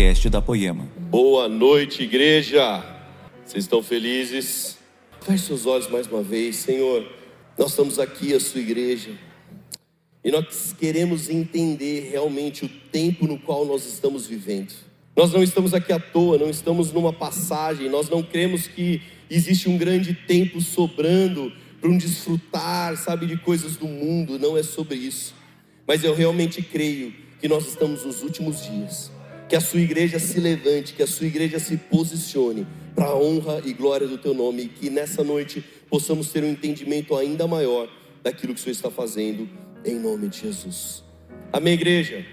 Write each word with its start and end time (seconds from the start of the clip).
podcast 0.00 0.30
da 0.30 0.40
Poema. 0.40 0.88
Boa 1.10 1.46
noite, 1.46 2.04
igreja. 2.04 2.82
Vocês 3.44 3.64
estão 3.64 3.82
felizes? 3.82 4.78
Feche 5.20 5.44
seus 5.44 5.66
olhos 5.66 5.90
mais 5.90 6.06
uma 6.06 6.22
vez, 6.22 6.56
Senhor. 6.56 7.06
Nós 7.58 7.72
estamos 7.72 7.98
aqui, 7.98 8.32
a 8.32 8.40
sua 8.40 8.62
igreja, 8.62 9.10
e 10.24 10.30
nós 10.30 10.74
queremos 10.78 11.28
entender 11.28 12.08
realmente 12.10 12.64
o 12.64 12.68
tempo 12.90 13.26
no 13.26 13.38
qual 13.38 13.66
nós 13.66 13.84
estamos 13.84 14.26
vivendo. 14.26 14.72
Nós 15.14 15.32
não 15.32 15.42
estamos 15.42 15.74
aqui 15.74 15.92
à 15.92 16.00
toa, 16.00 16.38
não 16.38 16.48
estamos 16.48 16.90
numa 16.92 17.12
passagem, 17.12 17.90
nós 17.90 18.08
não 18.08 18.22
cremos 18.22 18.66
que 18.66 19.02
existe 19.28 19.68
um 19.68 19.76
grande 19.76 20.14
tempo 20.14 20.62
sobrando 20.62 21.52
para 21.78 21.90
um 21.90 21.98
desfrutar, 21.98 22.96
sabe, 22.96 23.26
de 23.26 23.36
coisas 23.36 23.76
do 23.76 23.86
mundo, 23.86 24.38
não 24.38 24.56
é 24.56 24.62
sobre 24.62 24.96
isso. 24.96 25.34
Mas 25.86 26.02
eu 26.02 26.14
realmente 26.14 26.62
creio 26.62 27.12
que 27.38 27.46
nós 27.46 27.68
estamos 27.68 28.02
nos 28.02 28.22
últimos 28.22 28.64
dias. 28.64 29.19
Que 29.50 29.56
a 29.56 29.60
sua 29.60 29.80
igreja 29.80 30.20
se 30.20 30.38
levante, 30.38 30.94
que 30.94 31.02
a 31.02 31.08
sua 31.08 31.26
igreja 31.26 31.58
se 31.58 31.76
posicione 31.76 32.64
para 32.94 33.06
a 33.06 33.16
honra 33.16 33.60
e 33.64 33.72
glória 33.72 34.06
do 34.06 34.16
teu 34.16 34.32
nome, 34.32 34.62
e 34.62 34.68
que 34.68 34.88
nessa 34.88 35.24
noite 35.24 35.60
possamos 35.88 36.30
ter 36.30 36.44
um 36.44 36.48
entendimento 36.48 37.16
ainda 37.16 37.48
maior 37.48 37.90
daquilo 38.22 38.54
que 38.54 38.60
o 38.60 38.62
Senhor 38.62 38.74
está 38.74 38.92
fazendo, 38.92 39.48
em 39.84 39.98
nome 39.98 40.28
de 40.28 40.42
Jesus. 40.42 41.02
Amém, 41.52 41.74
igreja? 41.74 42.24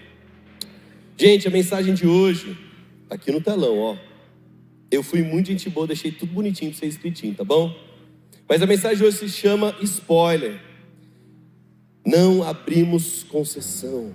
Gente, 1.18 1.48
a 1.48 1.50
mensagem 1.50 1.96
de 1.96 2.06
hoje, 2.06 2.56
está 3.02 3.16
aqui 3.16 3.32
no 3.32 3.42
telão, 3.42 3.80
ó. 3.80 3.98
Eu 4.92 5.02
fui 5.02 5.24
muito 5.24 5.48
gente 5.48 5.72
boa, 5.72 5.88
deixei 5.88 6.12
tudo 6.12 6.32
bonitinho 6.32 6.70
para 6.70 6.80
você 6.80 6.86
escritinho, 6.86 7.34
tá 7.34 7.44
bom? 7.44 7.76
Mas 8.48 8.62
a 8.62 8.68
mensagem 8.68 9.00
de 9.00 9.04
hoje 9.06 9.18
se 9.18 9.30
chama 9.30 9.76
spoiler. 9.82 10.62
Não 12.06 12.44
abrimos 12.44 13.24
concessão. 13.24 14.14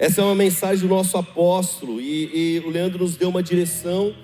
Essa 0.00 0.22
é 0.22 0.24
uma 0.24 0.34
mensagem 0.34 0.88
do 0.88 0.94
nosso 0.94 1.18
apóstolo 1.18 2.00
e, 2.00 2.56
e 2.56 2.58
o 2.60 2.70
Leandro 2.70 3.00
nos 3.00 3.16
deu 3.16 3.28
uma 3.28 3.42
direção 3.42 4.16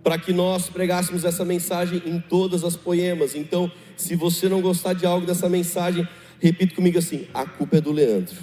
para 0.00 0.16
que 0.16 0.32
nós 0.32 0.70
pregássemos 0.70 1.24
essa 1.24 1.44
mensagem 1.44 2.00
em 2.06 2.20
todas 2.20 2.62
as 2.62 2.76
poemas. 2.76 3.34
Então, 3.34 3.68
se 3.96 4.14
você 4.14 4.48
não 4.48 4.60
gostar 4.60 4.92
de 4.92 5.04
algo 5.04 5.26
dessa 5.26 5.48
mensagem, 5.48 6.06
repita 6.38 6.76
comigo 6.76 6.98
assim: 6.98 7.26
a 7.34 7.44
culpa 7.44 7.78
é 7.78 7.80
do 7.80 7.90
Leandro, 7.90 8.36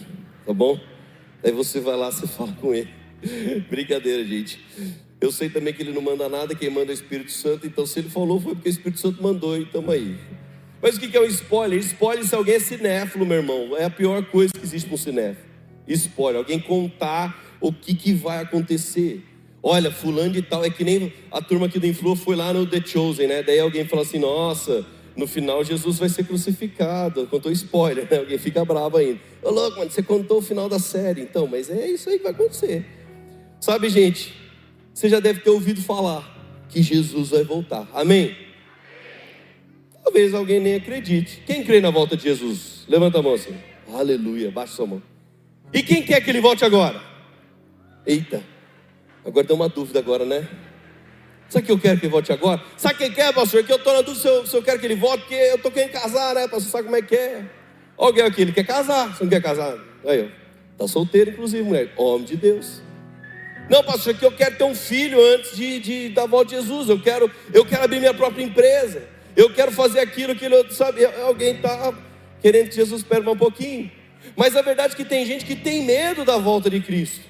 tá 0.45 0.51
bom? 0.53 0.77
Aí 1.41 1.53
você 1.53 1.79
vai 1.79 1.95
lá, 1.95 2.11
você 2.11 2.27
fala 2.27 2.51
com 2.59 2.73
ele. 2.75 2.89
Brincadeira, 3.71 4.25
gente. 4.25 4.59
Eu 5.21 5.31
sei 5.31 5.49
também 5.49 5.73
que 5.73 5.81
ele 5.81 5.93
não 5.93 6.01
manda 6.01 6.27
nada, 6.27 6.53
quem 6.53 6.69
manda 6.69 6.87
é 6.87 6.91
o 6.91 6.93
Espírito 6.93 7.31
Santo, 7.31 7.65
então 7.65 7.85
se 7.85 7.99
ele 7.99 8.09
falou 8.09 8.41
foi 8.41 8.53
porque 8.53 8.67
o 8.67 8.69
Espírito 8.69 8.99
Santo 8.99 9.23
mandou, 9.23 9.57
e 9.57 9.63
estamos 9.63 9.93
aí. 9.93 10.17
Mas 10.81 10.97
o 10.97 10.99
que 10.99 11.15
é 11.15 11.21
um 11.21 11.25
spoiler? 11.25 11.79
Spoiler 11.79 12.25
se 12.25 12.35
alguém 12.35 12.55
é 12.55 12.59
cinéfilo, 12.59 13.25
meu 13.25 13.37
irmão. 13.37 13.77
É 13.77 13.85
a 13.85 13.89
pior 13.89 14.25
coisa 14.25 14.51
que 14.51 14.61
existe 14.61 14.87
para 14.87 14.95
um 14.95 14.97
cinéfilo. 14.97 15.50
Spoiler, 15.87 16.37
alguém 16.37 16.59
contar 16.59 17.57
o 17.59 17.71
que, 17.71 17.93
que 17.93 18.13
vai 18.13 18.41
acontecer. 18.41 19.23
Olha, 19.63 19.91
fulano 19.91 20.31
de 20.31 20.41
tal, 20.41 20.65
é 20.65 20.69
que 20.69 20.83
nem 20.83 21.13
a 21.31 21.41
turma 21.41 21.67
aqui 21.67 21.79
do 21.79 21.85
Influ 21.85 22.15
foi 22.15 22.35
lá 22.35 22.51
no 22.51 22.65
The 22.65 22.81
Chosen, 22.81 23.27
né? 23.27 23.43
Daí 23.43 23.59
alguém 23.59 23.85
fala 23.85 24.01
assim, 24.01 24.17
nossa, 24.17 24.85
no 25.15 25.27
final 25.27 25.63
Jesus 25.63 25.99
vai 25.99 26.09
ser 26.09 26.23
crucificado. 26.23 27.27
Contou 27.27 27.51
spoiler, 27.51 28.07
né? 28.09 28.17
Alguém 28.17 28.37
fica 28.39 28.65
bravo 28.65 28.97
ainda. 28.97 29.19
Ô 29.43 29.51
louco, 29.51 29.77
mano, 29.77 29.91
você 29.91 30.01
contou 30.01 30.39
o 30.39 30.41
final 30.41 30.67
da 30.67 30.79
série, 30.79 31.21
então, 31.21 31.45
mas 31.45 31.69
é 31.69 31.87
isso 31.87 32.09
aí 32.09 32.17
que 32.17 32.23
vai 32.23 32.31
acontecer. 32.31 32.85
Sabe, 33.59 33.89
gente, 33.89 34.33
você 34.93 35.07
já 35.07 35.19
deve 35.19 35.41
ter 35.41 35.51
ouvido 35.51 35.81
falar 35.81 36.65
que 36.67 36.81
Jesus 36.81 37.29
vai 37.29 37.43
voltar. 37.43 37.87
Amém? 37.93 38.35
Talvez 40.03 40.33
alguém 40.33 40.59
nem 40.59 40.75
acredite. 40.75 41.43
Quem 41.45 41.63
crê 41.63 41.79
na 41.79 41.91
volta 41.91 42.17
de 42.17 42.23
Jesus? 42.23 42.85
Levanta 42.87 43.19
a 43.19 43.21
mão 43.21 43.35
assim. 43.35 43.55
Aleluia, 43.93 44.49
baixa 44.49 44.73
sua 44.73 44.87
mão. 44.87 45.10
E 45.73 45.81
quem 45.83 46.03
quer 46.03 46.21
que 46.21 46.29
ele 46.29 46.41
volte 46.41 46.65
agora? 46.65 47.01
Eita, 48.05 48.43
agora 49.25 49.45
tem 49.45 49.55
uma 49.55 49.69
dúvida 49.69 49.99
agora, 49.99 50.25
né? 50.25 50.47
Sabe 51.51 51.65
que 51.65 51.71
eu 51.71 51.79
quero 51.79 51.99
que 51.99 52.05
ele 52.05 52.11
volte 52.11 52.31
agora? 52.31 52.61
Sabe 52.77 52.95
quem 52.95 53.11
quer, 53.11 53.33
pastor? 53.33 53.63
Que 53.63 53.73
eu 53.73 53.77
estou 53.77 53.93
na 53.93 54.01
dúvida 54.01 54.21
se 54.21 54.27
eu, 54.27 54.47
se 54.47 54.55
eu 54.55 54.63
quero 54.63 54.79
que 54.79 54.85
ele 54.85 54.95
volte, 54.95 55.21
porque 55.21 55.35
eu 55.35 55.55
estou 55.55 55.69
querendo 55.69 55.91
casar, 55.91 56.33
né, 56.33 56.47
pastor? 56.47 56.71
Sabe 56.71 56.83
como 56.85 56.95
é 56.95 57.01
que 57.01 57.15
é? 57.15 57.45
Alguém 57.97 58.23
aqui, 58.23 58.41
ele 58.41 58.53
quer 58.53 58.65
casar. 58.65 59.13
Você 59.13 59.23
não 59.23 59.29
quer 59.29 59.41
casar? 59.41 59.77
Aí, 60.05 60.23
ó. 60.23 60.41
Está 60.71 60.87
solteiro, 60.87 61.31
inclusive, 61.31 61.61
mulher. 61.61 61.91
Homem 61.97 62.23
de 62.23 62.37
Deus. 62.37 62.81
Não, 63.69 63.83
pastor, 63.83 64.13
que 64.13 64.25
eu 64.25 64.31
quero 64.31 64.55
ter 64.55 64.63
um 64.63 64.73
filho 64.73 65.21
antes 65.21 65.55
de, 65.55 65.79
de 65.79 66.09
da 66.09 66.25
volta 66.25 66.55
de 66.55 66.61
Jesus. 66.61 66.87
Eu 66.87 67.01
quero, 67.01 67.29
eu 67.53 67.65
quero 67.65 67.83
abrir 67.83 67.99
minha 67.99 68.13
própria 68.13 68.43
empresa. 68.43 69.03
Eu 69.35 69.53
quero 69.53 69.73
fazer 69.73 69.99
aquilo, 69.99 70.31
aquilo, 70.31 70.73
sabe? 70.73 71.05
Alguém 71.05 71.55
está 71.55 71.93
querendo 72.41 72.69
que 72.69 72.75
Jesus 72.75 73.01
espere 73.01 73.27
um 73.29 73.37
pouquinho. 73.37 73.91
Mas 74.35 74.55
a 74.55 74.61
verdade 74.61 74.93
é 74.93 74.95
que 74.95 75.05
tem 75.05 75.25
gente 75.25 75.45
que 75.45 75.55
tem 75.55 75.83
medo 75.83 76.23
da 76.23 76.37
volta 76.37 76.69
de 76.69 76.79
Cristo. 76.79 77.25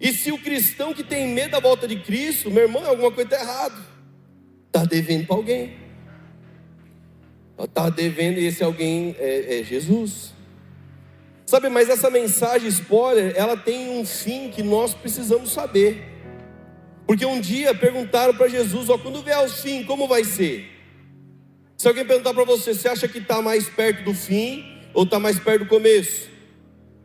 E 0.00 0.12
se 0.12 0.30
o 0.30 0.38
cristão 0.38 0.92
que 0.92 1.02
tem 1.02 1.28
medo 1.28 1.52
da 1.52 1.60
volta 1.60 1.88
de 1.88 1.96
Cristo, 1.96 2.50
meu 2.50 2.64
irmão, 2.64 2.84
alguma 2.84 3.10
coisa 3.10 3.34
está 3.34 3.42
errado. 3.42 3.84
Está 4.66 4.84
devendo 4.84 5.26
para 5.26 5.36
alguém. 5.36 5.76
Está 7.58 7.88
devendo, 7.88 8.38
e 8.38 8.46
esse 8.46 8.62
alguém 8.62 9.16
é, 9.18 9.60
é 9.60 9.64
Jesus. 9.64 10.34
Sabe, 11.46 11.68
mas 11.68 11.88
essa 11.88 12.10
mensagem 12.10 12.68
spoiler, 12.68 13.32
ela 13.36 13.56
tem 13.56 13.88
um 13.88 14.04
fim 14.04 14.50
que 14.50 14.62
nós 14.62 14.92
precisamos 14.92 15.52
saber. 15.52 16.02
Porque 17.06 17.24
um 17.24 17.40
dia 17.40 17.74
perguntaram 17.74 18.34
para 18.34 18.48
Jesus: 18.48 18.90
ó, 18.90 18.98
quando 18.98 19.22
vier 19.22 19.38
o 19.38 19.48
fim, 19.48 19.84
como 19.84 20.06
vai 20.06 20.24
ser? 20.24 20.68
Se 21.78 21.86
alguém 21.88 22.04
perguntar 22.04 22.34
para 22.34 22.44
você, 22.44 22.74
você 22.74 22.88
acha 22.88 23.06
que 23.06 23.18
está 23.18 23.40
mais 23.40 23.68
perto 23.68 24.02
do 24.02 24.12
fim 24.12 24.75
ou 24.96 25.02
está 25.02 25.20
mais 25.20 25.38
perto 25.38 25.64
do 25.64 25.68
começo? 25.68 26.30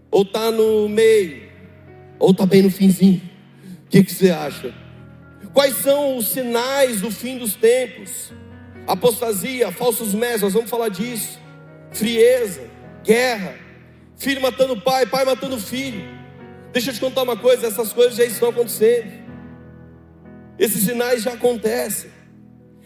Ou 0.10 0.22
está 0.22 0.50
no 0.50 0.88
meio? 0.88 1.42
Ou 2.18 2.32
está 2.32 2.46
bem 2.46 2.62
no 2.62 2.72
finzinho? 2.72 3.22
O 3.86 3.90
que, 3.90 4.02
que 4.02 4.14
você 4.14 4.30
acha? 4.30 4.74
Quais 5.54 5.76
são 5.76 6.16
os 6.16 6.30
sinais 6.30 7.02
do 7.02 7.12
fim 7.12 7.38
dos 7.38 7.54
tempos? 7.54 8.32
Apostasia, 8.88 9.74
falsos 9.74 10.14
mestres, 10.14 10.44
nós 10.44 10.54
vamos 10.54 10.70
falar 10.70 10.88
disso. 10.88 11.38
Frieza, 11.92 12.64
guerra, 13.04 13.56
filho 14.16 14.42
matando 14.42 14.80
pai, 14.80 15.06
pai 15.06 15.26
matando 15.26 15.60
filho. 15.60 16.02
Deixa 16.72 16.92
eu 16.92 16.94
te 16.94 17.00
contar 17.02 17.24
uma 17.24 17.36
coisa: 17.36 17.68
essas 17.68 17.92
coisas 17.92 18.16
já 18.16 18.24
estão 18.24 18.52
acontecendo. 18.52 19.12
Esses 20.58 20.86
sinais 20.86 21.24
já 21.24 21.34
acontecem. 21.34 22.10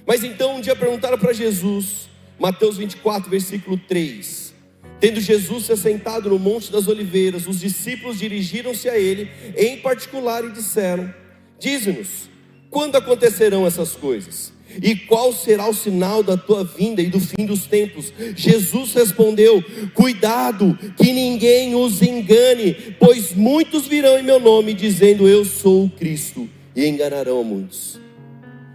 Mas 0.08 0.24
então 0.24 0.56
um 0.56 0.62
dia 0.62 0.76
perguntaram 0.76 1.20
para 1.20 1.32
Jesus, 1.32 2.10
Mateus 2.40 2.78
24, 2.78 3.30
versículo 3.30 3.78
3. 3.78 4.55
Tendo 5.00 5.20
Jesus 5.20 5.66
se 5.66 5.74
assentado 5.74 6.30
no 6.30 6.40
Monte 6.40 6.72
das 6.72 6.88
Oliveiras, 6.88 7.48
os 7.48 7.60
discípulos 7.60 8.20
dirigiram-se 8.20 8.88
a 8.90 8.98
ele 8.98 9.30
em 9.58 9.78
particular 9.78 10.44
e 10.44 10.52
disseram: 10.52 11.14
Dize-nos, 11.60 12.30
quando 12.70 12.96
acontecerão 12.96 13.66
essas 13.66 13.92
coisas? 13.92 14.54
E 14.82 14.96
qual 14.96 15.32
será 15.32 15.68
o 15.70 15.74
sinal 15.74 16.22
da 16.22 16.36
tua 16.36 16.64
vinda 16.64 17.02
e 17.02 17.08
do 17.08 17.20
fim 17.20 17.46
dos 17.46 17.66
tempos? 17.66 18.12
Jesus 18.36 18.94
respondeu: 18.94 19.64
Cuidado, 19.94 20.78
que 20.98 21.12
ninguém 21.14 21.76
os 21.76 22.02
engane, 22.02 22.74
pois 23.00 23.34
muitos 23.34 23.88
virão 23.88 24.18
em 24.18 24.24
meu 24.24 24.40
nome 24.40 24.74
dizendo: 24.74 25.28
Eu 25.28 25.46
sou 25.46 25.86
o 25.86 25.90
Cristo, 25.90 26.50
e 26.76 26.86
enganarão 26.86 27.44
muitos. 27.44 28.00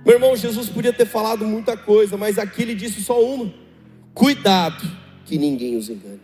Meu 0.04 0.14
irmão, 0.14 0.34
Jesus 0.34 0.68
podia 0.68 0.92
ter 0.92 1.06
falado 1.06 1.44
muita 1.44 1.76
coisa, 1.76 2.16
mas 2.16 2.38
aqui 2.38 2.62
ele 2.62 2.74
disse 2.74 3.02
só 3.02 3.22
uma: 3.22 3.52
Cuidado, 4.14 4.99
que 5.30 5.38
ninguém 5.38 5.76
os 5.76 5.88
engane. 5.88 6.20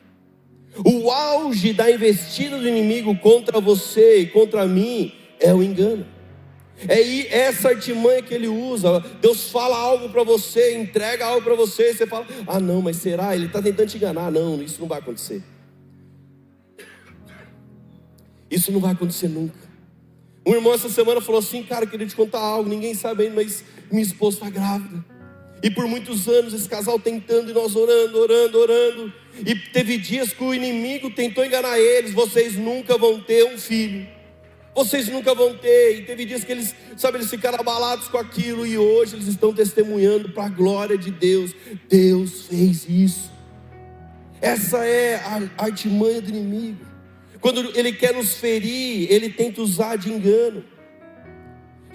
O 0.84 1.12
auge 1.12 1.72
da 1.72 1.88
investida 1.88 2.58
do 2.58 2.68
inimigo 2.68 3.16
contra 3.18 3.60
você 3.60 4.18
e 4.18 4.26
contra 4.26 4.66
mim 4.66 5.12
é 5.38 5.54
o 5.54 5.62
engano. 5.62 6.04
É 6.88 7.38
essa 7.38 7.68
artimanha 7.68 8.20
que 8.20 8.34
ele 8.34 8.48
usa. 8.48 8.98
Deus 9.22 9.48
fala 9.50 9.78
algo 9.78 10.08
para 10.08 10.24
você, 10.24 10.76
entrega 10.76 11.24
algo 11.24 11.42
para 11.42 11.54
você, 11.54 11.90
e 11.90 11.94
você 11.94 12.06
fala: 12.06 12.26
Ah, 12.48 12.58
não, 12.58 12.82
mas 12.82 12.96
será? 12.96 13.34
Ele 13.34 13.46
está 13.46 13.62
tentando 13.62 13.88
te 13.88 13.96
enganar. 13.96 14.30
Não, 14.30 14.60
isso 14.60 14.80
não 14.80 14.88
vai 14.88 14.98
acontecer. 14.98 15.40
Isso 18.50 18.72
não 18.72 18.80
vai 18.80 18.92
acontecer 18.92 19.28
nunca. 19.28 19.66
Um 20.44 20.52
irmão 20.52 20.74
essa 20.74 20.90
semana 20.90 21.20
falou 21.20 21.38
assim: 21.38 21.62
Cara, 21.62 21.84
eu 21.84 21.88
queria 21.88 22.06
te 22.06 22.16
contar 22.16 22.40
algo. 22.40 22.68
Ninguém 22.68 22.92
sabe 22.92 23.22
ainda, 23.22 23.36
mas 23.36 23.64
minha 23.90 24.02
esposa 24.02 24.38
está 24.38 24.50
grávida. 24.50 25.15
E 25.66 25.70
por 25.70 25.88
muitos 25.88 26.28
anos 26.28 26.54
esse 26.54 26.68
casal 26.68 26.96
tentando 26.96 27.50
e 27.50 27.52
nós 27.52 27.74
orando, 27.74 28.16
orando, 28.20 28.58
orando. 28.58 29.12
E 29.44 29.52
teve 29.56 29.98
dias 29.98 30.32
que 30.32 30.44
o 30.44 30.54
inimigo 30.54 31.10
tentou 31.10 31.44
enganar 31.44 31.76
eles: 31.76 32.12
Vocês 32.12 32.54
nunca 32.54 32.96
vão 32.96 33.20
ter 33.20 33.44
um 33.44 33.58
filho 33.58 34.06
vocês 34.76 35.08
nunca 35.08 35.34
vão 35.34 35.56
ter. 35.56 35.98
E 35.98 36.02
teve 36.02 36.26
dias 36.26 36.44
que 36.44 36.52
eles, 36.52 36.74
sabe, 36.98 37.16
eles 37.16 37.30
ficaram 37.30 37.58
abalados 37.58 38.08
com 38.08 38.18
aquilo 38.18 38.66
e 38.66 38.76
hoje 38.76 39.16
eles 39.16 39.26
estão 39.26 39.50
testemunhando 39.50 40.28
para 40.28 40.44
a 40.44 40.48
glória 40.50 40.98
de 40.98 41.10
Deus. 41.10 41.52
Deus 41.88 42.42
fez 42.42 42.86
isso. 42.86 43.32
Essa 44.38 44.84
é 44.84 45.14
a 45.16 45.64
artimanha 45.64 46.20
do 46.20 46.28
inimigo. 46.28 46.84
Quando 47.40 47.72
ele 47.74 47.92
quer 47.92 48.12
nos 48.12 48.34
ferir, 48.34 49.10
ele 49.10 49.30
tenta 49.30 49.62
usar 49.62 49.96
de 49.96 50.12
engano. 50.12 50.62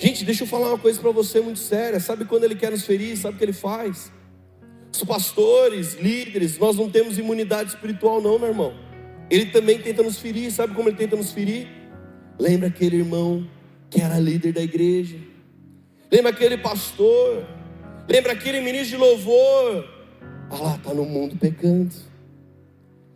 Gente, 0.01 0.25
deixa 0.25 0.41
eu 0.41 0.47
falar 0.47 0.69
uma 0.69 0.79
coisa 0.79 0.99
para 0.99 1.11
você 1.11 1.39
muito 1.39 1.59
séria. 1.59 1.99
Sabe 1.99 2.25
quando 2.25 2.43
ele 2.43 2.55
quer 2.55 2.71
nos 2.71 2.83
ferir? 2.83 3.15
Sabe 3.15 3.35
o 3.35 3.37
que 3.37 3.45
ele 3.45 3.53
faz? 3.53 4.11
Os 4.91 5.03
pastores, 5.03 5.93
líderes, 5.93 6.57
nós 6.57 6.75
não 6.75 6.89
temos 6.89 7.19
imunidade 7.19 7.69
espiritual, 7.69 8.19
não, 8.19 8.39
meu 8.39 8.47
irmão. 8.47 8.73
Ele 9.29 9.45
também 9.45 9.77
tenta 9.77 10.01
nos 10.01 10.17
ferir. 10.17 10.51
Sabe 10.51 10.73
como 10.73 10.89
ele 10.89 10.97
tenta 10.97 11.15
nos 11.15 11.31
ferir? 11.31 11.67
Lembra 12.39 12.69
aquele 12.69 12.95
irmão 12.95 13.47
que 13.91 14.01
era 14.01 14.17
líder 14.17 14.53
da 14.53 14.61
igreja. 14.61 15.17
Lembra 16.11 16.31
aquele 16.31 16.57
pastor? 16.57 17.45
Lembra 18.09 18.31
aquele 18.31 18.59
ministro 18.59 18.97
de 18.97 18.97
louvor? 18.97 19.87
Ah 20.49 20.57
lá, 20.63 20.75
está 20.77 20.95
no 20.95 21.05
mundo 21.05 21.37
pecando. 21.37 21.93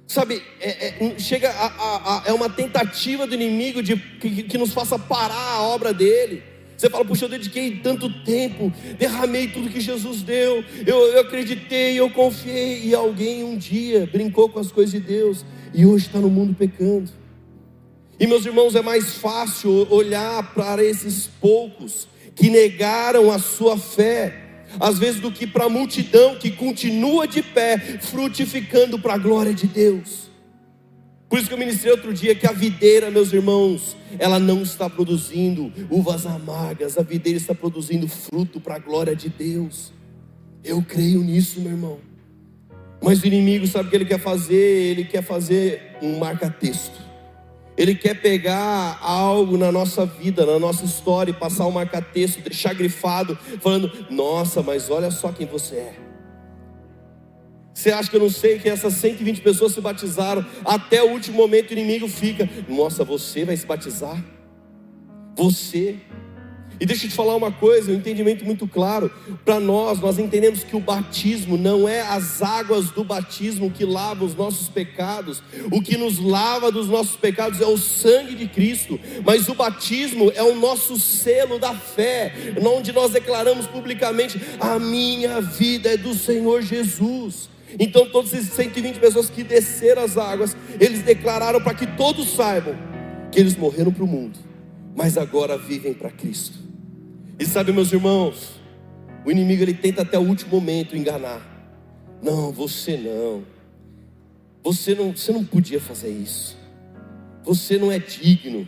Sabe, 0.05 0.39
é, 0.61 0.89
é, 1.03 1.17
chega 1.17 1.49
a, 1.49 1.65
a, 1.65 2.19
a, 2.19 2.23
é 2.27 2.31
uma 2.31 2.47
tentativa 2.47 3.25
do 3.25 3.33
inimigo 3.33 3.81
de 3.81 3.97
que, 3.97 4.43
que 4.43 4.57
nos 4.59 4.71
faça 4.71 4.99
parar 4.99 5.55
a 5.55 5.63
obra 5.63 5.91
dele. 5.91 6.53
Você 6.77 6.89
fala, 6.89 7.06
puxa, 7.06 7.25
eu 7.25 7.30
dediquei 7.30 7.77
tanto 7.77 8.10
tempo, 8.24 8.72
derramei 9.00 9.48
tudo 9.48 9.69
que 9.69 9.80
Jesus 9.80 10.22
deu, 10.22 10.63
eu, 10.86 10.98
eu 11.07 11.22
acreditei, 11.22 11.98
eu 11.98 12.10
confiei, 12.10 12.81
e 12.83 12.94
alguém 12.94 13.44
um 13.44 13.57
dia 13.57 14.10
brincou 14.12 14.50
com 14.50 14.60
as 14.60 14.72
coisas 14.72 14.92
de 14.92 15.00
Deus 15.00 15.45
e 15.74 15.86
hoje 15.86 16.07
está 16.07 16.19
no 16.19 16.30
mundo 16.30 16.54
pecando. 16.54 17.10
E 18.19 18.27
meus 18.27 18.45
irmãos, 18.45 18.75
é 18.75 18.81
mais 18.81 19.16
fácil 19.16 19.88
olhar 19.89 20.54
para 20.54 20.83
esses 20.83 21.27
poucos 21.39 22.07
que 22.33 22.50
negaram 22.50 23.31
a 23.31 23.39
sua 23.39 23.78
fé, 23.78 24.42
às 24.80 25.00
vezes, 25.00 25.21
do 25.21 25.31
que 25.31 25.48
para 25.48 25.66
a 25.66 25.69
multidão 25.69 26.36
que 26.36 26.51
continua 26.51 27.28
de 27.28 27.42
pé, 27.42 27.78
frutificando 28.01 29.00
para 29.00 29.13
a 29.13 29.18
glória 29.18 29.54
de 29.54 29.68
Deus. 29.68 30.25
Por 31.35 31.39
isso 31.39 31.49
que 31.49 31.53
eu 31.53 31.57
ministrei 31.57 31.91
outro 31.91 32.13
dia 32.13 32.33
que 32.33 32.47
a 32.47 32.53
videira, 32.53 33.11
meus 33.11 33.33
irmãos, 33.33 33.97
ela 34.17 34.39
não 34.39 34.61
está 34.61 34.89
produzindo 34.89 35.69
uvas 35.89 36.25
amargas, 36.25 36.97
a 36.97 37.01
videira 37.01 37.37
está 37.37 37.53
produzindo 37.53 38.07
fruto 38.07 38.61
para 38.61 38.75
a 38.75 38.79
glória 38.79 39.13
de 39.13 39.27
Deus. 39.27 39.91
Eu 40.63 40.81
creio 40.81 41.21
nisso, 41.21 41.59
meu 41.59 41.73
irmão. 41.73 41.99
Mas 43.03 43.21
o 43.21 43.27
inimigo 43.27 43.67
sabe 43.67 43.87
o 43.87 43.89
que 43.89 43.97
ele 43.97 44.05
quer 44.05 44.21
fazer? 44.21 44.55
Ele 44.55 45.03
quer 45.03 45.23
fazer 45.23 45.97
um 46.01 46.17
marca-texto. 46.19 47.01
Ele 47.75 47.95
quer 47.95 48.13
pegar 48.21 48.97
algo 49.01 49.57
na 49.57 49.73
nossa 49.73 50.05
vida, 50.05 50.45
na 50.45 50.57
nossa 50.57 50.85
história, 50.85 51.31
e 51.31 51.33
passar 51.33 51.67
um 51.67 51.71
marca-texto, 51.71 52.39
deixar 52.39 52.73
grifado, 52.73 53.37
falando: 53.59 53.91
Nossa, 54.09 54.63
mas 54.63 54.89
olha 54.89 55.11
só 55.11 55.33
quem 55.33 55.45
você 55.45 55.75
é. 55.75 56.05
Você 57.75 57.92
acha 57.92 58.10
que 58.10 58.16
eu 58.16 58.22
não 58.22 58.30
sei 58.30 58.57
que 58.57 58.69
essas 58.69 58.94
120 58.94 59.42
pessoas 59.42 59.74
se 59.74 59.81
batizaram? 59.81 60.45
Até 60.63 61.04
o 61.04 61.12
último 61.12 61.36
momento 61.36 61.72
o 61.72 61.74
inimigo 61.74 62.07
fica: 62.07 62.50
Nossa, 62.69 63.04
você 63.04 63.44
vai 63.44 63.57
se 63.57 63.66
batizar? 63.66 64.24
Você. 65.36 65.98
E 66.80 66.86
deixa 66.86 67.06
eu 67.06 67.10
te 67.10 67.16
falar 67.16 67.36
uma 67.36 67.51
coisa, 67.51 67.92
um 67.92 67.95
entendimento 67.95 68.45
muito 68.45 68.66
claro. 68.66 69.12
Para 69.44 69.60
nós, 69.60 70.00
nós 70.00 70.18
entendemos 70.18 70.63
que 70.63 70.75
o 70.75 70.80
batismo 70.80 71.57
não 71.57 71.88
é 71.88 72.01
as 72.01 72.42
águas 72.42 72.92
do 72.92 73.04
batismo 73.04 73.69
que 73.69 73.83
lavam 73.83 74.25
os 74.25 74.36
nossos 74.36 74.69
pecados. 74.69 75.44
O 75.69 75.81
que 75.81 75.98
nos 75.98 76.18
lava 76.18 76.71
dos 76.71 76.88
nossos 76.88 77.18
pecados 77.18 77.60
é 77.60 77.66
o 77.66 77.78
sangue 77.78 78.36
de 78.36 78.48
Cristo. 78.48 78.98
Mas 79.25 79.50
o 79.50 79.54
batismo 79.54 80.31
é 80.33 80.44
o 80.44 80.56
nosso 80.56 80.98
selo 80.98 81.60
da 81.60 81.74
fé, 81.74 82.33
onde 82.62 82.94
nós 82.94 83.12
declaramos 83.12 83.68
publicamente: 83.68 84.39
a 84.62 84.80
minha 84.80 85.42
vida 85.42 85.89
é 85.89 85.98
do 85.98 86.13
Senhor 86.13 86.62
Jesus. 86.62 87.54
Então, 87.80 88.10
todos 88.10 88.33
esses 88.33 88.54
120 88.54 89.00
pessoas 89.00 89.30
que 89.30 89.44
desceram 89.44 90.04
as 90.04 90.18
águas, 90.18 90.56
eles 90.80 91.01
declararam 91.04 91.62
para 91.62 91.74
que 91.74 91.86
todos 91.86 92.30
saibam 92.30 92.75
que 93.31 93.39
eles 93.39 93.56
morreram 93.56 93.92
para 93.92 94.04
o 94.04 94.07
mundo, 94.07 94.39
mas 94.95 95.18
agora 95.18 95.57
vivem 95.57 95.94
para 95.94 96.10
Cristo. 96.10 96.57
E 97.38 97.45
sabe, 97.45 97.74
meus 97.74 97.92
irmãos, 97.92 98.62
o 99.25 99.31
inimigo 99.31 99.63
ele 99.63 99.74
tenta 99.74 100.04
até 100.04 100.18
o 100.18 100.22
último 100.22 100.51
momento 100.51 100.95
enganar. 100.95 101.42
Não, 102.22 102.51
você 102.51 102.95
não. 102.95 103.44
Você 104.63 104.95
não, 104.95 105.12
você 105.12 105.31
não 105.31 105.44
podia 105.44 105.80
fazer 105.80 106.10
isso. 106.10 106.57
Você 107.44 107.78
não 107.78 107.92
é 107.92 108.00
digno. 108.00 108.68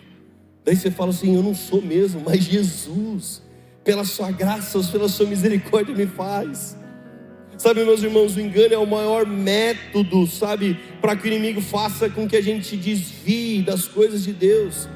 Daí 0.65 0.75
você 0.75 0.91
fala 0.91 1.11
assim: 1.11 1.35
Eu 1.35 1.41
não 1.41 1.55
sou 1.55 1.81
mesmo, 1.81 2.21
mas 2.25 2.43
Jesus, 2.43 3.41
pela 3.83 4.03
Sua 4.03 4.29
graça, 4.31 4.79
pela 4.91 5.07
Sua 5.07 5.25
misericórdia, 5.25 5.95
me 5.95 6.05
faz. 6.05 6.77
Sabe, 7.57 7.83
meus 7.83 8.03
irmãos, 8.03 8.35
o 8.35 8.39
engano 8.39 8.75
é 8.75 8.77
o 8.77 8.85
maior 8.85 9.25
método, 9.25 10.27
sabe, 10.27 10.79
para 11.01 11.15
que 11.15 11.23
o 11.23 11.27
inimigo 11.27 11.59
faça 11.59 12.07
com 12.07 12.27
que 12.27 12.35
a 12.37 12.41
gente 12.41 12.77
desvie 12.77 13.63
das 13.63 13.87
coisas 13.87 14.23
de 14.23 14.31
Deus. 14.31 14.87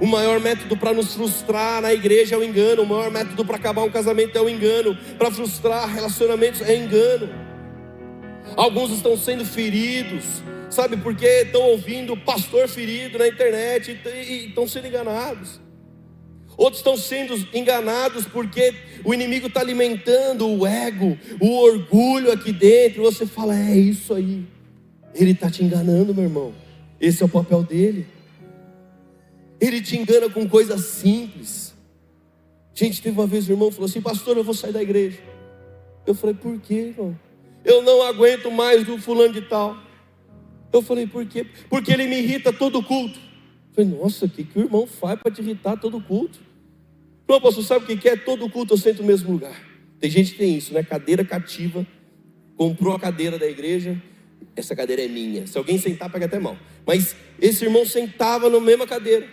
O 0.00 0.06
maior 0.06 0.40
método 0.40 0.74
para 0.74 0.94
nos 0.94 1.14
frustrar 1.14 1.82
na 1.82 1.92
igreja 1.92 2.34
é 2.34 2.38
o 2.38 2.44
engano. 2.44 2.82
O 2.82 2.86
maior 2.86 3.10
método 3.10 3.44
para 3.44 3.56
acabar 3.56 3.82
um 3.82 3.90
casamento 3.90 4.36
é 4.36 4.40
o 4.40 4.48
engano. 4.48 4.96
Para 5.18 5.30
frustrar 5.30 5.86
relacionamentos 5.92 6.62
é 6.62 6.76
engano. 6.76 7.28
Alguns 8.56 8.90
estão 8.90 9.16
sendo 9.16 9.44
feridos, 9.44 10.24
sabe, 10.70 10.96
porque 10.96 11.26
estão 11.26 11.62
ouvindo 11.62 12.16
pastor 12.16 12.68
ferido 12.68 13.18
na 13.18 13.28
internet 13.28 13.98
e 14.06 14.46
estão 14.46 14.66
sendo 14.66 14.86
enganados. 14.86 15.60
Outros 16.58 16.80
estão 16.80 16.96
sendo 16.96 17.36
enganados 17.54 18.26
porque 18.26 18.74
o 19.04 19.14
inimigo 19.14 19.46
está 19.46 19.60
alimentando 19.60 20.44
o 20.44 20.66
ego, 20.66 21.16
o 21.40 21.56
orgulho 21.60 22.32
aqui 22.32 22.52
dentro. 22.52 23.04
Você 23.04 23.24
fala, 23.24 23.56
é 23.56 23.76
isso 23.76 24.12
aí. 24.12 24.44
Ele 25.14 25.30
está 25.30 25.48
te 25.48 25.62
enganando, 25.62 26.12
meu 26.12 26.24
irmão. 26.24 26.52
Esse 27.00 27.22
é 27.22 27.26
o 27.26 27.28
papel 27.28 27.62
dele. 27.62 28.08
Ele 29.60 29.80
te 29.80 29.96
engana 29.96 30.28
com 30.28 30.48
coisas 30.48 30.80
simples. 30.80 31.74
Gente, 32.74 33.00
teve 33.00 33.16
uma 33.16 33.26
vez 33.26 33.48
um 33.48 33.52
irmão 33.52 33.70
falou 33.70 33.86
assim: 33.86 34.00
Pastor, 34.00 34.36
eu 34.36 34.42
vou 34.42 34.54
sair 34.54 34.72
da 34.72 34.82
igreja. 34.82 35.18
Eu 36.04 36.14
falei: 36.14 36.34
Por 36.34 36.60
quê, 36.60 36.92
irmão? 36.96 37.16
Eu 37.64 37.82
não 37.82 38.02
aguento 38.02 38.50
mais 38.50 38.84
do 38.84 38.98
fulano 38.98 39.32
de 39.32 39.42
tal. 39.42 39.76
Eu 40.72 40.82
falei: 40.82 41.06
Por 41.06 41.24
quê? 41.24 41.46
Porque 41.68 41.92
ele 41.92 42.06
me 42.06 42.18
irrita 42.18 42.52
todo 42.52 42.82
culto. 42.82 43.18
Eu 43.18 43.74
falei: 43.74 43.98
Nossa, 43.98 44.26
o 44.26 44.28
que, 44.28 44.42
que 44.44 44.58
o 44.58 44.62
irmão 44.62 44.86
faz 44.88 45.20
para 45.20 45.32
te 45.32 45.40
irritar 45.40 45.76
todo 45.76 46.00
culto? 46.00 46.47
Não, 47.28 47.40
pastor, 47.40 47.62
sabe 47.62 47.92
o 47.92 47.98
que 47.98 48.08
é? 48.08 48.16
Todo 48.16 48.48
culto 48.48 48.72
eu 48.72 48.78
sento 48.78 49.02
no 49.02 49.08
mesmo 49.08 49.30
lugar. 49.30 49.60
Tem 50.00 50.10
gente 50.10 50.32
que 50.32 50.38
tem 50.38 50.56
isso, 50.56 50.72
né? 50.72 50.82
Cadeira 50.82 51.24
cativa. 51.24 51.86
Comprou 52.56 52.94
a 52.94 52.98
cadeira 52.98 53.38
da 53.38 53.46
igreja. 53.46 54.00
Essa 54.56 54.74
cadeira 54.74 55.04
é 55.04 55.08
minha. 55.08 55.46
Se 55.46 55.58
alguém 55.58 55.78
sentar, 55.78 56.10
pega 56.10 56.26
até 56.26 56.38
mal. 56.38 56.56
Mas 56.86 57.14
esse 57.40 57.64
irmão 57.64 57.84
sentava 57.84 58.48
na 58.48 58.58
mesma 58.58 58.86
cadeira. 58.86 59.26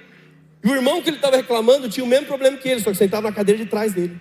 E 0.64 0.68
o 0.68 0.76
irmão 0.76 1.02
que 1.02 1.10
ele 1.10 1.18
estava 1.18 1.38
reclamando 1.38 1.88
tinha 1.88 2.04
o 2.04 2.08
mesmo 2.08 2.26
problema 2.26 2.58
que 2.58 2.68
ele, 2.68 2.82
só 2.82 2.92
que 2.92 2.98
sentava 2.98 3.30
na 3.30 3.36
cadeira 3.36 3.64
de 3.64 3.70
trás 3.70 3.94
dele. 3.94 4.20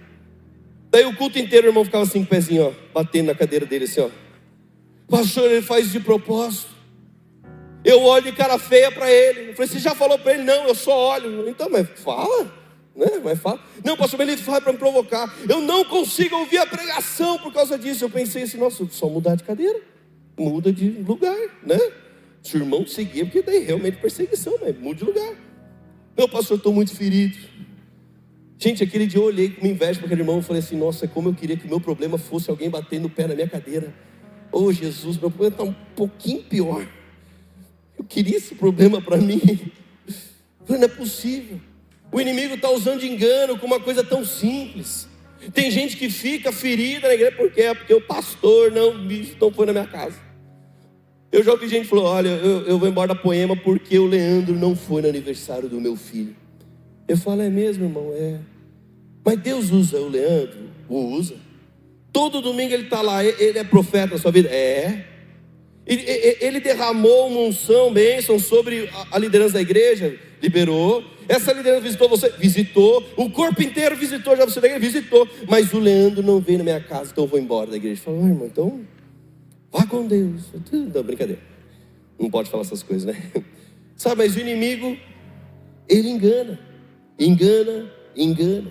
Daí 0.91 1.05
o 1.05 1.17
culto 1.17 1.39
inteiro 1.39 1.67
o 1.67 1.71
irmão 1.71 1.85
ficava 1.85 2.05
assim, 2.05 2.21
com 2.21 2.27
o 2.27 2.29
pezinho, 2.29 2.67
ó, 2.67 2.73
batendo 2.93 3.27
na 3.27 3.35
cadeira 3.35 3.67
dele, 3.67 3.85
assim, 3.85 4.01
ó. 4.01 4.11
Pastor, 5.09 5.51
ele 5.51 5.63
faz 5.63 5.91
de 5.91 5.99
propósito. 5.99 6.73
Eu 7.85 8.03
olho 8.03 8.25
de 8.25 8.33
cara 8.33 8.59
feia 8.59 8.93
para 8.93 9.11
ele. 9.11 9.51
Eu 9.51 9.55
falei, 9.55 9.69
você 9.69 9.79
já 9.79 9.95
falou 9.95 10.19
para 10.19 10.35
ele? 10.35 10.45
Não, 10.45 10.69
eu 10.69 10.75
só 10.75 11.15
olho. 11.15 11.49
Então, 11.49 11.69
mas 11.69 11.89
fala, 11.97 12.51
né? 12.97 13.21
Mas 13.23 13.41
fala. 13.41 13.61
Não, 13.85 13.97
pastor, 13.97 14.21
ele 14.21 14.37
faz 14.37 14.63
para 14.63 14.73
me 14.73 14.79
provocar. 14.79 15.35
Eu 15.49 15.61
não 15.61 15.85
consigo 15.85 16.37
ouvir 16.37 16.59
a 16.59 16.67
pregação 16.67 17.39
por 17.39 17.53
causa 17.53 17.79
disso. 17.79 18.05
Eu 18.05 18.11
pensei 18.11 18.45
assim, 18.45 18.59
nossa, 18.59 18.87
só 18.91 19.09
mudar 19.09 19.35
de 19.35 19.45
cadeira. 19.45 19.81
Muda 20.39 20.73
de 20.73 20.89
lugar, 20.89 21.37
né? 21.63 21.79
Se 22.43 22.57
o 22.57 22.61
irmão 22.61 22.87
seguir, 22.87 23.25
porque 23.25 23.43
daí 23.43 23.65
realmente 23.65 23.99
perseguição, 23.99 24.55
mas 24.61 24.79
muda 24.79 24.97
de 24.97 25.05
lugar. 25.05 25.35
Meu 26.17 26.29
pastor, 26.29 26.57
estou 26.57 26.73
muito 26.73 26.95
ferido. 26.95 27.37
Gente, 28.59 28.83
aquele 28.83 29.07
dia 29.07 29.21
eu 29.21 29.25
olhei 29.25 29.51
com 29.51 29.67
inveja 29.67 29.99
para 29.99 30.07
aquele 30.07 30.23
irmão 30.23 30.39
e 30.39 30.43
falei 30.43 30.61
assim: 30.61 30.77
Nossa, 30.77 31.09
como 31.09 31.29
eu 31.29 31.35
queria 31.35 31.57
que 31.57 31.67
o 31.67 31.69
meu 31.69 31.81
problema 31.81 32.17
fosse 32.17 32.51
alguém 32.51 32.71
batendo 32.71 33.07
o 33.07 33.11
pé 33.11 33.27
na 33.27 33.35
minha 33.35 33.49
cadeira. 33.49 33.93
Oh 34.51 34.73
Jesus, 34.73 35.19
meu 35.19 35.31
problema 35.31 35.55
está 35.55 35.65
um 35.65 35.75
pouquinho 35.97 36.43
pior. 36.45 36.87
Eu 37.99 38.05
queria 38.05 38.37
esse 38.37 38.55
problema 38.55 39.01
para 39.03 39.17
mim. 39.17 39.41
Eu 40.07 40.67
falei, 40.67 40.81
não 40.81 40.95
é 40.95 40.97
possível. 40.97 41.61
O 42.15 42.21
inimigo 42.21 42.55
está 42.55 42.71
usando 42.71 43.03
engano 43.03 43.59
com 43.59 43.67
uma 43.67 43.81
coisa 43.81 44.05
tão 44.05 44.25
simples. 44.25 45.09
Tem 45.53 45.69
gente 45.69 45.97
que 45.97 46.09
fica 46.09 46.53
ferida 46.53 47.09
na 47.09 47.15
igreja 47.15 47.33
porque 47.37 47.61
é 47.61 47.75
porque 47.75 47.93
o 47.93 48.01
pastor 48.01 48.71
não, 48.71 48.95
não 49.41 49.51
foi 49.51 49.67
na 49.67 49.73
minha 49.73 49.87
casa. 49.89 50.15
Eu 51.33 51.43
já 51.43 51.51
ouvi 51.51 51.67
gente 51.67 51.83
que 51.83 51.89
falou: 51.89 52.05
Olha, 52.05 52.29
eu, 52.29 52.67
eu 52.67 52.79
vou 52.79 52.89
embora 52.89 53.09
da 53.09 53.15
poema 53.17 53.57
porque 53.57 53.99
o 53.99 54.07
Leandro 54.07 54.55
não 54.55 54.77
foi 54.77 55.03
no 55.03 55.09
aniversário 55.09 55.69
do 55.69 55.81
meu 55.81 55.97
filho. 55.97 56.37
Eu 57.09 57.17
falo: 57.17 57.43
É 57.43 57.51
mesmo, 57.51 57.87
irmão? 57.87 58.13
É. 58.15 58.39
Mas 59.25 59.41
Deus 59.41 59.73
usa 59.73 59.99
o 59.99 60.09
Leandro? 60.09 60.71
O 60.89 61.17
usa. 61.17 61.35
Todo 62.13 62.41
domingo 62.41 62.73
ele 62.73 62.85
está 62.85 63.03
lá, 63.03 63.25
ele 63.25 63.59
é 63.59 63.65
profeta 63.65 64.15
na 64.15 64.21
sua 64.21 64.31
vida? 64.31 64.49
É. 64.51 65.05
Ele 65.85 66.61
derramou 66.61 67.27
uma 67.27 67.41
unção, 67.41 67.93
bênção 67.93 68.39
sobre 68.39 68.89
a 69.11 69.19
liderança 69.19 69.55
da 69.55 69.61
igreja? 69.61 70.17
Liberou. 70.41 71.13
Essa 71.29 71.53
liderança 71.53 71.83
visitou 71.83 72.09
você? 72.09 72.31
Visitou. 72.31 73.05
O 73.17 73.31
corpo 73.31 73.63
inteiro 73.63 73.97
visitou 73.97 74.37
já 74.37 74.45
você 74.45 74.61
da 74.61 74.69
igreja? 74.69 74.93
Visitou. 74.93 75.29
Mas 75.49 75.73
o 75.73 75.79
Leandro 75.79 76.23
não 76.23 76.41
veio 76.41 76.59
na 76.59 76.65
minha 76.65 76.81
casa, 76.81 77.11
então 77.13 77.25
eu 77.25 77.29
vou 77.29 77.39
embora 77.39 77.71
da 77.71 77.77
igreja. 77.77 78.01
Falou, 78.03 78.27
irmão, 78.27 78.47
então 78.47 78.85
Vá 79.75 79.85
com 79.85 80.07
Deus. 80.07 80.43
Não, 80.71 81.03
brincadeira. 81.03 81.43
Não 82.17 82.31
pode 82.31 82.49
falar 82.49 82.63
essas 82.63 82.85
coisas, 82.85 83.05
né? 83.13 83.21
Sabe, 83.97 84.23
mas 84.23 84.37
o 84.37 84.39
inimigo, 84.39 84.97
ele 85.89 86.09
engana. 86.09 86.61
Engana, 87.19 87.91
engana. 88.15 88.71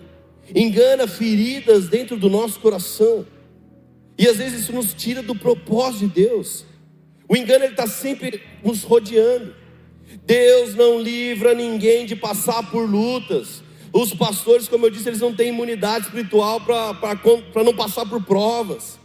Engana 0.55 1.05
feridas 1.05 1.89
dentro 1.89 2.15
do 2.15 2.29
nosso 2.29 2.57
coração. 2.61 3.27
E 4.17 4.29
às 4.29 4.37
vezes 4.37 4.61
isso 4.61 4.71
nos 4.71 4.93
tira 4.93 5.21
do 5.21 5.35
propósito 5.35 6.07
de 6.07 6.21
Deus. 6.23 6.65
O 7.27 7.35
engano 7.35 7.65
ele 7.65 7.73
está 7.73 7.85
sempre 7.85 8.41
nos 8.63 8.83
rodeando. 8.83 9.53
Deus 10.25 10.75
não 10.75 10.99
livra 10.99 11.53
ninguém 11.53 12.05
de 12.05 12.15
passar 12.15 12.69
por 12.69 12.89
lutas. 12.89 13.63
Os 13.91 14.13
pastores, 14.13 14.67
como 14.67 14.85
eu 14.85 14.89
disse, 14.89 15.09
eles 15.09 15.21
não 15.21 15.33
têm 15.33 15.49
imunidade 15.49 16.05
espiritual 16.05 16.61
para 16.61 17.63
não 17.63 17.75
passar 17.75 18.05
por 18.05 18.23
provas. 18.23 18.99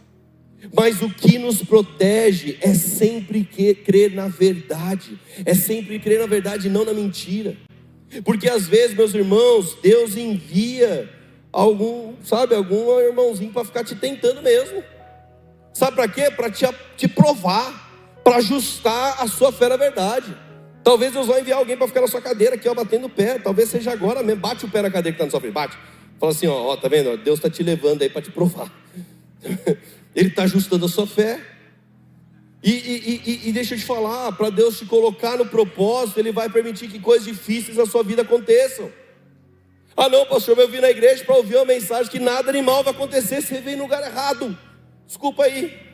Mas 0.74 1.00
o 1.02 1.10
que 1.10 1.38
nos 1.38 1.62
protege 1.62 2.58
é 2.60 2.74
sempre 2.74 3.44
que, 3.44 3.74
crer 3.74 4.12
na 4.12 4.28
verdade, 4.28 5.18
é 5.44 5.54
sempre 5.54 5.98
crer 5.98 6.18
na 6.20 6.26
verdade 6.26 6.66
e 6.66 6.70
não 6.70 6.84
na 6.84 6.92
mentira. 6.92 7.56
Porque 8.24 8.48
às 8.48 8.66
vezes, 8.66 8.96
meus 8.96 9.14
irmãos, 9.14 9.76
Deus 9.82 10.16
envia 10.16 11.08
algum, 11.52 12.14
sabe, 12.24 12.54
algum 12.54 12.98
irmãozinho 12.98 13.52
para 13.52 13.64
ficar 13.64 13.84
te 13.84 13.94
tentando 13.94 14.42
mesmo. 14.42 14.82
Sabe 15.72 15.96
para 15.96 16.08
quê? 16.08 16.30
Para 16.30 16.50
te, 16.50 16.66
te 16.96 17.06
provar, 17.06 18.20
para 18.24 18.36
ajustar 18.36 19.22
a 19.22 19.28
sua 19.28 19.52
fé 19.52 19.68
na 19.68 19.76
verdade. 19.76 20.34
Talvez 20.88 21.12
Deus 21.12 21.26
vai 21.26 21.42
enviar 21.42 21.58
alguém 21.58 21.76
para 21.76 21.86
ficar 21.86 22.00
na 22.00 22.06
sua 22.06 22.22
cadeira 22.22 22.54
aqui, 22.54 22.66
ó, 22.66 22.72
batendo 22.72 23.08
o 23.08 23.10
pé. 23.10 23.38
Talvez 23.38 23.68
seja 23.68 23.92
agora 23.92 24.22
mesmo. 24.22 24.40
Bate 24.40 24.64
o 24.64 24.70
pé 24.70 24.80
na 24.80 24.90
cadeira 24.90 25.14
que 25.14 25.22
está 25.22 25.24
na 25.26 25.30
sua 25.30 25.38
frente. 25.38 25.52
Bate. 25.52 25.76
Fala 26.18 26.32
assim, 26.32 26.46
ó, 26.46 26.54
ó 26.54 26.76
tá 26.78 26.88
vendo? 26.88 27.14
Deus 27.18 27.38
está 27.38 27.50
te 27.50 27.62
levando 27.62 28.00
aí 28.00 28.08
para 28.08 28.22
te 28.22 28.30
provar. 28.30 28.72
Ele 30.16 30.28
está 30.30 30.44
ajustando 30.44 30.86
a 30.86 30.88
sua 30.88 31.06
fé. 31.06 31.42
E, 32.62 32.70
e, 32.70 33.22
e, 33.26 33.48
e 33.50 33.52
deixa 33.52 33.74
eu 33.74 33.78
te 33.78 33.84
falar, 33.84 34.32
para 34.32 34.48
Deus 34.48 34.78
te 34.78 34.86
colocar 34.86 35.36
no 35.36 35.44
propósito, 35.44 36.20
Ele 36.20 36.32
vai 36.32 36.48
permitir 36.48 36.88
que 36.88 36.98
coisas 36.98 37.26
difíceis 37.26 37.76
na 37.76 37.84
sua 37.84 38.02
vida 38.02 38.22
aconteçam. 38.22 38.90
Ah, 39.94 40.08
não, 40.08 40.24
pastor, 40.24 40.56
eu 40.56 40.68
vim 40.68 40.80
na 40.80 40.88
igreja 40.88 41.22
para 41.22 41.36
ouvir 41.36 41.56
uma 41.56 41.66
mensagem 41.66 42.10
que 42.10 42.18
nada 42.18 42.48
animal 42.48 42.82
vai 42.82 42.94
acontecer, 42.94 43.42
você 43.42 43.60
veio 43.60 43.76
no 43.76 43.82
lugar 43.82 44.02
errado. 44.02 44.58
Desculpa 45.06 45.44
aí. 45.44 45.87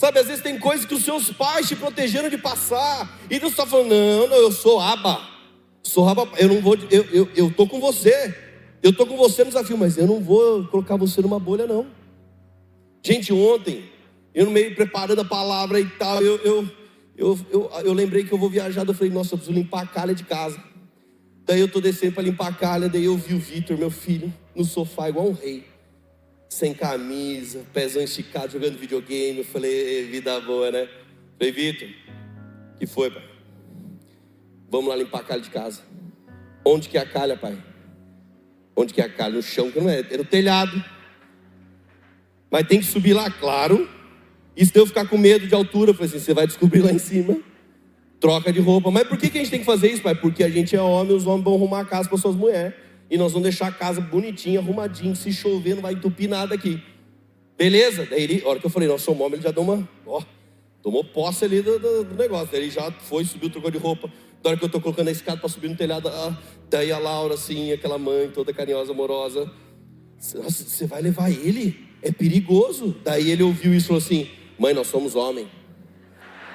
Sabe, 0.00 0.18
às 0.18 0.28
vezes 0.28 0.42
tem 0.42 0.58
coisas 0.58 0.86
que 0.86 0.94
os 0.94 1.04
seus 1.04 1.30
pais 1.30 1.68
te 1.68 1.76
protegeram 1.76 2.30
de 2.30 2.38
passar, 2.38 3.20
e 3.28 3.38
Deus 3.38 3.52
está 3.52 3.66
falando: 3.66 3.90
não, 3.90 4.28
não, 4.28 4.36
eu 4.38 4.50
sou 4.50 4.80
aba, 4.80 5.20
sou 5.82 6.08
aba, 6.08 6.26
eu 6.38 6.48
não 6.48 6.62
vou, 6.62 6.74
eu, 6.90 7.04
eu, 7.12 7.28
eu 7.36 7.52
tô 7.52 7.66
com 7.66 7.78
você, 7.78 8.34
eu 8.82 8.94
tô 8.94 9.04
com 9.04 9.14
você 9.14 9.44
no 9.44 9.50
desafio, 9.50 9.76
mas 9.76 9.98
eu 9.98 10.06
não 10.06 10.18
vou 10.18 10.64
colocar 10.68 10.96
você 10.96 11.20
numa 11.20 11.38
bolha, 11.38 11.66
não. 11.66 11.86
Gente, 13.04 13.30
ontem, 13.30 13.90
eu 14.34 14.46
no 14.46 14.50
meio 14.50 14.74
preparando 14.74 15.20
a 15.20 15.24
palavra 15.26 15.78
e 15.78 15.84
tal, 15.84 16.22
eu, 16.22 16.36
eu, 16.38 16.70
eu, 17.14 17.38
eu, 17.50 17.70
eu 17.84 17.92
lembrei 17.92 18.24
que 18.24 18.32
eu 18.32 18.38
vou 18.38 18.48
viajar, 18.48 18.88
eu 18.88 18.94
falei, 18.94 19.12
nossa, 19.12 19.34
eu 19.34 19.38
preciso 19.38 19.58
limpar 19.58 19.82
a 19.82 19.86
calha 19.86 20.14
de 20.14 20.24
casa. 20.24 20.64
Daí 21.44 21.60
eu 21.60 21.66
estou 21.66 21.82
descendo 21.82 22.14
para 22.14 22.22
limpar 22.22 22.48
a 22.48 22.54
calha, 22.54 22.88
daí 22.88 23.04
eu 23.04 23.18
vi 23.18 23.34
o 23.34 23.38
Vitor, 23.38 23.76
meu 23.76 23.90
filho, 23.90 24.32
no 24.56 24.64
sofá 24.64 25.10
igual 25.10 25.28
um 25.28 25.34
rei. 25.34 25.69
Sem 26.50 26.74
camisa, 26.74 27.64
pezão 27.72 28.02
esticado, 28.02 28.52
jogando 28.52 28.76
videogame. 28.76 29.38
Eu 29.38 29.44
falei, 29.44 30.04
vida 30.06 30.38
boa, 30.40 30.70
né? 30.70 30.88
Falei, 31.38 31.52
Vitor, 31.52 31.88
que 32.78 32.86
foi, 32.86 33.08
pai? 33.08 33.22
Vamos 34.68 34.88
lá 34.88 34.96
limpar 34.96 35.20
a 35.20 35.24
calha 35.24 35.40
de 35.40 35.48
casa. 35.48 35.80
Onde 36.64 36.88
que 36.88 36.98
é 36.98 37.00
a 37.00 37.06
calha, 37.06 37.36
pai? 37.36 37.56
Onde 38.74 38.92
que 38.92 39.00
é 39.00 39.04
a 39.04 39.08
calha? 39.08 39.34
No 39.34 39.42
chão, 39.42 39.70
que 39.70 39.80
não 39.80 39.88
é, 39.88 40.00
é 40.00 40.16
no 40.16 40.24
telhado. 40.24 40.84
Mas 42.50 42.66
tem 42.66 42.80
que 42.80 42.86
subir 42.86 43.14
lá, 43.14 43.30
claro. 43.30 43.88
E 44.56 44.66
se 44.66 44.76
eu 44.76 44.86
ficar 44.86 45.06
com 45.06 45.16
medo 45.16 45.46
de 45.46 45.54
altura, 45.54 45.92
eu 45.92 45.94
falei 45.94 46.10
assim, 46.10 46.18
você 46.18 46.34
vai 46.34 46.48
descobrir 46.48 46.80
lá 46.80 46.90
em 46.90 46.98
cima 46.98 47.38
troca 48.18 48.52
de 48.52 48.60
roupa. 48.60 48.90
Mas 48.90 49.08
por 49.08 49.16
que, 49.16 49.30
que 49.30 49.38
a 49.38 49.40
gente 49.40 49.50
tem 49.50 49.60
que 49.60 49.66
fazer 49.66 49.88
isso, 49.90 50.02
pai? 50.02 50.14
Porque 50.14 50.44
a 50.44 50.50
gente 50.50 50.76
é 50.76 50.82
homem, 50.82 51.16
os 51.16 51.26
homens 51.26 51.44
vão 51.44 51.54
arrumar 51.54 51.80
a 51.80 51.84
casa 51.84 52.08
para 52.08 52.18
suas 52.18 52.36
mulheres. 52.36 52.74
E 53.10 53.18
nós 53.18 53.32
vamos 53.32 53.42
deixar 53.42 53.66
a 53.66 53.72
casa 53.72 54.00
bonitinha, 54.00 54.60
arrumadinha. 54.60 55.14
Se 55.14 55.32
chover, 55.32 55.74
não 55.74 55.82
vai 55.82 55.94
entupir 55.94 56.28
nada 56.28 56.54
aqui. 56.54 56.80
Beleza? 57.58 58.06
Daí 58.08 58.22
ele, 58.22 58.42
a 58.44 58.48
hora 58.48 58.60
que 58.60 58.66
eu 58.66 58.70
falei, 58.70 58.88
nós 58.88 59.02
somos 59.02 59.20
homens, 59.20 59.34
ele 59.34 59.42
já 59.42 59.50
deu 59.50 59.64
uma. 59.64 59.86
Ó, 60.06 60.22
tomou 60.80 61.02
posse 61.02 61.44
ali 61.44 61.60
do, 61.60 61.78
do, 61.78 62.04
do 62.04 62.14
negócio. 62.14 62.48
Daí 62.52 62.62
ele 62.62 62.70
já 62.70 62.90
foi, 62.92 63.24
subiu, 63.24 63.50
trocou 63.50 63.70
de 63.70 63.78
roupa. 63.78 64.10
Da 64.42 64.50
hora 64.50 64.56
que 64.56 64.64
eu 64.64 64.66
estou 64.68 64.80
colocando 64.80 65.08
a 65.08 65.10
escada 65.10 65.38
para 65.38 65.48
subir 65.48 65.68
no 65.68 65.76
telhado, 65.76 66.08
ah, 66.08 66.38
daí 66.70 66.90
a 66.92 66.98
Laura, 66.98 67.34
assim, 67.34 67.72
aquela 67.72 67.98
mãe 67.98 68.30
toda 68.30 68.54
carinhosa, 68.54 68.92
amorosa. 68.92 69.50
Você 70.18 70.86
vai 70.86 71.02
levar 71.02 71.30
ele? 71.30 71.88
É 72.00 72.12
perigoso. 72.12 72.96
Daí 73.04 73.30
ele 73.30 73.42
ouviu 73.42 73.74
isso 73.74 73.86
e 73.86 73.88
falou 73.88 74.02
assim: 74.02 74.30
Mãe, 74.58 74.72
nós 74.72 74.86
somos 74.86 75.16
homens. 75.16 75.48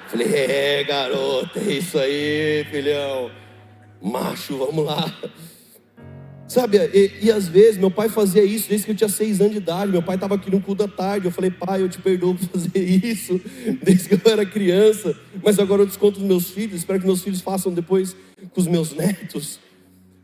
Falei, 0.08 0.28
é, 0.32 0.84
garota, 0.84 1.58
é 1.58 1.72
isso 1.72 1.98
aí, 1.98 2.64
filhão. 2.70 3.30
Macho, 4.00 4.56
vamos 4.56 4.84
lá. 4.84 5.04
Sabe, 6.48 6.78
e, 6.78 7.26
e, 7.26 7.30
às 7.30 7.48
vezes 7.48 7.76
meu 7.76 7.90
pai 7.90 8.08
fazia 8.08 8.44
isso 8.44 8.68
desde 8.68 8.86
que 8.86 8.92
eu 8.92 8.96
tinha 8.96 9.08
seis 9.08 9.40
anos 9.40 9.52
de 9.52 9.58
idade. 9.58 9.90
Meu 9.90 10.02
pai 10.02 10.14
estava 10.14 10.36
aqui 10.36 10.50
no 10.50 10.60
culto 10.60 10.86
da 10.86 10.92
tarde. 10.92 11.26
Eu 11.26 11.32
falei, 11.32 11.50
pai, 11.50 11.82
eu 11.82 11.88
te 11.88 11.98
perdoo 11.98 12.34
por 12.34 12.46
fazer 12.60 12.78
isso 12.78 13.40
desde 13.82 14.08
que 14.08 14.14
eu 14.14 14.32
era 14.32 14.46
criança. 14.46 15.16
Mas 15.42 15.58
agora 15.58 15.82
eu 15.82 15.86
desconto 15.86 16.20
os 16.20 16.24
meus 16.24 16.50
filhos. 16.50 16.78
Espero 16.78 17.00
que 17.00 17.06
meus 17.06 17.22
filhos 17.22 17.40
façam 17.40 17.72
depois 17.72 18.14
com 18.52 18.60
os 18.60 18.66
meus 18.68 18.92
netos. 18.92 19.58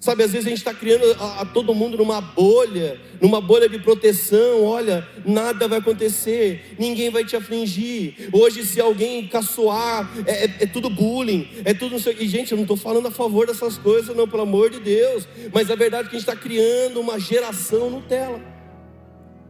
Sabe, 0.03 0.25
às 0.25 0.33
vezes 0.33 0.49
a 0.49 0.49
gente 0.49 0.59
está 0.59 0.75
criando 0.75 1.05
a, 1.21 1.43
a, 1.43 1.45
todo 1.45 1.73
mundo 1.73 1.97
numa 1.97 2.21
bolha, 2.21 3.01
numa 3.21 3.41
bolha 3.41 3.69
de 3.69 3.79
proteção. 3.79 4.65
Olha, 4.65 5.07
nada 5.25 5.69
vai 5.69 5.79
acontecer, 5.79 6.75
ninguém 6.77 7.09
vai 7.09 7.25
te 7.25 7.37
afligir. 7.37 8.29
Hoje, 8.33 8.67
se 8.67 8.81
alguém 8.81 9.29
caçoar, 9.29 10.11
é, 10.27 10.47
é, 10.47 10.57
é 10.63 10.67
tudo 10.67 10.91
bullying, 10.91 11.49
é 11.65 11.73
tudo 11.73 11.93
não 11.93 12.01
sei 12.01 12.15
o 12.15 12.17
que. 12.17 12.27
Gente, 12.27 12.51
eu 12.51 12.57
não 12.57 12.65
estou 12.65 12.77
falando 12.77 13.07
a 13.07 13.13
favor 13.13 13.47
dessas 13.47 13.79
coisas, 13.79 14.17
não, 14.17 14.27
pelo 14.27 14.43
amor 14.43 14.71
de 14.71 14.81
Deus. 14.81 15.29
Mas 15.55 15.71
a 15.71 15.77
verdade 15.77 16.09
é 16.09 16.11
que 16.11 16.17
a 16.17 16.19
gente 16.19 16.29
está 16.29 16.35
criando 16.35 16.99
uma 16.99 17.21
geração 17.21 17.89
Nutella. 17.89 18.41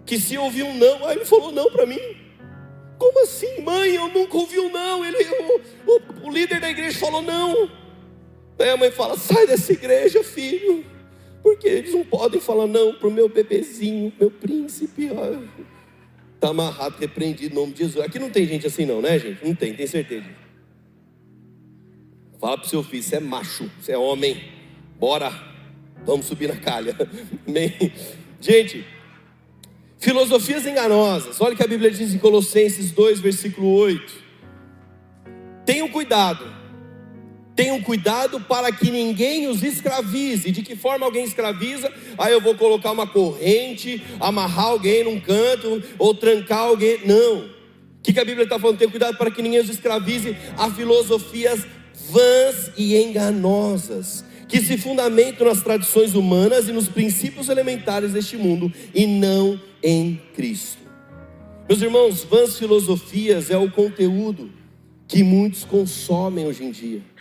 Que 0.05 0.21
se 0.21 0.37
ouvir 0.37 0.65
um 0.65 0.77
não, 0.77 1.07
aí 1.07 1.17
ele 1.17 1.25
falou 1.25 1.51
não 1.51 1.71
para 1.71 1.87
mim. 1.87 1.99
Como 2.99 3.23
assim, 3.23 3.63
mãe? 3.63 3.95
Eu 3.95 4.09
nunca 4.09 4.37
ouvi 4.37 4.61
um 4.61 4.71
não. 4.71 5.03
Ele, 5.03 5.17
o, 5.17 5.61
o, 5.87 6.29
o 6.29 6.31
líder 6.31 6.61
da 6.61 6.69
igreja 6.69 6.99
falou 6.99 7.23
não. 7.23 7.81
Daí 8.57 8.71
a 8.71 8.77
mãe 8.77 8.91
fala: 8.91 9.17
sai 9.17 9.47
dessa 9.47 9.73
igreja, 9.73 10.23
filho, 10.23 10.85
porque 11.43 11.69
eles 11.69 11.95
não 11.95 12.05
podem 12.05 12.41
falar 12.41 12.67
não 12.67 12.95
para 12.95 13.09
o 13.09 13.11
meu 13.11 13.29
bebezinho, 13.29 14.13
meu 14.19 14.31
príncipe. 14.31 15.11
Está 16.35 16.49
amarrado, 16.49 16.97
repreendido 16.99 17.55
em 17.55 17.59
nome 17.59 17.73
de 17.73 17.81
Jesus. 17.81 18.05
Aqui 18.05 18.19
não 18.19 18.31
tem 18.31 18.47
gente 18.47 18.67
assim, 18.67 18.85
não, 18.85 19.01
né, 19.01 19.19
gente? 19.19 19.45
Não 19.45 19.55
tem, 19.55 19.75
tem 19.75 19.87
certeza. 19.87 20.27
Fala 22.41 22.59
para 22.59 22.67
o 22.67 22.69
seu 22.69 22.83
filho: 22.83 23.03
você 23.03 23.17
é 23.17 23.21
macho, 23.21 23.71
você 23.81 23.93
é 23.93 23.99
homem, 23.99 24.43
bora, 24.99 25.33
vamos 26.05 26.27
subir 26.27 26.49
na 26.49 26.57
calha. 26.57 26.97
Amém. 27.47 27.93
Gente, 28.41 28.85
filosofias 29.99 30.67
enganosas. 30.67 31.41
Olha 31.41 31.55
o 31.55 31.57
que 31.57 31.63
a 31.63 31.69
Bíblia 31.69 31.91
diz 31.91 32.13
em 32.13 32.19
Colossenses 32.19 32.91
2, 32.91 33.21
versículo 33.21 33.69
8. 33.69 34.23
Tenham 35.65 35.89
cuidado 35.89 36.62
Tenham 37.55 37.83
cuidado 37.83 38.41
para 38.41 38.73
que 38.73 38.91
ninguém 38.91 39.47
os 39.47 39.63
escravize. 39.63 40.51
De 40.51 40.63
que 40.63 40.75
forma 40.75 41.05
alguém 41.05 41.25
escraviza? 41.25 41.93
Aí 42.17 42.33
eu 42.33 42.41
vou 42.41 42.55
colocar 42.55 42.93
uma 42.93 43.07
corrente, 43.07 44.03
amarrar 44.19 44.67
alguém 44.67 45.05
num 45.05 45.21
canto 45.21 45.83
ou 45.99 46.15
trancar 46.15 46.61
alguém. 46.61 47.01
Não. 47.05 47.41
O 47.41 48.03
que, 48.03 48.13
que 48.13 48.21
a 48.21 48.25
Bíblia 48.25 48.45
está 48.45 48.59
falando? 48.59 48.79
Tenham 48.79 48.91
cuidado 48.91 49.17
para 49.19 49.31
que 49.31 49.43
ninguém 49.43 49.61
os 49.61 49.69
escravize 49.69 50.37
a 50.57 50.71
filosofias 50.71 51.67
vãs 52.11 52.73
e 52.77 52.97
enganosas, 52.97 54.25
que 54.49 54.61
se 54.61 54.77
fundamentam 54.77 55.47
nas 55.47 55.63
tradições 55.63 56.15
humanas 56.15 56.69
e 56.69 56.73
nos 56.73 56.89
princípios 56.89 57.49
elementares 57.49 58.13
deste 58.13 58.37
mundo 58.37 58.73
e 58.95 59.07
não 59.07 59.61
em 59.83 60.21
Cristo. 60.35 60.79
Meus 61.69 61.81
irmãos, 61.81 62.25
vãs 62.25 62.59
filosofias 62.59 63.51
é 63.51 63.57
o 63.57 63.71
conteúdo 63.71 64.51
que 65.07 65.23
muitos 65.23 65.65
consomem 65.65 66.47
hoje 66.47 66.65
em 66.65 66.71
dia 66.71 67.12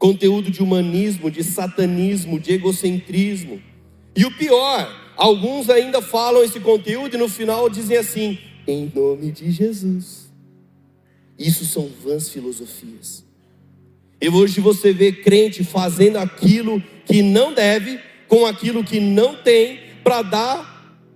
conteúdo 0.00 0.50
de 0.50 0.62
humanismo, 0.62 1.30
de 1.30 1.44
satanismo, 1.44 2.40
de 2.40 2.54
egocentrismo. 2.54 3.62
E 4.16 4.24
o 4.24 4.32
pior, 4.32 5.12
alguns 5.16 5.68
ainda 5.68 6.00
falam 6.02 6.42
esse 6.42 6.58
conteúdo 6.58 7.14
e 7.14 7.18
no 7.18 7.28
final 7.28 7.68
dizem 7.68 7.98
assim: 7.98 8.38
em 8.66 8.90
nome 8.92 9.30
de 9.30 9.50
Jesus. 9.52 10.30
Isso 11.38 11.64
são 11.64 11.88
vãs 12.02 12.28
filosofias. 12.28 13.24
E 14.20 14.28
hoje 14.28 14.60
você 14.60 14.92
vê 14.92 15.12
crente 15.12 15.62
fazendo 15.64 16.16
aquilo 16.16 16.82
que 17.06 17.22
não 17.22 17.54
deve, 17.54 18.00
com 18.26 18.44
aquilo 18.44 18.82
que 18.82 19.00
não 19.00 19.36
tem, 19.36 19.80
para 20.02 20.22
dar 20.22 20.70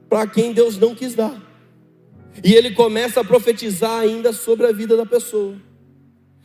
para 0.09 0.27
quem 0.27 0.53
Deus 0.53 0.79
não 0.79 0.95
quis 0.95 1.15
dar. 1.15 1.43
E 2.43 2.55
ele 2.55 2.71
começa 2.71 3.21
a 3.21 3.25
profetizar 3.25 4.01
ainda 4.01 4.33
sobre 4.33 4.67
a 4.67 4.73
vida 4.73 4.97
da 4.97 5.05
pessoa. 5.05 5.57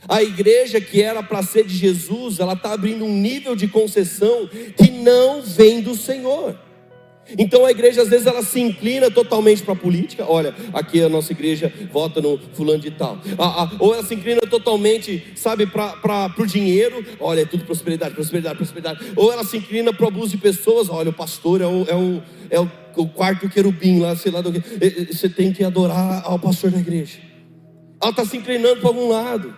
A 0.08 0.24
igreja 0.24 0.80
que 0.80 1.02
era 1.02 1.22
para 1.22 1.44
ser 1.44 1.66
de 1.66 1.76
Jesus, 1.76 2.40
ela 2.40 2.54
está 2.54 2.74
abrindo 2.74 3.06
um 3.06 3.14
nível 3.14 3.56
de 3.56 3.68
concessão 3.68 4.48
que 4.78 4.92
não 4.92 5.42
vem 5.42 5.82
do 5.82 5.96
Senhor. 5.96 6.56
Então 7.38 7.66
a 7.66 7.72
igreja 7.72 8.02
às 8.02 8.10
vezes 8.10 8.26
ela 8.26 8.42
se 8.42 8.60
inclina 8.60 9.12
totalmente 9.12 9.62
para 9.62 9.74
a 9.74 9.78
política. 9.78 10.26
Olha, 10.28 10.56
aqui 10.74 11.02
a 11.02 11.10
nossa 11.10 11.32
igreja 11.32 11.72
vota 11.92 12.22
no 12.22 12.40
fulano 12.54 12.80
de 12.80 12.92
tal. 12.92 13.20
Ah, 13.38 13.64
ah, 13.64 13.72
ou 13.80 13.94
ela 13.94 14.04
se 14.04 14.16
inclina 14.16 14.42
totalmente, 14.42 15.34
sabe, 15.36 15.68
para 15.68 16.34
o 16.38 16.46
dinheiro. 16.46 17.06
Olha, 17.20 17.42
é 17.42 17.46
tudo 17.46 17.66
prosperidade, 17.66 18.16
prosperidade, 18.16 18.56
prosperidade. 18.56 19.00
Ou 19.16 19.32
ela 19.32 19.44
se 19.44 19.58
inclina 19.58 19.94
para 19.94 20.06
o 20.06 20.08
abuso 20.08 20.32
de 20.32 20.38
pessoas. 20.38 20.90
Olha, 20.90 21.10
o 21.10 21.14
pastor 21.14 21.62
é 21.62 21.68
o, 21.68 21.86
é 21.88 21.96
o, 21.96 22.24
é 22.50 22.60
o, 22.60 22.72
o 22.96 23.08
quarto 23.08 23.50
querubim 23.50 24.00
lá, 24.00 24.16
sei 24.16 24.32
lá 24.32 24.42
do 24.42 24.52
que. 24.52 24.60
Você 25.14 25.30
tem 25.30 25.52
que 25.52 25.64
adorar 25.64 26.24
ao 26.26 26.40
pastor 26.40 26.72
da 26.72 26.80
igreja. 26.80 27.20
Ela 28.02 28.12
está 28.12 28.26
se 28.26 28.38
inclinando 28.38 28.78
para 28.78 28.90
algum 28.90 29.10
lado. 29.10 29.54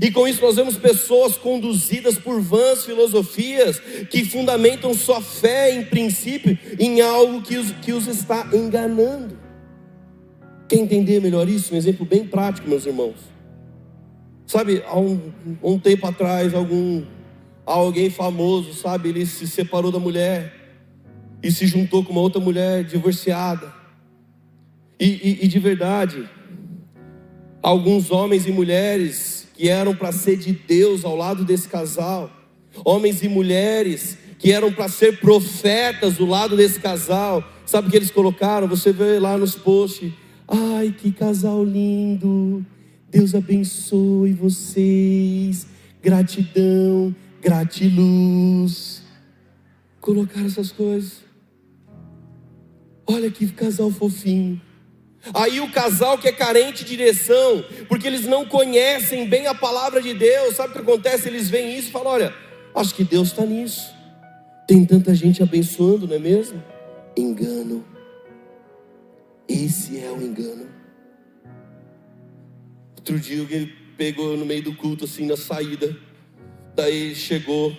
E 0.00 0.10
com 0.10 0.26
isso 0.26 0.40
nós 0.40 0.56
vemos 0.56 0.76
pessoas 0.76 1.36
conduzidas 1.36 2.18
por 2.18 2.40
vãs 2.40 2.84
filosofias 2.84 3.78
que 4.10 4.24
fundamentam 4.24 4.94
sua 4.94 5.20
fé 5.20 5.74
em 5.74 5.84
princípio 5.84 6.58
em 6.78 7.00
algo 7.00 7.42
que 7.42 7.56
os, 7.56 7.72
que 7.72 7.92
os 7.92 8.06
está 8.06 8.48
enganando. 8.52 9.38
Quer 10.68 10.76
entender 10.76 11.20
melhor 11.20 11.48
isso? 11.48 11.74
Um 11.74 11.76
exemplo 11.76 12.06
bem 12.06 12.26
prático, 12.26 12.68
meus 12.68 12.86
irmãos. 12.86 13.16
Sabe, 14.46 14.82
há 14.86 14.98
um, 14.98 15.32
um 15.62 15.78
tempo 15.78 16.06
atrás, 16.06 16.54
algum 16.54 17.04
alguém 17.64 18.10
famoso, 18.10 18.74
sabe, 18.74 19.10
ele 19.10 19.24
se 19.24 19.46
separou 19.46 19.92
da 19.92 19.98
mulher 19.98 20.52
e 21.42 21.50
se 21.50 21.66
juntou 21.66 22.04
com 22.04 22.12
uma 22.12 22.20
outra 22.20 22.40
mulher 22.40 22.84
divorciada. 22.84 23.72
E, 24.98 25.06
e, 25.06 25.44
e 25.44 25.48
de 25.48 25.58
verdade, 25.58 26.28
alguns 27.62 28.10
homens 28.10 28.46
e 28.46 28.52
mulheres 28.52 29.41
que 29.62 29.68
eram 29.68 29.94
para 29.94 30.10
ser 30.10 30.36
de 30.38 30.52
Deus 30.52 31.04
ao 31.04 31.14
lado 31.14 31.44
desse 31.44 31.68
casal, 31.68 32.28
homens 32.84 33.22
e 33.22 33.28
mulheres 33.28 34.18
que 34.36 34.50
eram 34.50 34.72
para 34.72 34.88
ser 34.88 35.20
profetas 35.20 36.16
do 36.16 36.26
lado 36.26 36.56
desse 36.56 36.80
casal. 36.80 37.48
Sabe 37.64 37.86
o 37.86 37.90
que 37.92 37.96
eles 37.96 38.10
colocaram? 38.10 38.66
Você 38.66 38.92
vê 38.92 39.20
lá 39.20 39.38
nos 39.38 39.54
posts. 39.54 40.12
Ai, 40.48 40.90
que 40.90 41.12
casal 41.12 41.64
lindo. 41.64 42.66
Deus 43.08 43.36
abençoe 43.36 44.32
vocês. 44.32 45.64
Gratidão, 46.02 47.14
gratiluz. 47.40 49.04
Colocaram 50.00 50.46
essas 50.46 50.72
coisas. 50.72 51.22
Olha 53.06 53.30
que 53.30 53.46
casal 53.46 53.92
fofinho. 53.92 54.60
Aí 55.32 55.60
o 55.60 55.70
casal 55.70 56.18
que 56.18 56.26
é 56.26 56.32
carente 56.32 56.84
de 56.84 56.96
direção, 56.96 57.64
porque 57.88 58.06
eles 58.06 58.26
não 58.26 58.44
conhecem 58.44 59.28
bem 59.28 59.46
a 59.46 59.54
palavra 59.54 60.02
de 60.02 60.12
Deus, 60.12 60.56
sabe 60.56 60.70
o 60.70 60.72
que 60.72 60.80
acontece? 60.80 61.28
Eles 61.28 61.48
veem 61.48 61.78
isso 61.78 61.88
e 61.88 61.92
falam: 61.92 62.12
olha, 62.12 62.34
acho 62.74 62.94
que 62.94 63.04
Deus 63.04 63.28
está 63.28 63.44
nisso. 63.46 63.92
Tem 64.66 64.84
tanta 64.84 65.14
gente 65.14 65.42
abençoando, 65.42 66.08
não 66.08 66.16
é 66.16 66.18
mesmo? 66.18 66.62
Engano. 67.16 67.84
Esse 69.48 70.00
é 70.00 70.10
o 70.10 70.20
engano. 70.20 70.68
Outro 72.96 73.18
dia 73.18 73.40
alguém 73.40 73.72
pegou 73.96 74.36
no 74.36 74.46
meio 74.46 74.62
do 74.62 74.74
culto, 74.74 75.04
assim, 75.04 75.26
na 75.26 75.36
saída. 75.36 75.96
Daí 76.74 77.14
chegou, 77.14 77.76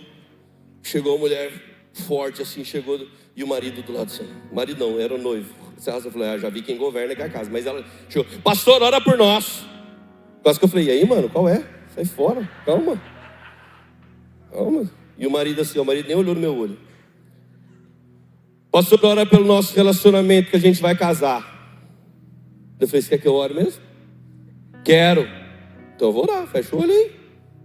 chegou 0.81 1.15
a 1.15 1.17
mulher 1.17 1.51
forte, 1.93 2.41
assim, 2.41 2.63
chegou, 2.63 3.05
e 3.35 3.43
o 3.43 3.47
marido 3.47 3.81
do 3.81 3.91
lado 3.91 4.11
assim. 4.11 4.27
Marido 4.51 4.79
não, 4.85 4.99
era 4.99 5.13
o 5.15 5.17
noivo 5.17 5.62
eu 5.87 6.11
falei, 6.11 6.29
ah, 6.29 6.37
já 6.37 6.49
vi 6.49 6.61
quem 6.61 6.77
governa 6.77 7.13
aqui 7.13 7.21
a 7.21 7.29
casa. 7.29 7.49
Mas 7.51 7.65
ela 7.65 7.83
chegou, 8.09 8.25
pastor, 8.43 8.81
ora 8.81 9.01
por 9.01 9.17
nós. 9.17 9.65
Quase 10.41 10.59
que 10.59 10.65
eu 10.65 10.69
falei, 10.69 10.87
e 10.87 10.91
aí, 10.91 11.05
mano, 11.05 11.29
qual 11.29 11.47
é? 11.47 11.63
Sai 11.93 12.05
fora, 12.05 12.49
calma. 12.65 13.01
Calma. 14.51 14.89
E 15.17 15.27
o 15.27 15.31
marido 15.31 15.61
assim, 15.61 15.79
o 15.79 15.85
marido 15.85 16.07
nem 16.07 16.17
olhou 16.17 16.35
no 16.35 16.41
meu 16.41 16.55
olho. 16.57 16.77
Pastor, 18.71 18.99
ora 19.05 19.25
pelo 19.25 19.45
nosso 19.45 19.75
relacionamento 19.75 20.49
que 20.49 20.55
a 20.55 20.59
gente 20.59 20.81
vai 20.81 20.95
casar. 20.95 21.51
Eu 22.79 22.87
falei, 22.87 23.01
você 23.01 23.09
quer 23.09 23.17
que 23.19 23.27
eu 23.27 23.35
ore 23.35 23.53
mesmo? 23.53 23.81
Quero. 24.83 25.27
Então 25.95 26.09
eu 26.09 26.11
vou 26.11 26.23
orar, 26.23 26.47
fecha 26.47 26.75
o 26.75 26.81
olho 26.81 26.91
aí. 26.91 27.11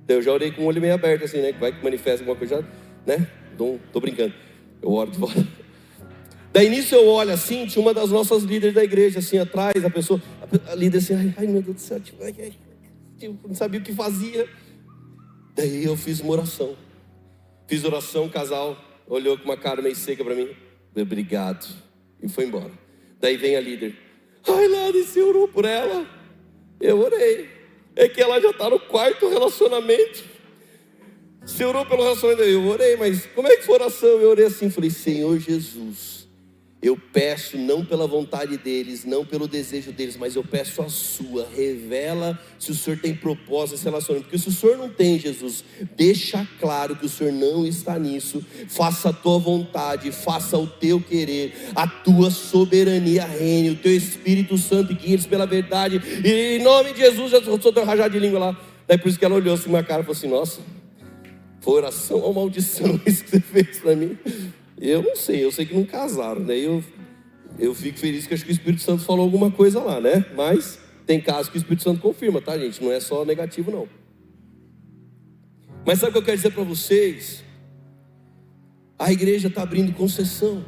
Eu 0.07 0.23
já 0.23 0.33
orei 0.33 0.51
com 0.51 0.63
o 0.63 0.67
olho 0.67 0.81
meio 0.81 0.95
aberto, 0.95 1.25
assim, 1.25 1.41
né? 1.41 1.53
Que 1.53 1.59
vai 1.59 1.73
que 1.73 1.83
manifesta 1.83 2.21
alguma 2.21 2.37
coisa, 2.37 2.65
né? 3.07 3.27
Tô 3.57 4.01
brincando. 4.01 4.33
Eu 4.81 4.93
oro 4.93 5.11
de 5.11 5.19
volta. 5.19 5.47
Daí 6.59 6.69
nisso 6.69 6.93
eu 6.93 7.07
olho 7.07 7.33
assim, 7.33 7.67
tinha 7.67 7.81
uma 7.81 7.95
das 7.95 8.11
nossas 8.11 8.43
líderes 8.43 8.75
da 8.75 8.83
igreja, 8.83 9.21
assim 9.21 9.39
atrás, 9.39 9.85
a 9.85 9.89
pessoa, 9.89 10.21
a 10.67 10.75
líder 10.75 10.99
assim, 10.99 11.15
ai, 11.15 11.33
ai 11.37 11.47
meu 11.47 11.63
Deus 11.63 11.77
do 11.77 11.81
céu, 11.81 12.01
tipo, 12.01 12.21
ai, 12.21 12.35
ai, 12.37 12.53
tipo, 13.17 13.47
não 13.47 13.55
sabia 13.55 13.79
o 13.79 13.83
que 13.85 13.93
fazia. 13.93 14.49
Daí 15.55 15.85
eu 15.85 15.97
fiz 15.97 16.19
uma 16.19 16.33
oração. 16.33 16.75
Fiz 17.69 17.85
oração, 17.85 18.27
o 18.27 18.29
casal 18.29 18.77
olhou 19.07 19.39
com 19.39 19.45
uma 19.45 19.57
cara 19.57 19.81
meio 19.81 19.95
seca 19.95 20.25
para 20.25 20.35
mim, 20.35 20.49
obrigado, 21.01 21.65
e 22.21 22.29
foi 22.29 22.47
embora. 22.47 22.73
Daí 23.21 23.37
vem 23.37 23.55
a 23.55 23.61
líder, 23.61 23.95
ai, 24.45 24.67
lá, 24.67 24.91
você 24.91 25.23
orou 25.23 25.47
por 25.47 25.65
ela? 25.65 26.11
Eu 26.81 26.99
orei. 26.99 27.49
É 27.95 28.09
que 28.09 28.21
ela 28.21 28.41
já 28.41 28.51
está 28.51 28.69
no 28.69 28.81
quarto 28.81 29.29
relacionamento. 29.29 30.25
Você 31.47 31.65
orou 31.65 31.87
pelo 31.87 32.03
relacionamento? 32.03 32.43
Eu 32.43 32.67
orei, 32.67 32.97
mas 32.97 33.27
como 33.27 33.47
é 33.47 33.55
que 33.55 33.63
foi 33.63 33.77
a 33.77 33.83
oração? 33.83 34.09
Eu 34.09 34.31
orei 34.31 34.47
assim, 34.47 34.69
falei, 34.69 34.91
Senhor 34.91 35.39
Jesus 35.39 36.18
eu 36.81 36.97
peço 36.97 37.59
não 37.59 37.85
pela 37.85 38.07
vontade 38.07 38.57
deles, 38.57 39.05
não 39.05 39.25
pelo 39.25 39.49
desejo 39.49 39.91
deles, 39.91 40.17
mas 40.17 40.37
eu 40.37 40.45
peço 40.45 40.81
a 40.81 40.89
sua. 40.89 41.49
Revela 41.55 42.39
se 42.57 42.71
o 42.71 42.75
Senhor 42.75 43.01
tem 43.01 43.13
propósito 43.13 43.73
nesse 43.73 43.85
relacionamento. 43.85 44.29
Porque 44.29 44.39
se 44.39 44.49
o 44.49 44.53
Senhor 44.53 44.79
não 44.79 44.89
tem, 44.89 45.19
Jesus, 45.19 45.65
deixa 45.97 46.47
claro 46.61 46.95
que 46.95 47.05
o 47.05 47.09
Senhor 47.09 47.33
não 47.33 47.67
está 47.67 47.99
nisso. 47.99 48.45
Faça 48.69 49.09
a 49.09 49.13
tua 49.13 49.41
vontade, 49.41 50.13
faça 50.13 50.57
o 50.57 50.69
teu 50.69 51.01
querer, 51.01 51.53
a 51.75 51.87
tua 51.89 52.31
soberania 52.31 53.27
reine, 53.27 53.71
o 53.71 53.77
teu 53.77 53.95
Espírito 53.95 54.57
Santo 54.57 54.95
guia 54.95 55.15
eles 55.15 55.27
pela 55.27 55.47
verdade. 55.47 56.01
E 56.25 56.59
em 56.59 56.63
nome 56.63 56.93
de 56.93 57.01
Jesus, 57.01 57.33
já 57.33 57.43
sou 57.43 57.73
teu 57.73 57.85
rajado 57.85 58.13
de 58.13 58.21
língua 58.21 58.39
lá. 58.39 58.61
Daí 58.87 58.97
por 58.97 59.09
isso 59.09 59.19
que 59.19 59.25
ela 59.25 59.35
olhou 59.35 59.55
assim 59.55 59.71
na 59.71 59.83
cara 59.83 60.03
e 60.03 60.05
falou 60.05 60.17
assim: 60.17 60.29
Nossa, 60.29 60.61
foi 61.61 61.75
oração 61.75 62.19
ou 62.21 62.33
maldição 62.33 63.01
isso 63.05 63.25
que 63.25 63.31
você 63.31 63.41
fez 63.41 63.81
para 63.81 63.97
mim. 63.97 64.17
Eu 64.81 65.03
não 65.03 65.17
sei, 65.17 65.45
eu 65.45 65.51
sei 65.51 65.67
que 65.67 65.75
não 65.75 65.85
casaram, 65.85 66.41
né? 66.41 66.57
Eu, 66.57 66.83
eu 67.59 67.75
fico 67.75 67.99
feliz 67.99 68.27
que 68.27 68.35
acho 68.35 68.45
que 68.45 68.51
o 68.51 68.53
Espírito 68.53 68.83
Santo 68.83 69.03
falou 69.03 69.25
alguma 69.25 69.51
coisa 69.51 69.81
lá, 69.81 70.01
né? 70.01 70.25
Mas 70.35 70.79
tem 71.07 71.21
casos 71.21 71.49
que 71.49 71.57
o 71.57 71.59
Espírito 71.59 71.83
Santo 71.83 72.01
confirma, 72.01 72.41
tá, 72.41 72.57
gente? 72.59 72.83
Não 72.83 72.93
é 72.93 73.01
só 73.01 73.25
negativo, 73.25 73.71
não. 73.71 73.89
Mas 75.85 75.99
sabe 75.99 76.11
o 76.11 76.13
que 76.13 76.19
eu 76.19 76.25
quero 76.25 76.37
dizer 76.37 76.53
para 76.53 76.63
vocês? 76.63 77.43
A 78.99 79.13
igreja 79.13 79.49
está 79.49 79.63
abrindo 79.63 79.93
concessão. 79.93 80.65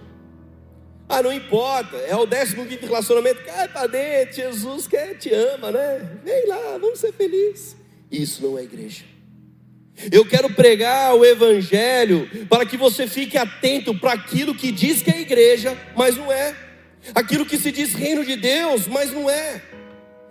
Ah, 1.09 1.23
não 1.23 1.33
importa, 1.33 1.97
é 1.97 2.15
o 2.15 2.27
15 2.27 2.55
relacionamento, 2.87 3.43
quer 3.43 3.73
tá 3.73 3.87
dentro, 3.89 4.37
Jesus 4.37 4.87
quer, 4.87 5.19
te 5.19 5.35
ama, 5.35 5.73
né? 5.73 6.21
Vem 6.25 6.47
lá, 6.47 6.79
vamos 6.79 7.01
ser 7.01 7.13
felizes. 7.13 7.77
Isso 8.11 8.41
não 8.43 8.57
é 8.57 8.63
igreja. 8.63 9.05
Eu 10.11 10.25
quero 10.25 10.49
pregar 10.51 11.15
o 11.15 11.25
Evangelho 11.25 12.29
para 12.49 12.65
que 12.65 12.77
você 12.77 13.07
fique 13.07 13.37
atento 13.37 13.95
para 13.95 14.13
aquilo 14.13 14.55
que 14.55 14.73
diz 14.73 15.03
que 15.03 15.11
é 15.11 15.21
igreja, 15.21 15.77
mas 15.97 16.17
não 16.17 16.33
é. 16.33 16.55
Aquilo 17.15 17.45
que 17.45 17.59
se 17.59 17.71
diz 17.71 17.95
reino 17.95 18.25
de 18.25 18.37
Deus, 18.37 18.87
mas 18.87 19.13
não 19.13 19.29
é. 19.29 19.63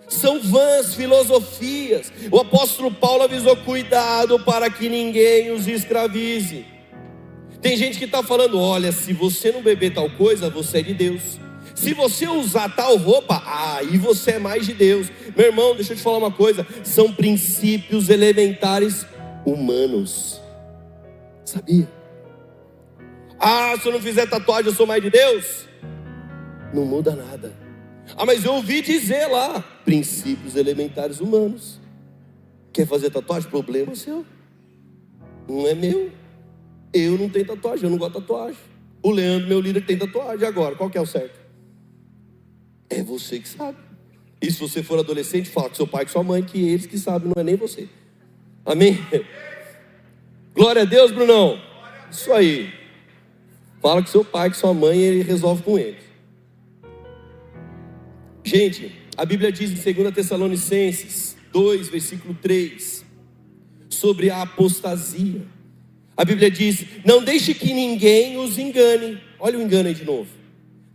São 0.07 0.41
vãs 0.41 0.95
filosofias. 0.95 2.11
O 2.31 2.39
apóstolo 2.39 2.91
Paulo 2.91 3.23
avisou: 3.23 3.55
cuidado 3.57 4.39
para 4.39 4.69
que 4.69 4.89
ninguém 4.89 5.51
os 5.51 5.67
escravize. 5.67 6.65
Tem 7.61 7.77
gente 7.77 7.99
que 7.99 8.05
está 8.05 8.23
falando: 8.23 8.59
olha, 8.59 8.91
se 8.91 9.13
você 9.13 9.51
não 9.51 9.61
beber 9.61 9.93
tal 9.93 10.09
coisa, 10.09 10.49
você 10.49 10.79
é 10.79 10.81
de 10.81 10.93
Deus. 10.93 11.39
Se 11.75 11.93
você 11.93 12.27
usar 12.27 12.75
tal 12.75 12.97
roupa, 12.97 13.41
aí 13.45 13.97
você 13.97 14.31
é 14.31 14.39
mais 14.39 14.65
de 14.65 14.73
Deus. 14.73 15.07
Meu 15.35 15.45
irmão, 15.45 15.75
deixa 15.75 15.93
eu 15.93 15.97
te 15.97 16.03
falar 16.03 16.17
uma 16.17 16.31
coisa: 16.31 16.65
são 16.83 17.13
princípios 17.13 18.09
elementares 18.09 19.05
humanos. 19.45 20.41
Sabia? 21.45 21.87
Ah, 23.39 23.75
se 23.81 23.87
eu 23.87 23.93
não 23.93 24.01
fizer 24.01 24.27
tatuagem, 24.27 24.67
eu 24.67 24.75
sou 24.75 24.85
mais 24.85 25.01
de 25.01 25.09
Deus? 25.09 25.67
Não 26.73 26.85
muda 26.85 27.15
nada. 27.15 27.53
Ah, 28.15 28.25
mas 28.25 28.43
eu 28.43 28.53
ouvi 28.53 28.81
dizer 28.81 29.27
lá: 29.27 29.61
princípios 29.85 30.55
elementares 30.55 31.19
humanos. 31.19 31.79
Quer 32.71 32.85
fazer 32.85 33.09
tatuagem? 33.09 33.49
Problema 33.49 33.95
seu. 33.95 34.25
Não 35.47 35.67
é 35.67 35.73
meu. 35.73 36.11
Eu 36.93 37.17
não 37.17 37.29
tenho 37.29 37.45
tatuagem, 37.45 37.85
eu 37.85 37.89
não 37.89 37.97
gosto 37.97 38.13
de 38.13 38.21
tatuagem. 38.21 38.59
O 39.01 39.11
Leandro, 39.11 39.47
meu 39.47 39.59
líder, 39.59 39.85
tem 39.85 39.97
tatuagem. 39.97 40.47
Agora, 40.47 40.75
qual 40.75 40.89
que 40.89 40.97
é 40.97 41.01
o 41.01 41.05
certo? 41.05 41.39
É 42.89 43.01
você 43.03 43.39
que 43.39 43.47
sabe. 43.47 43.77
E 44.41 44.51
se 44.51 44.59
você 44.59 44.81
for 44.81 44.99
adolescente, 44.99 45.49
fala 45.49 45.69
com 45.69 45.75
seu 45.75 45.87
pai 45.87 46.03
e 46.03 46.05
com 46.05 46.11
sua 46.11 46.23
mãe, 46.23 46.43
que 46.43 46.69
eles 46.69 46.85
que 46.85 46.97
sabem, 46.97 47.31
não 47.33 47.41
é 47.41 47.43
nem 47.43 47.55
você. 47.55 47.87
Amém? 48.69 48.99
Glória 50.53 50.83
a 50.83 50.85
Deus, 50.85 51.11
Brunão. 51.11 51.59
Isso 52.11 52.31
aí. 52.31 52.71
Fala 53.81 53.99
com 53.99 54.07
seu 54.07 54.23
pai, 54.23 54.49
com 54.49 54.55
sua 54.55 54.75
mãe, 54.75 54.99
e 54.99 55.01
ele 55.01 55.23
resolve 55.23 55.63
com 55.63 55.79
eles. 55.79 56.03
Gente, 58.43 58.91
a 59.17 59.25
Bíblia 59.25 59.51
diz 59.51 59.71
em 59.71 59.93
2 59.93 60.13
Tessalonicenses 60.13 61.35
2, 61.51 61.89
versículo 61.89 62.37
3, 62.39 63.03
sobre 63.89 64.29
a 64.29 64.43
apostasia. 64.43 65.41
A 66.15 66.23
Bíblia 66.23 66.51
diz: 66.51 66.85
Não 67.03 67.23
deixe 67.23 67.55
que 67.55 67.73
ninguém 67.73 68.37
os 68.37 68.59
engane. 68.59 69.19
Olha 69.39 69.57
o 69.57 69.63
engano 69.63 69.89
aí 69.89 69.95
de 69.95 70.05
novo. 70.05 70.29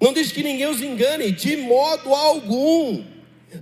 Não 0.00 0.12
deixe 0.12 0.32
que 0.32 0.44
ninguém 0.44 0.68
os 0.68 0.80
engane 0.80 1.32
de 1.32 1.56
modo 1.56 2.14
algum 2.14 3.02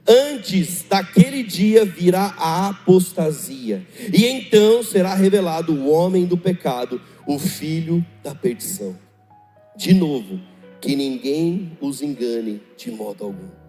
Antes 0.07 0.85
daquele 0.89 1.43
dia 1.43 1.85
virá 1.85 2.35
a 2.39 2.69
apostasia, 2.69 3.87
e 4.13 4.25
então 4.27 4.83
será 4.83 5.15
revelado 5.15 5.73
o 5.73 5.91
homem 5.91 6.27
do 6.27 6.37
pecado, 6.37 7.01
o 7.27 7.39
filho 7.39 8.05
da 8.23 8.35
perdição. 8.35 8.97
De 9.77 9.95
novo, 9.95 10.41
que 10.81 10.97
ninguém 10.97 11.77
os 11.81 12.03
engane 12.03 12.61
de 12.77 12.91
modo 12.91 13.25
algum. 13.25 13.63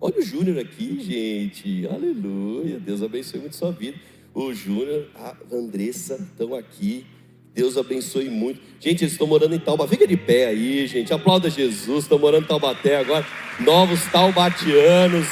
Olha 0.00 0.18
o 0.18 0.22
Júnior 0.22 0.58
aqui, 0.58 1.00
gente. 1.02 1.86
Aleluia. 1.86 2.78
Deus 2.78 3.02
abençoe 3.02 3.40
muito 3.40 3.56
sua 3.56 3.70
vida. 3.70 3.98
o 4.32 4.52
Júnior, 4.54 5.08
a 5.14 5.36
Andressa 5.52 6.14
estão 6.14 6.54
aqui. 6.54 7.04
Deus 7.60 7.76
abençoe 7.76 8.30
muito. 8.30 8.58
Gente, 8.80 9.02
eles 9.02 9.12
estão 9.12 9.26
morando 9.26 9.54
em 9.54 9.58
Taubaté. 9.58 9.90
Fica 9.90 10.06
de 10.06 10.16
pé 10.16 10.46
aí, 10.46 10.86
gente. 10.86 11.12
Aplauda 11.12 11.50
Jesus. 11.50 12.04
Estão 12.04 12.18
morando 12.18 12.44
em 12.44 12.46
Taubaté 12.46 12.96
agora. 12.96 13.26
Novos 13.58 14.02
taubatianos. 14.06 15.26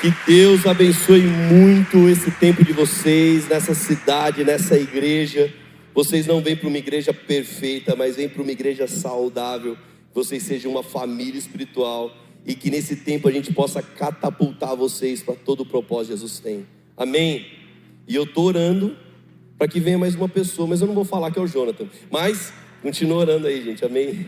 Que 0.00 0.10
Deus 0.26 0.66
abençoe 0.66 1.20
muito 1.20 2.08
esse 2.08 2.30
tempo 2.30 2.64
de 2.64 2.72
vocês, 2.72 3.46
nessa 3.46 3.74
cidade, 3.74 4.44
nessa 4.44 4.78
igreja. 4.78 5.52
Vocês 5.94 6.26
não 6.26 6.40
vêm 6.40 6.56
para 6.56 6.68
uma 6.68 6.78
igreja 6.78 7.12
perfeita, 7.12 7.94
mas 7.94 8.16
vêm 8.16 8.26
para 8.26 8.40
uma 8.40 8.52
igreja 8.52 8.86
saudável. 8.88 9.76
Vocês 10.14 10.42
sejam 10.42 10.70
uma 10.70 10.82
família 10.82 11.38
espiritual 11.38 12.16
e 12.46 12.54
que 12.54 12.70
nesse 12.70 12.96
tempo 12.96 13.28
a 13.28 13.30
gente 13.30 13.52
possa 13.52 13.82
catapultar 13.82 14.74
vocês 14.74 15.22
para 15.22 15.34
todo 15.34 15.60
o 15.60 15.66
propósito 15.66 16.14
que 16.14 16.18
Jesus 16.18 16.40
tem. 16.40 16.66
Amém? 16.96 17.44
E 18.08 18.14
eu 18.14 18.24
estou 18.24 18.44
orando 18.44 19.03
para 19.58 19.68
que 19.68 19.80
venha 19.80 19.98
mais 19.98 20.14
uma 20.14 20.28
pessoa, 20.28 20.66
mas 20.68 20.80
eu 20.80 20.86
não 20.86 20.94
vou 20.94 21.04
falar 21.04 21.30
que 21.30 21.38
é 21.38 21.42
o 21.42 21.46
Jonathan. 21.46 21.86
Mas 22.10 22.52
continua 22.82 23.18
orando 23.18 23.46
aí, 23.46 23.62
gente. 23.62 23.84
Amém? 23.84 24.26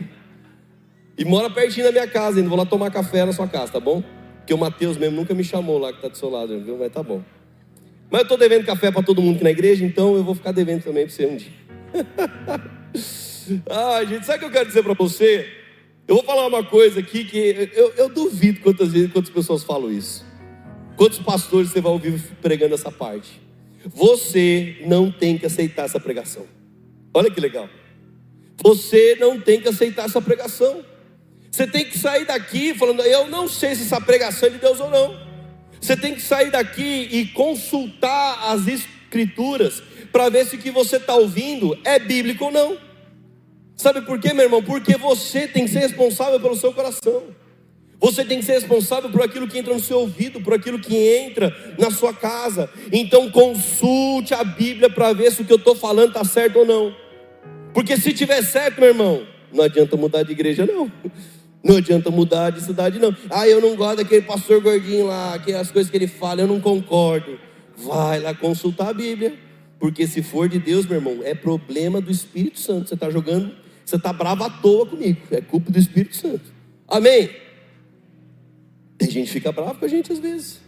E 1.17 1.25
mora 1.25 1.49
pertinho 1.49 1.85
da 1.85 1.91
minha 1.91 2.07
casa, 2.07 2.37
ainda 2.37 2.49
vou 2.49 2.57
lá 2.57 2.65
tomar 2.65 2.91
café 2.91 3.25
na 3.25 3.33
sua 3.33 3.47
casa, 3.47 3.71
tá 3.71 3.79
bom? 3.79 4.03
Porque 4.37 4.53
o 4.53 4.57
Mateus 4.57 4.97
mesmo 4.97 5.15
nunca 5.15 5.33
me 5.33 5.43
chamou 5.43 5.77
lá 5.77 5.91
que 5.91 5.97
está 5.97 6.07
do 6.07 6.17
seu 6.17 6.29
lado, 6.29 6.59
viu? 6.61 6.77
Mas 6.77 6.91
tá 6.91 7.01
bom. 7.01 7.23
Mas 8.09 8.21
eu 8.21 8.23
estou 8.23 8.37
devendo 8.37 8.65
café 8.65 8.91
para 8.91 9.03
todo 9.03 9.21
mundo 9.21 9.35
aqui 9.35 9.43
na 9.43 9.51
igreja, 9.51 9.83
então 9.83 10.15
eu 10.15 10.23
vou 10.23 10.35
ficar 10.35 10.51
devendo 10.51 10.83
também 10.83 11.05
para 11.05 11.13
você 11.13 11.25
um 11.25 11.35
dia. 11.35 11.51
ah, 13.69 14.05
gente, 14.05 14.25
sabe 14.25 14.37
o 14.37 14.39
que 14.41 14.45
eu 14.45 14.51
quero 14.51 14.67
dizer 14.67 14.83
para 14.83 14.93
você? 14.93 15.47
Eu 16.07 16.15
vou 16.15 16.23
falar 16.23 16.47
uma 16.47 16.63
coisa 16.63 17.01
aqui 17.01 17.25
que 17.25 17.69
eu, 17.73 17.93
eu 17.97 18.09
duvido 18.09 18.61
quantas 18.61 18.93
vezes, 18.93 19.11
quantas 19.11 19.29
pessoas 19.29 19.63
falam 19.63 19.91
isso. 19.91 20.25
Quantos 20.95 21.19
pastores 21.19 21.69
você 21.69 21.81
vai 21.81 21.91
ouvir 21.91 22.17
pregando 22.41 22.73
essa 22.73 22.91
parte? 22.91 23.41
Você 23.93 24.77
não 24.85 25.11
tem 25.11 25.37
que 25.37 25.45
aceitar 25.45 25.85
essa 25.85 25.99
pregação. 25.99 26.45
Olha 27.13 27.31
que 27.31 27.39
legal. 27.39 27.69
Você 28.61 29.15
não 29.19 29.39
tem 29.39 29.61
que 29.61 29.67
aceitar 29.67 30.05
essa 30.05 30.21
pregação. 30.21 30.83
Você 31.49 31.65
tem 31.65 31.85
que 31.85 31.97
sair 31.97 32.25
daqui 32.25 32.73
falando: 32.73 33.01
Eu 33.01 33.27
não 33.27 33.47
sei 33.47 33.75
se 33.75 33.83
essa 33.83 34.01
pregação 34.01 34.49
é 34.49 34.51
de 34.51 34.57
Deus 34.57 34.79
ou 34.79 34.89
não. 34.89 35.17
Você 35.79 35.95
tem 35.95 36.15
que 36.15 36.21
sair 36.21 36.51
daqui 36.51 37.07
e 37.11 37.27
consultar 37.27 38.51
as 38.51 38.67
escrituras 38.67 39.81
para 40.11 40.29
ver 40.29 40.45
se 40.45 40.55
o 40.55 40.59
que 40.59 40.71
você 40.71 40.97
está 40.97 41.15
ouvindo 41.15 41.77
é 41.83 41.99
bíblico 41.99 42.45
ou 42.45 42.51
não. 42.51 42.77
Sabe 43.75 44.01
por 44.01 44.19
quê, 44.19 44.33
meu 44.33 44.45
irmão? 44.45 44.63
Porque 44.63 44.97
você 44.97 45.47
tem 45.47 45.65
que 45.65 45.71
ser 45.71 45.79
responsável 45.79 46.39
pelo 46.39 46.55
seu 46.55 46.73
coração. 46.73 47.23
Você 47.99 48.23
tem 48.23 48.39
que 48.39 48.45
ser 48.45 48.53
responsável 48.53 49.09
por 49.09 49.21
aquilo 49.23 49.47
que 49.47 49.57
entra 49.57 49.73
no 49.73 49.79
seu 49.79 49.99
ouvido, 49.99 50.39
por 50.41 50.53
aquilo 50.53 50.79
que 50.79 50.95
entra 50.95 51.55
na 51.79 51.89
sua 51.89 52.13
casa. 52.13 52.69
Então 52.91 53.29
consulte 53.31 54.33
a 54.33 54.43
Bíblia 54.43 54.89
para 54.89 55.13
ver 55.13 55.31
se 55.31 55.41
o 55.41 55.45
que 55.45 55.53
eu 55.53 55.57
estou 55.57 55.75
falando 55.75 56.09
está 56.09 56.23
certo 56.23 56.59
ou 56.59 56.65
não. 56.65 56.95
Porque 57.73 57.97
se 57.97 58.13
tiver 58.13 58.41
certo, 58.43 58.79
meu 58.79 58.89
irmão, 58.89 59.25
não 59.51 59.63
adianta 59.63 59.97
mudar 59.97 60.23
de 60.23 60.31
igreja, 60.31 60.65
não. 60.65 60.91
Não 61.63 61.77
adianta 61.77 62.11
mudar 62.11 62.51
de 62.51 62.61
cidade, 62.61 62.99
não. 62.99 63.15
Ah, 63.29 63.47
eu 63.47 63.59
não 63.59 63.75
gosto 63.75 63.97
daquele 63.97 64.21
pastor 64.21 64.61
gordinho 64.61 65.07
lá, 65.07 65.37
que 65.39 65.51
as 65.53 65.71
coisas 65.71 65.89
que 65.89 65.97
ele 65.97 66.07
fala, 66.07 66.41
eu 66.41 66.47
não 66.47 66.61
concordo. 66.61 67.39
Vai 67.75 68.19
lá 68.19 68.33
consultar 68.33 68.89
a 68.89 68.93
Bíblia. 68.93 69.33
Porque 69.79 70.07
se 70.07 70.21
for 70.21 70.47
de 70.47 70.59
Deus, 70.59 70.85
meu 70.85 70.95
irmão, 70.95 71.19
é 71.23 71.33
problema 71.33 71.99
do 71.99 72.11
Espírito 72.11 72.59
Santo. 72.59 72.89
Você 72.89 72.93
está 72.93 73.09
jogando 73.09 73.51
você 73.87 73.95
está 73.95 74.11
bravo 74.11 74.43
à 74.43 74.49
toa 74.49 74.85
comigo. 74.85 75.21
É 75.31 75.39
culpa 75.39 75.71
do 75.71 75.79
Espírito 75.79 76.13
Santo. 76.13 76.53
Amém? 76.85 77.29
Tem 78.97 79.09
gente 79.09 79.27
que 79.27 79.33
fica 79.33 79.51
bravo 79.51 79.75
com 79.75 79.85
a 79.85 79.87
gente 79.87 80.11
às 80.11 80.19
vezes. 80.19 80.59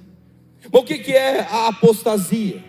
Mas 0.71 0.81
o 0.81 0.85
que, 0.85 0.99
que 0.99 1.11
é 1.13 1.41
a 1.41 1.67
apostasia? 1.67 2.63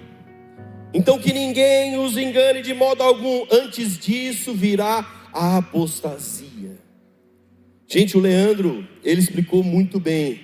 Então 0.93 1.19
que 1.19 1.33
ninguém 1.33 1.99
os 1.99 2.17
engane 2.17 2.63
de 2.63 2.75
modo 2.75 3.03
algum. 3.03 3.47
Antes 3.51 3.99
disso 3.99 4.55
virá 4.55 5.29
a 5.33 5.59
apostasia. 5.59 6.79
Gente, 7.87 8.17
o 8.17 8.21
Leandro, 8.21 8.87
ele 9.05 9.21
explicou 9.21 9.63
muito 9.63 9.99
bem. 9.99 10.41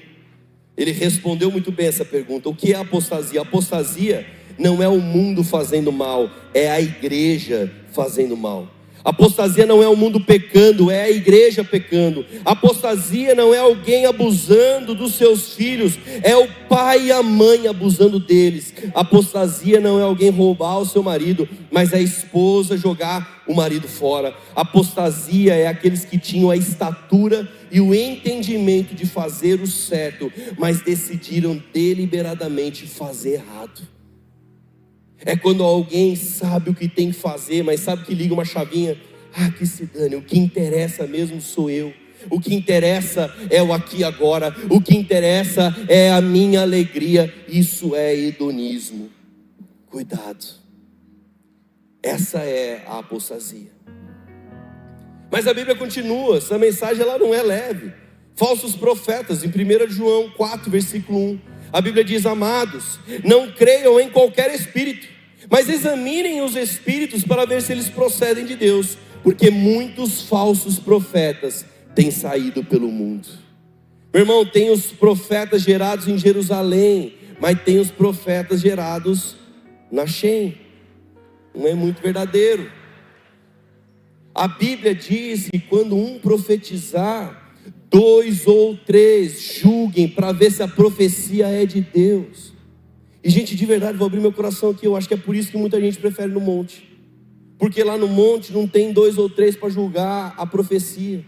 Ele 0.76 0.92
respondeu 0.92 1.50
muito 1.50 1.72
bem 1.72 1.86
essa 1.86 2.04
pergunta. 2.04 2.48
O 2.48 2.54
que 2.54 2.72
é 2.72 2.76
apostasia? 2.76 3.40
Apostasia 3.40 4.26
não 4.58 4.82
é 4.82 4.88
o 4.88 5.00
mundo 5.00 5.44
fazendo 5.44 5.92
mal, 5.92 6.30
é 6.52 6.70
a 6.70 6.80
igreja 6.80 7.72
fazendo 7.92 8.36
mal. 8.36 8.68
Apostasia 9.06 9.64
não 9.64 9.80
é 9.80 9.88
o 9.88 9.94
mundo 9.94 10.18
pecando, 10.18 10.90
é 10.90 11.04
a 11.04 11.10
igreja 11.10 11.62
pecando. 11.62 12.26
Apostasia 12.44 13.36
não 13.36 13.54
é 13.54 13.58
alguém 13.58 14.04
abusando 14.04 14.96
dos 14.96 15.14
seus 15.14 15.54
filhos, 15.54 15.96
é 16.24 16.36
o 16.36 16.48
pai 16.68 17.06
e 17.06 17.12
a 17.12 17.22
mãe 17.22 17.68
abusando 17.68 18.18
deles. 18.18 18.74
Apostasia 18.92 19.78
não 19.78 20.00
é 20.00 20.02
alguém 20.02 20.30
roubar 20.30 20.78
o 20.78 20.84
seu 20.84 21.04
marido, 21.04 21.48
mas 21.70 21.92
é 21.92 21.98
a 21.98 22.00
esposa 22.00 22.76
jogar 22.76 23.44
o 23.46 23.54
marido 23.54 23.86
fora. 23.86 24.34
Apostasia 24.56 25.54
é 25.54 25.68
aqueles 25.68 26.04
que 26.04 26.18
tinham 26.18 26.50
a 26.50 26.56
estatura 26.56 27.48
e 27.70 27.80
o 27.80 27.94
entendimento 27.94 28.92
de 28.92 29.06
fazer 29.06 29.60
o 29.60 29.68
certo, 29.68 30.32
mas 30.58 30.80
decidiram 30.80 31.62
deliberadamente 31.72 32.88
fazer 32.88 33.34
errado. 33.34 33.95
É 35.26 35.36
quando 35.36 35.64
alguém 35.64 36.14
sabe 36.14 36.70
o 36.70 36.74
que 36.74 36.88
tem 36.88 37.10
que 37.10 37.18
fazer, 37.18 37.64
mas 37.64 37.80
sabe 37.80 38.04
que 38.04 38.14
liga 38.14 38.32
uma 38.32 38.44
chavinha. 38.44 38.96
Ah, 39.34 39.50
que 39.50 39.66
se 39.66 39.84
dane, 39.84 40.14
o 40.14 40.22
que 40.22 40.38
interessa 40.38 41.04
mesmo 41.06 41.40
sou 41.40 41.68
eu. 41.68 41.92
O 42.30 42.40
que 42.40 42.54
interessa 42.54 43.34
é 43.50 43.62
o 43.62 43.72
aqui 43.72 43.98
e 43.98 44.04
agora. 44.04 44.54
O 44.70 44.80
que 44.80 44.96
interessa 44.96 45.74
é 45.88 46.12
a 46.12 46.20
minha 46.20 46.62
alegria. 46.62 47.32
Isso 47.48 47.94
é 47.94 48.16
hedonismo. 48.16 49.10
Cuidado. 49.88 50.46
Essa 52.02 52.38
é 52.38 52.84
a 52.86 53.00
apostasia. 53.00 53.72
Mas 55.30 55.48
a 55.48 55.52
Bíblia 55.52 55.74
continua, 55.74 56.36
essa 56.36 56.56
mensagem 56.56 57.02
ela 57.02 57.18
não 57.18 57.34
é 57.34 57.42
leve. 57.42 57.92
Falsos 58.36 58.76
profetas, 58.76 59.42
em 59.42 59.48
1 59.48 59.90
João 59.90 60.30
4, 60.30 60.70
versículo 60.70 61.18
1. 61.18 61.40
A 61.72 61.80
Bíblia 61.80 62.04
diz: 62.04 62.26
Amados, 62.26 63.00
não 63.24 63.50
creiam 63.50 63.98
em 63.98 64.08
qualquer 64.08 64.54
espírito, 64.54 65.15
mas 65.48 65.68
examinem 65.68 66.42
os 66.42 66.56
espíritos 66.56 67.24
para 67.24 67.44
ver 67.46 67.62
se 67.62 67.72
eles 67.72 67.88
procedem 67.88 68.44
de 68.44 68.56
Deus, 68.56 68.96
porque 69.22 69.50
muitos 69.50 70.22
falsos 70.22 70.78
profetas 70.78 71.64
têm 71.94 72.10
saído 72.10 72.64
pelo 72.64 72.88
mundo. 72.88 73.28
Meu 74.12 74.22
irmão, 74.22 74.46
tem 74.46 74.70
os 74.70 74.86
profetas 74.86 75.62
gerados 75.62 76.08
em 76.08 76.16
Jerusalém, 76.16 77.14
mas 77.40 77.60
tem 77.62 77.78
os 77.78 77.90
profetas 77.90 78.60
gerados 78.60 79.36
na 79.90 80.06
Shem. 80.06 80.56
Não 81.54 81.66
é 81.66 81.74
muito 81.74 82.00
verdadeiro. 82.02 82.70
A 84.34 84.48
Bíblia 84.48 84.94
diz 84.94 85.48
que 85.50 85.58
quando 85.58 85.96
um 85.96 86.18
profetizar, 86.18 87.54
dois 87.90 88.46
ou 88.46 88.76
três 88.76 89.40
julguem 89.40 90.08
para 90.08 90.32
ver 90.32 90.50
se 90.50 90.62
a 90.62 90.68
profecia 90.68 91.48
é 91.48 91.64
de 91.64 91.80
Deus. 91.80 92.52
E, 93.26 93.30
gente, 93.30 93.56
de 93.56 93.66
verdade, 93.66 93.98
vou 93.98 94.06
abrir 94.06 94.20
meu 94.20 94.32
coração 94.32 94.70
aqui. 94.70 94.86
Eu 94.86 94.94
acho 94.94 95.08
que 95.08 95.14
é 95.14 95.16
por 95.16 95.34
isso 95.34 95.50
que 95.50 95.58
muita 95.58 95.80
gente 95.80 95.98
prefere 95.98 96.30
no 96.30 96.38
monte, 96.38 96.88
porque 97.58 97.82
lá 97.82 97.98
no 97.98 98.06
monte 98.06 98.52
não 98.52 98.68
tem 98.68 98.92
dois 98.92 99.18
ou 99.18 99.28
três 99.28 99.56
para 99.56 99.68
julgar 99.68 100.32
a 100.36 100.46
profecia. 100.46 101.24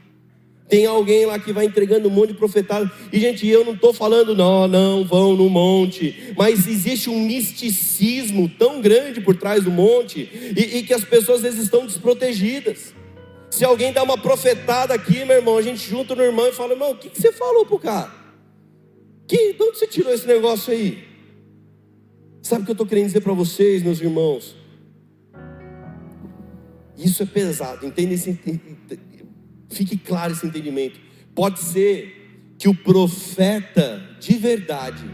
Tem 0.68 0.87
alguém 0.87 1.26
lá 1.26 1.40
que 1.40 1.52
vai 1.52 1.64
entregando 1.64 2.06
um 2.06 2.11
monte 2.12 2.28
de 2.28 2.38
profetado. 2.38 2.88
E, 3.12 3.18
gente, 3.18 3.44
eu 3.48 3.64
não 3.64 3.72
estou 3.72 3.92
falando, 3.92 4.37
não, 4.37 4.68
não, 4.68 5.04
vão 5.04 5.34
no 5.34 5.50
monte. 5.50 6.34
Mas 6.37 6.68
existe 6.68 7.11
um 7.11 7.18
misticismo 7.18 8.48
tão 8.48 8.80
grande 8.80 9.20
por 9.20 9.34
trás 9.34 9.64
do 9.64 9.70
monte. 9.72 10.20
E, 10.56 10.78
e 10.78 10.82
que 10.84 10.94
as 10.94 11.02
pessoas 11.02 11.38
às 11.38 11.42
vezes 11.42 11.64
estão 11.64 11.84
desprotegidas. 11.84 12.94
Se 13.50 13.64
alguém 13.64 13.92
dá 13.92 14.04
uma 14.04 14.18
profetada 14.18 14.94
aqui, 14.94 15.24
meu 15.24 15.38
irmão, 15.38 15.58
a 15.58 15.62
gente 15.62 15.80
junta 15.80 16.14
no 16.14 16.22
irmão 16.22 16.46
e 16.46 16.52
fala, 16.52 16.74
irmão, 16.74 16.92
o 16.92 16.96
que, 16.96 17.08
que 17.08 17.20
você 17.20 17.32
falou 17.32 17.66
pro 17.66 17.80
cara? 17.80 18.12
Que, 19.26 19.54
de 19.54 19.62
onde 19.64 19.78
você 19.78 19.87
tirou 19.88 20.14
esse 20.14 20.28
negócio 20.28 20.72
aí? 20.72 21.07
Sabe 22.48 22.62
o 22.62 22.64
que 22.64 22.70
eu 22.70 22.72
estou 22.72 22.87
querendo 22.87 23.08
dizer 23.08 23.20
para 23.20 23.34
vocês, 23.34 23.82
meus 23.82 24.00
irmãos? 24.00 24.56
Isso 26.96 27.22
é 27.22 27.26
pesado, 27.26 27.84
entenda 27.84 28.14
esse, 28.14 28.40
fique 29.68 29.98
claro 29.98 30.32
esse 30.32 30.46
entendimento. 30.46 30.98
Pode 31.34 31.58
ser 31.58 32.54
que 32.56 32.66
o 32.66 32.74
profeta 32.74 34.02
de 34.18 34.32
verdade, 34.38 35.04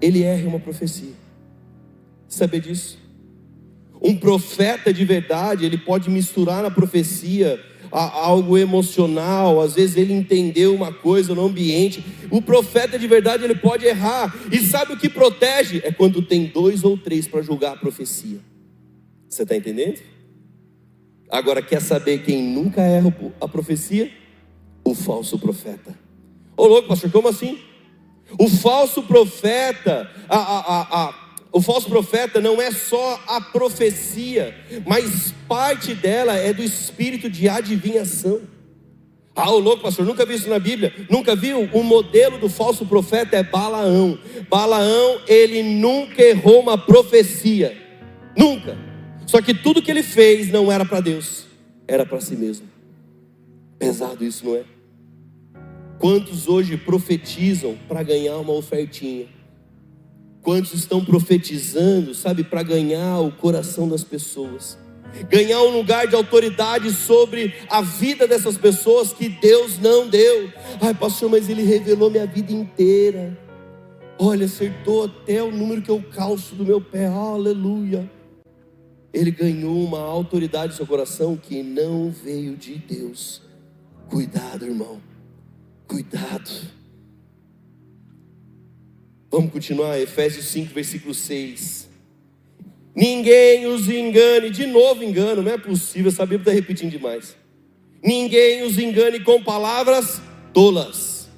ele 0.00 0.22
erre 0.22 0.46
uma 0.46 0.60
profecia. 0.60 1.14
Saber 2.28 2.60
disso? 2.60 2.96
Um 4.00 4.16
profeta 4.16 4.92
de 4.92 5.04
verdade, 5.04 5.66
ele 5.66 5.78
pode 5.78 6.08
misturar 6.08 6.62
na 6.62 6.70
profecia 6.70 7.60
algo 7.92 8.56
emocional, 8.56 9.60
às 9.60 9.74
vezes 9.74 9.96
ele 9.96 10.12
entendeu 10.12 10.74
uma 10.74 10.92
coisa 10.92 11.34
no 11.34 11.44
ambiente. 11.44 12.02
O 12.30 12.40
profeta 12.40 12.98
de 12.98 13.06
verdade, 13.06 13.44
ele 13.44 13.54
pode 13.54 13.84
errar. 13.84 14.34
E 14.50 14.58
sabe 14.60 14.94
o 14.94 14.96
que 14.96 15.08
protege? 15.08 15.82
É 15.84 15.92
quando 15.92 16.22
tem 16.22 16.46
dois 16.46 16.84
ou 16.84 16.96
três 16.96 17.28
para 17.28 17.42
julgar 17.42 17.74
a 17.74 17.76
profecia. 17.76 18.40
Você 19.28 19.42
está 19.42 19.56
entendendo? 19.56 20.00
Agora, 21.30 21.62
quer 21.62 21.80
saber 21.80 22.22
quem 22.22 22.42
nunca 22.42 22.82
erra 22.82 23.14
a 23.40 23.48
profecia? 23.48 24.10
O 24.84 24.94
falso 24.94 25.38
profeta. 25.38 25.96
Ô 26.56 26.66
louco, 26.66 26.88
pastor, 26.88 27.10
como 27.10 27.28
assim? 27.28 27.58
O 28.38 28.48
falso 28.48 29.02
profeta, 29.02 30.10
a, 30.28 30.36
a, 30.36 30.80
a, 30.80 31.14
o 31.52 31.60
falso 31.60 31.86
profeta 31.88 32.40
não 32.40 32.60
é 32.60 32.70
só 32.70 33.22
a 33.26 33.38
profecia, 33.40 34.54
mas 34.86 35.34
parte 35.46 35.94
dela 35.94 36.34
é 36.34 36.50
do 36.52 36.62
espírito 36.62 37.28
de 37.28 37.46
adivinhação. 37.46 38.40
Ah, 39.36 39.50
o 39.50 39.58
louco, 39.58 39.82
pastor, 39.82 40.06
nunca 40.06 40.24
vi 40.24 40.34
isso 40.34 40.48
na 40.48 40.58
Bíblia. 40.58 40.94
Nunca 41.10 41.36
viu? 41.36 41.68
O 41.72 41.82
modelo 41.82 42.38
do 42.38 42.48
falso 42.48 42.86
profeta 42.86 43.36
é 43.36 43.42
Balaão. 43.42 44.18
Balaão, 44.48 45.20
ele 45.26 45.62
nunca 45.62 46.22
errou 46.22 46.60
uma 46.60 46.76
profecia. 46.78 47.76
Nunca. 48.36 48.76
Só 49.26 49.40
que 49.40 49.54
tudo 49.54 49.82
que 49.82 49.90
ele 49.90 50.02
fez 50.02 50.50
não 50.50 50.70
era 50.70 50.84
para 50.84 51.00
Deus, 51.00 51.46
era 51.86 52.04
para 52.04 52.20
si 52.20 52.36
mesmo. 52.36 52.66
Pesado 53.78 54.24
isso, 54.24 54.44
não 54.44 54.56
é? 54.56 54.64
Quantos 55.98 56.48
hoje 56.48 56.76
profetizam 56.76 57.78
para 57.88 58.02
ganhar 58.02 58.36
uma 58.38 58.52
ofertinha? 58.52 59.26
Quantos 60.42 60.74
estão 60.74 61.04
profetizando, 61.04 62.14
sabe, 62.14 62.42
para 62.42 62.64
ganhar 62.64 63.20
o 63.20 63.30
coração 63.30 63.88
das 63.88 64.02
pessoas? 64.02 64.76
Ganhar 65.28 65.62
um 65.62 65.76
lugar 65.76 66.08
de 66.08 66.16
autoridade 66.16 66.90
sobre 66.90 67.54
a 67.70 67.80
vida 67.80 68.26
dessas 68.26 68.56
pessoas 68.56 69.12
que 69.12 69.28
Deus 69.28 69.78
não 69.78 70.08
deu. 70.08 70.50
Ai, 70.80 70.94
pastor, 70.94 71.30
mas 71.30 71.48
ele 71.48 71.62
revelou 71.62 72.10
minha 72.10 72.26
vida 72.26 72.52
inteira. 72.52 73.38
Olha, 74.18 74.46
acertou 74.46 75.04
até 75.04 75.42
o 75.42 75.52
número 75.52 75.80
que 75.80 75.90
eu 75.90 76.02
calço 76.02 76.56
do 76.56 76.64
meu 76.64 76.80
pé. 76.80 77.06
Aleluia. 77.06 78.10
Ele 79.12 79.30
ganhou 79.30 79.76
uma 79.84 80.00
autoridade 80.00 80.72
no 80.72 80.76
seu 80.76 80.86
coração 80.86 81.36
que 81.36 81.62
não 81.62 82.10
veio 82.10 82.56
de 82.56 82.76
Deus. 82.78 83.42
Cuidado, 84.08 84.64
irmão. 84.64 85.00
Cuidado. 85.86 86.50
Vamos 89.32 89.50
continuar, 89.50 89.98
Efésios 89.98 90.44
5, 90.48 90.74
versículo 90.74 91.14
6. 91.14 91.88
Ninguém 92.94 93.66
os 93.66 93.88
engane, 93.88 94.50
de 94.50 94.66
novo 94.66 95.02
engano, 95.02 95.40
não 95.40 95.50
é 95.50 95.56
possível, 95.56 96.12
essa 96.12 96.26
Bíblia 96.26 96.42
está 96.42 96.52
repetindo 96.52 96.90
demais. 96.90 97.34
Ninguém 98.04 98.62
os 98.62 98.78
engane 98.78 99.20
com 99.20 99.42
palavras 99.42 100.20
tolas, 100.52 101.30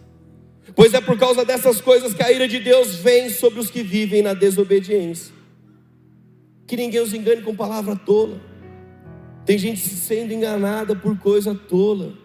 pois 0.75 0.93
é 0.93 1.01
por 1.01 1.17
causa 1.17 1.45
dessas 1.45 1.81
coisas 1.81 2.13
que 2.13 2.21
a 2.21 2.33
ira 2.33 2.49
de 2.49 2.59
Deus 2.59 2.97
vem 2.97 3.31
sobre 3.31 3.61
os 3.61 3.71
que 3.71 3.85
vivem 3.85 4.23
na 4.23 4.35
desobediência. 4.35 5.33
Que 6.67 6.77
ninguém 6.77 7.01
os 7.01 7.15
engane 7.15 7.43
com 7.43 7.55
palavra 7.55 7.95
tola. 7.95 8.41
Tem 9.47 9.57
gente 9.57 9.79
sendo 9.79 10.33
enganada 10.33 10.97
por 10.97 11.17
coisa 11.17 11.55
tola. 11.55 12.24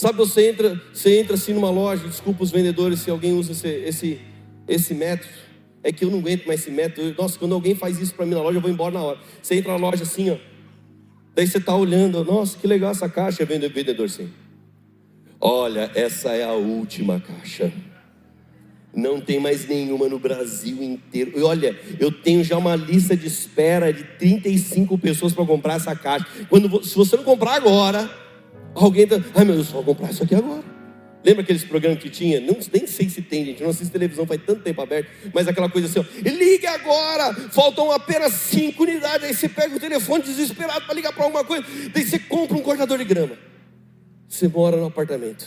Sabe, 0.00 0.16
você 0.16 0.48
entra, 0.48 0.80
você 0.94 1.20
entra 1.20 1.34
assim 1.34 1.52
numa 1.52 1.68
loja, 1.68 2.08
desculpa 2.08 2.42
os 2.42 2.50
vendedores 2.50 3.00
se 3.00 3.10
alguém 3.10 3.34
usa 3.34 3.52
esse, 3.52 3.68
esse, 3.68 4.20
esse 4.66 4.94
método 4.94 5.28
é 5.82 5.92
que 5.92 6.06
eu 6.06 6.10
não 6.10 6.20
aguento 6.20 6.46
mais 6.46 6.60
esse 6.60 6.70
método. 6.70 7.14
Nossa, 7.18 7.38
quando 7.38 7.54
alguém 7.54 7.74
faz 7.74 8.00
isso 8.00 8.14
para 8.14 8.24
mim 8.24 8.32
na 8.32 8.40
loja, 8.40 8.56
eu 8.56 8.62
vou 8.62 8.70
embora 8.70 8.94
na 8.94 9.02
hora. 9.02 9.18
Você 9.42 9.56
entra 9.56 9.72
na 9.72 9.76
loja 9.76 10.04
assim, 10.04 10.30
ó. 10.30 10.38
Daí 11.34 11.46
você 11.46 11.58
está 11.58 11.76
olhando, 11.76 12.24
nossa, 12.24 12.56
que 12.56 12.66
legal 12.66 12.92
essa 12.92 13.10
caixa, 13.10 13.44
vendedor 13.44 14.06
assim. 14.06 14.30
Olha, 15.38 15.90
essa 15.94 16.30
é 16.30 16.44
a 16.44 16.54
última 16.54 17.20
caixa. 17.20 17.70
Não 18.94 19.20
tem 19.20 19.38
mais 19.38 19.68
nenhuma 19.68 20.08
no 20.08 20.18
Brasil 20.18 20.82
inteiro. 20.82 21.32
E 21.38 21.42
olha, 21.42 21.78
eu 21.98 22.10
tenho 22.10 22.42
já 22.42 22.56
uma 22.56 22.74
lista 22.74 23.14
de 23.14 23.26
espera 23.26 23.92
de 23.92 24.04
35 24.18 24.96
pessoas 24.96 25.34
para 25.34 25.44
comprar 25.44 25.74
essa 25.74 25.94
caixa. 25.94 26.26
Quando, 26.48 26.82
se 26.82 26.96
você 26.96 27.18
não 27.18 27.22
comprar 27.22 27.52
agora, 27.52 28.29
alguém 28.84 29.06
tá, 29.06 29.16
ai 29.34 29.44
meu 29.44 29.54
Deus, 29.54 29.68
só 29.68 29.80
vou 29.80 29.94
comprar 29.94 30.10
isso 30.10 30.22
aqui 30.22 30.34
agora. 30.34 30.62
Lembra 31.22 31.42
aqueles 31.42 31.64
programas 31.64 31.98
que 31.98 32.08
tinha? 32.08 32.40
Não, 32.40 32.56
nem 32.72 32.86
sei 32.86 33.08
se 33.10 33.20
tem, 33.20 33.44
gente. 33.44 33.62
Não 33.62 33.70
assisto 33.70 33.92
televisão 33.92 34.26
faz 34.26 34.40
tanto 34.44 34.62
tempo 34.62 34.80
aberto. 34.80 35.10
Mas 35.34 35.46
aquela 35.46 35.68
coisa 35.68 35.86
assim, 35.86 35.98
ó, 35.98 36.28
ligue 36.30 36.66
agora! 36.66 37.34
Faltam 37.50 37.92
apenas 37.92 38.32
cinco 38.32 38.84
unidades. 38.84 39.26
Aí 39.26 39.34
você 39.34 39.48
pega 39.48 39.76
o 39.76 39.80
telefone 39.80 40.24
desesperado 40.24 40.86
para 40.86 40.94
ligar 40.94 41.12
para 41.12 41.24
alguma 41.24 41.44
coisa. 41.44 41.66
Daí 41.92 42.04
você 42.04 42.18
compra 42.18 42.56
um 42.56 42.62
cortador 42.62 42.96
de 42.96 43.04
grama. 43.04 43.36
Você 44.26 44.48
mora 44.48 44.78
no 44.78 44.86
apartamento. 44.86 45.46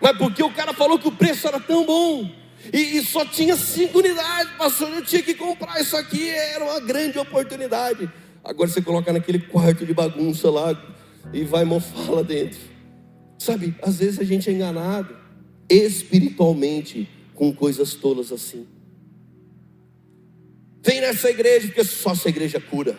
Mas 0.00 0.16
porque 0.16 0.42
o 0.42 0.50
cara 0.50 0.72
falou 0.72 0.98
que 0.98 1.08
o 1.08 1.12
preço 1.12 1.46
era 1.46 1.60
tão 1.60 1.84
bom. 1.84 2.30
E, 2.72 2.96
e 2.96 3.04
só 3.04 3.22
tinha 3.26 3.56
cinco 3.56 3.98
unidades, 3.98 4.54
pastor. 4.56 4.88
Eu 4.94 5.04
tinha 5.04 5.22
que 5.22 5.34
comprar 5.34 5.78
isso 5.78 5.94
aqui. 5.94 6.30
Era 6.30 6.64
uma 6.64 6.80
grande 6.80 7.18
oportunidade. 7.18 8.10
Agora 8.42 8.70
você 8.70 8.80
coloca 8.80 9.12
naquele 9.12 9.40
quarto 9.40 9.84
de 9.84 9.92
bagunça 9.92 10.50
lá 10.50 10.74
e 11.32 11.44
vai 11.44 11.64
mofar 11.64 12.10
lá 12.10 12.22
dentro. 12.22 12.58
Sabe, 13.38 13.74
às 13.82 13.98
vezes 13.98 14.18
a 14.18 14.24
gente 14.24 14.50
é 14.50 14.52
enganado 14.52 15.16
espiritualmente 15.68 17.08
com 17.34 17.52
coisas 17.52 17.94
tolas 17.94 18.32
assim. 18.32 18.66
Vem 20.82 21.00
nessa 21.00 21.30
igreja, 21.30 21.68
porque 21.68 21.84
só 21.84 22.12
essa 22.12 22.28
igreja 22.28 22.60
cura. 22.60 22.96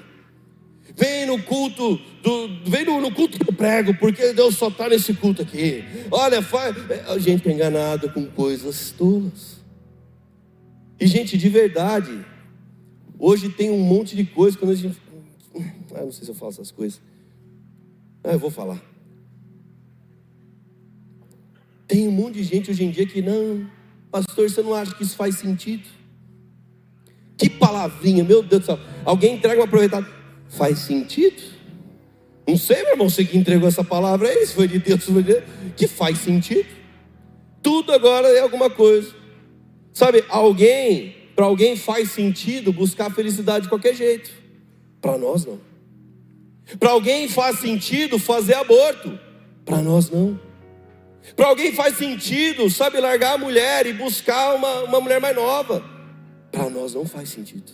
Vem 0.95 1.25
no 1.25 1.41
culto 1.41 1.99
do, 2.21 2.69
vem 2.69 2.85
no, 2.85 3.01
no 3.01 3.11
culto 3.11 3.39
que 3.39 3.49
eu 3.49 3.53
prego, 3.53 3.93
porque 3.95 4.33
Deus 4.33 4.55
só 4.55 4.67
está 4.67 4.89
nesse 4.89 5.13
culto 5.13 5.41
aqui. 5.41 5.83
Olha, 6.09 6.41
faz, 6.41 6.75
a 7.07 7.17
gente 7.17 7.47
é 7.47 7.51
enganado 7.51 8.11
com 8.11 8.25
coisas 8.25 8.91
tolas. 8.91 9.61
E 10.99 11.07
gente, 11.07 11.37
de 11.37 11.49
verdade, 11.49 12.25
hoje 13.17 13.49
tem 13.49 13.71
um 13.71 13.79
monte 13.79 14.15
de 14.15 14.25
coisa 14.25 14.57
quando 14.57 14.71
a 14.71 14.75
gente, 14.75 14.97
ah, 15.95 16.03
não 16.03 16.11
sei 16.11 16.25
se 16.25 16.31
eu 16.31 16.35
falo 16.35 16.51
essas 16.51 16.71
coisas. 16.71 17.01
Ah, 18.23 18.33
eu 18.33 18.39
vou 18.39 18.51
falar. 18.51 18.81
Tem 21.87 22.07
um 22.07 22.11
monte 22.11 22.35
de 22.35 22.43
gente 22.43 22.71
hoje 22.71 22.83
em 22.83 22.89
dia 22.89 23.05
que 23.05 23.21
não, 23.21 23.67
pastor, 24.09 24.49
você 24.49 24.61
não 24.61 24.73
acha 24.73 24.95
que 24.95 25.03
isso 25.03 25.15
faz 25.15 25.35
sentido? 25.35 25.83
Que 27.37 27.49
palavrinha, 27.49 28.23
meu 28.23 28.43
Deus 28.43 28.61
do 28.61 28.65
céu. 28.65 28.79
Alguém 29.03 29.35
entrega 29.35 29.59
uma 29.59 29.65
aproveitada. 29.65 30.07
Faz 30.47 30.79
sentido? 30.79 31.41
Não 32.47 32.57
sei, 32.57 32.83
meu 32.83 32.91
irmão, 32.93 33.09
você 33.09 33.25
que 33.25 33.37
entregou 33.37 33.67
essa 33.67 33.83
palavra 33.83 34.29
aí, 34.29 34.45
se 34.45 34.53
foi 34.53 34.67
de 34.67 34.79
Deus, 34.79 35.03
foi 35.03 35.23
de 35.23 35.33
Deus, 35.33 35.43
que 35.75 35.87
faz 35.87 36.19
sentido. 36.19 36.67
Tudo 37.61 37.91
agora 37.91 38.27
é 38.27 38.39
alguma 38.39 38.69
coisa. 38.69 39.13
Sabe, 39.93 40.23
alguém, 40.29 41.15
para 41.35 41.45
alguém 41.45 41.75
faz 41.75 42.11
sentido 42.11 42.71
buscar 42.71 43.13
felicidade 43.13 43.63
de 43.63 43.69
qualquer 43.69 43.95
jeito. 43.95 44.31
Para 45.01 45.17
nós 45.17 45.45
não. 45.45 45.59
Para 46.79 46.91
alguém 46.91 47.27
faz 47.27 47.59
sentido 47.59 48.17
fazer 48.19 48.55
aborto. 48.55 49.19
Para 49.65 49.77
nós 49.77 50.09
não. 50.09 50.39
Para 51.35 51.47
alguém 51.47 51.71
faz 51.73 51.97
sentido, 51.97 52.69
sabe, 52.69 52.99
largar 52.99 53.33
a 53.33 53.37
mulher 53.37 53.85
e 53.85 53.93
buscar 53.93 54.55
uma, 54.55 54.83
uma 54.83 54.99
mulher 54.99 55.21
mais 55.21 55.35
nova. 55.35 55.83
Para 56.51 56.69
nós 56.69 56.93
não 56.93 57.05
faz 57.05 57.29
sentido. 57.29 57.71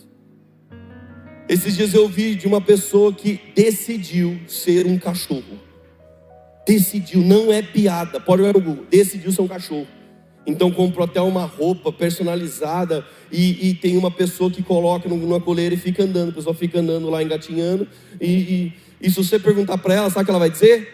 Esses 1.48 1.76
dias 1.76 1.94
eu 1.94 2.06
vi 2.08 2.34
de 2.34 2.46
uma 2.46 2.60
pessoa 2.60 3.12
que 3.12 3.40
decidiu 3.54 4.38
ser 4.46 4.86
um 4.86 4.98
cachorro. 4.98 5.58
Decidiu, 6.66 7.22
não 7.22 7.50
é 7.50 7.62
piada, 7.62 8.20
pode 8.20 8.42
olhar 8.42 8.52
no 8.52 8.60
Google, 8.60 8.84
decidiu 8.90 9.32
ser 9.32 9.40
um 9.40 9.48
cachorro. 9.48 9.86
Então 10.46 10.70
comprou 10.70 11.04
até 11.04 11.20
uma 11.20 11.44
roupa 11.44 11.90
personalizada 11.90 13.04
e, 13.32 13.68
e 13.68 13.74
tem 13.74 13.96
uma 13.96 14.10
pessoa 14.10 14.50
que 14.50 14.62
coloca 14.62 15.08
numa 15.08 15.40
coleira 15.40 15.74
e 15.74 15.78
fica 15.78 16.04
andando. 16.04 16.30
A 16.30 16.32
pessoa 16.32 16.54
fica 16.54 16.80
andando 16.80 17.10
lá 17.10 17.22
engatinhando. 17.22 17.88
E, 18.20 18.26
e, 18.26 18.72
e 19.00 19.10
se 19.10 19.16
você 19.16 19.38
perguntar 19.38 19.78
para 19.78 19.94
ela, 19.94 20.10
sabe 20.10 20.22
o 20.22 20.24
que 20.24 20.30
ela 20.30 20.38
vai 20.38 20.50
dizer? 20.50 20.88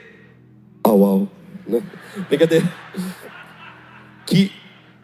Au, 0.82 1.04
au. 1.04 1.28
Né? 1.66 1.82
Brincadeira. 2.28 2.70
Que, 4.26 4.52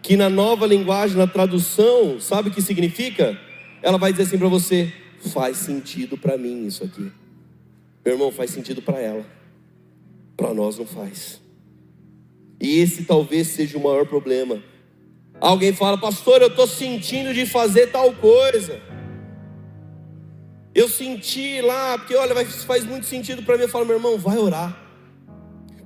que 0.03 0.17
na 0.17 0.29
nova 0.29 0.67
linguagem, 0.67 1.17
na 1.17 1.27
tradução, 1.27 2.21
sabe 2.21 2.49
o 2.49 2.53
que 2.53 2.61
significa? 2.61 3.39
Ela 3.83 3.99
vai 3.99 4.13
dizer 4.13 4.25
assim 4.25 4.39
para 4.39 4.49
você: 4.49 4.93
faz 5.33 5.57
sentido 5.57 6.19
para 6.19 6.37
mim 6.37 6.67
isso 6.67 6.85
aqui. 6.85 7.11
Meu 8.05 8.15
irmão, 8.15 8.31
faz 8.31 8.51
sentido 8.51 8.83
para 8.83 9.01
ela. 9.01 9.25
Para 10.37 10.55
nós 10.55 10.79
não 10.79 10.87
faz. 10.87 11.41
E 12.61 12.79
esse 12.79 13.05
talvez 13.05 13.49
seja 13.49 13.79
o 13.79 13.83
maior 13.83 14.07
problema. 14.07 14.63
Alguém 15.41 15.73
fala, 15.73 15.97
pastor, 15.97 16.43
eu 16.43 16.49
estou 16.49 16.67
sentindo 16.67 17.33
de 17.33 17.47
fazer 17.47 17.87
tal 17.87 18.13
coisa. 18.13 18.81
Eu 20.75 20.89
senti 20.89 21.61
lá, 21.61 21.99
porque 21.99 22.15
olha, 22.15 22.35
faz 22.47 22.85
muito 22.85 23.07
sentido 23.07 23.43
para 23.43 23.57
mim. 23.57 23.65
Eu 23.65 23.69
falo, 23.69 23.85
meu 23.85 23.97
irmão, 23.97 24.19
vai 24.19 24.39
orar. 24.39 24.77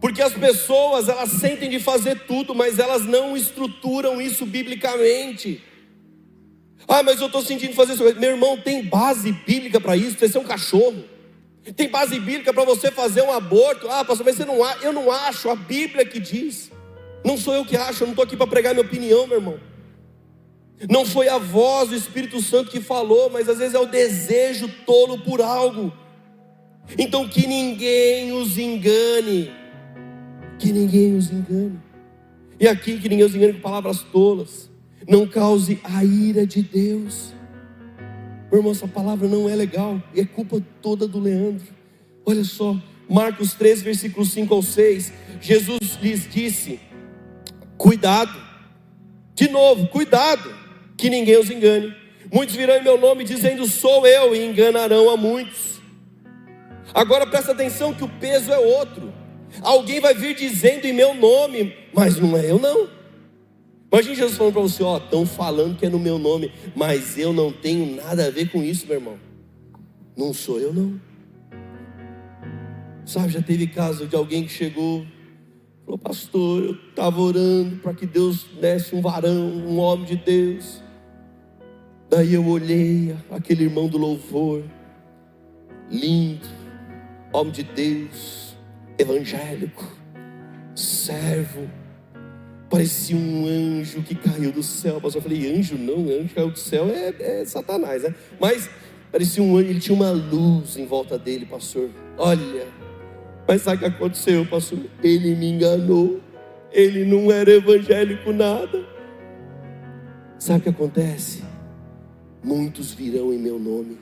Porque 0.00 0.20
as 0.20 0.34
pessoas, 0.34 1.08
elas 1.08 1.30
sentem 1.30 1.70
de 1.70 1.80
fazer 1.80 2.26
tudo, 2.26 2.54
mas 2.54 2.78
elas 2.78 3.06
não 3.06 3.34
estruturam 3.34 4.20
isso 4.20 4.44
biblicamente. 4.44 5.62
Ah, 6.86 7.02
mas 7.02 7.20
eu 7.20 7.26
estou 7.26 7.40
sentindo 7.40 7.74
fazer 7.74 7.94
isso. 7.94 8.04
Meu 8.20 8.32
irmão, 8.32 8.58
tem 8.58 8.84
base 8.84 9.32
bíblica 9.32 9.80
para 9.80 9.96
isso, 9.96 10.18
você 10.18 10.28
ser 10.28 10.38
um 10.38 10.44
cachorro. 10.44 11.04
Tem 11.74 11.88
base 11.88 12.18
bíblica 12.20 12.52
para 12.52 12.64
você 12.64 12.90
fazer 12.90 13.22
um 13.22 13.32
aborto. 13.32 13.88
Ah, 13.88 14.04
pastor, 14.04 14.26
mas 14.26 14.36
você 14.36 14.44
não, 14.44 14.58
eu 14.82 14.92
não 14.92 15.10
acho, 15.10 15.48
a 15.48 15.56
Bíblia 15.56 16.04
que 16.04 16.20
diz. 16.20 16.70
Não 17.24 17.38
sou 17.38 17.54
eu 17.54 17.64
que 17.64 17.74
acho, 17.74 18.02
eu 18.02 18.06
não 18.06 18.12
estou 18.12 18.24
aqui 18.24 18.36
para 18.36 18.46
pregar 18.46 18.74
minha 18.74 18.84
opinião, 18.84 19.26
meu 19.26 19.38
irmão. 19.38 19.58
Não 20.88 21.04
foi 21.04 21.28
a 21.28 21.38
voz 21.38 21.90
do 21.90 21.96
Espírito 21.96 22.40
Santo 22.40 22.70
que 22.70 22.80
falou, 22.80 23.30
mas 23.30 23.48
às 23.48 23.58
vezes 23.58 23.74
é 23.74 23.78
o 23.78 23.86
desejo 23.86 24.68
tolo 24.84 25.18
por 25.18 25.40
algo. 25.40 25.92
Então 26.98 27.28
que 27.28 27.46
ninguém 27.46 28.32
os 28.32 28.58
engane 28.58 29.50
que 30.58 30.72
ninguém 30.72 31.16
os 31.16 31.30
engane. 31.30 31.80
E 32.58 32.66
aqui 32.68 32.98
que 32.98 33.08
ninguém 33.08 33.26
os 33.26 33.34
engane 33.34 33.54
com 33.54 33.60
palavras 33.60 34.02
tolas. 34.02 34.70
não 35.06 35.26
cause 35.26 35.78
a 35.84 36.02
ira 36.02 36.46
de 36.46 36.62
Deus. 36.62 37.34
Meu 38.50 38.60
irmão, 38.60 38.72
essa 38.72 38.88
palavra 38.88 39.28
não 39.28 39.48
é 39.48 39.54
legal 39.54 40.02
e 40.14 40.20
é 40.20 40.24
culpa 40.24 40.62
toda 40.80 41.06
do 41.06 41.20
Leandro. 41.20 41.66
Olha 42.24 42.44
só, 42.44 42.74
Marcos 43.06 43.52
3, 43.52 43.82
versículos 43.82 44.30
5 44.30 44.54
ao 44.54 44.62
6. 44.62 45.12
Jesus 45.42 45.98
lhes 46.00 46.26
disse: 46.26 46.80
Cuidado, 47.76 48.34
de 49.34 49.48
novo, 49.48 49.88
cuidado, 49.88 50.54
que 50.96 51.10
ninguém 51.10 51.38
os 51.38 51.50
engane. 51.50 51.94
Muitos 52.32 52.56
virão 52.56 52.76
em 52.76 52.82
meu 52.82 52.98
nome 52.98 53.24
dizendo 53.24 53.66
sou 53.66 54.06
eu 54.06 54.34
e 54.34 54.44
enganarão 54.44 55.10
a 55.10 55.16
muitos. 55.16 55.80
Agora 56.92 57.26
presta 57.26 57.52
atenção 57.52 57.94
que 57.94 58.04
o 58.04 58.08
peso 58.08 58.52
é 58.52 58.58
outro. 58.58 59.12
Alguém 59.62 60.00
vai 60.00 60.14
vir 60.14 60.34
dizendo 60.34 60.84
em 60.84 60.92
meu 60.92 61.14
nome, 61.14 61.74
mas 61.92 62.18
não 62.18 62.36
é 62.36 62.50
eu 62.50 62.58
não. 62.58 62.88
Imagina 63.92 64.14
Jesus 64.14 64.36
falando 64.36 64.54
para 64.54 64.62
você, 64.62 64.82
ó, 64.82 64.96
estão 64.96 65.24
falando 65.24 65.76
que 65.76 65.86
é 65.86 65.88
no 65.88 66.00
meu 66.00 66.18
nome, 66.18 66.52
mas 66.74 67.16
eu 67.16 67.32
não 67.32 67.52
tenho 67.52 67.94
nada 67.94 68.26
a 68.26 68.30
ver 68.30 68.50
com 68.50 68.62
isso, 68.62 68.86
meu 68.86 68.96
irmão. 68.96 69.18
Não 70.16 70.34
sou 70.34 70.58
eu 70.58 70.72
não. 70.72 71.00
Sabe, 73.04 73.32
já 73.32 73.42
teve 73.42 73.66
caso 73.66 74.06
de 74.06 74.16
alguém 74.16 74.44
que 74.44 74.52
chegou, 74.52 75.06
falou, 75.84 75.98
pastor, 75.98 76.64
eu 76.64 76.72
estava 76.88 77.20
orando 77.20 77.76
para 77.76 77.94
que 77.94 78.06
Deus 78.06 78.44
desse 78.60 78.94
um 78.94 79.00
varão, 79.00 79.46
um 79.46 79.78
homem 79.78 80.06
de 80.06 80.16
Deus. 80.16 80.82
Daí 82.10 82.34
eu 82.34 82.46
olhei 82.46 83.16
aquele 83.30 83.64
irmão 83.64 83.88
do 83.88 83.98
louvor, 83.98 84.62
lindo, 85.90 86.46
homem 87.32 87.52
de 87.52 87.62
Deus, 87.62 88.56
evangélico, 88.98 89.84
servo, 90.74 91.68
parecia 92.68 93.16
um 93.16 93.46
anjo 93.46 94.02
que 94.02 94.14
caiu 94.14 94.52
do 94.52 94.62
céu. 94.62 95.00
Mas 95.02 95.14
eu 95.14 95.22
falei, 95.22 95.56
anjo 95.56 95.76
não, 95.76 96.08
anjo 96.08 96.34
caiu 96.34 96.50
do 96.50 96.58
céu 96.58 96.88
é, 96.88 97.40
é 97.40 97.44
Satanás, 97.44 98.02
né? 98.02 98.14
Mas 98.40 98.68
parecia 99.10 99.42
um 99.42 99.56
anjo, 99.56 99.70
ele 99.70 99.80
tinha 99.80 99.94
uma 99.94 100.10
luz 100.10 100.76
em 100.76 100.86
volta 100.86 101.18
dele, 101.18 101.46
pastor. 101.46 101.88
Olha, 102.18 102.66
mas 103.46 103.62
sabe 103.62 103.76
o 103.76 103.80
que 103.80 103.86
aconteceu, 103.86 104.44
pastor? 104.46 104.78
Ele 105.02 105.34
me 105.34 105.50
enganou. 105.50 106.20
Ele 106.72 107.04
não 107.04 107.30
era 107.30 107.52
evangélico 107.52 108.32
nada. 108.32 108.84
Sabe 110.38 110.58
o 110.58 110.62
que 110.62 110.68
acontece? 110.70 111.43
Muitos 112.44 112.92
virão 112.92 113.32
em 113.32 113.38
meu 113.38 113.58
nome. 113.58 113.96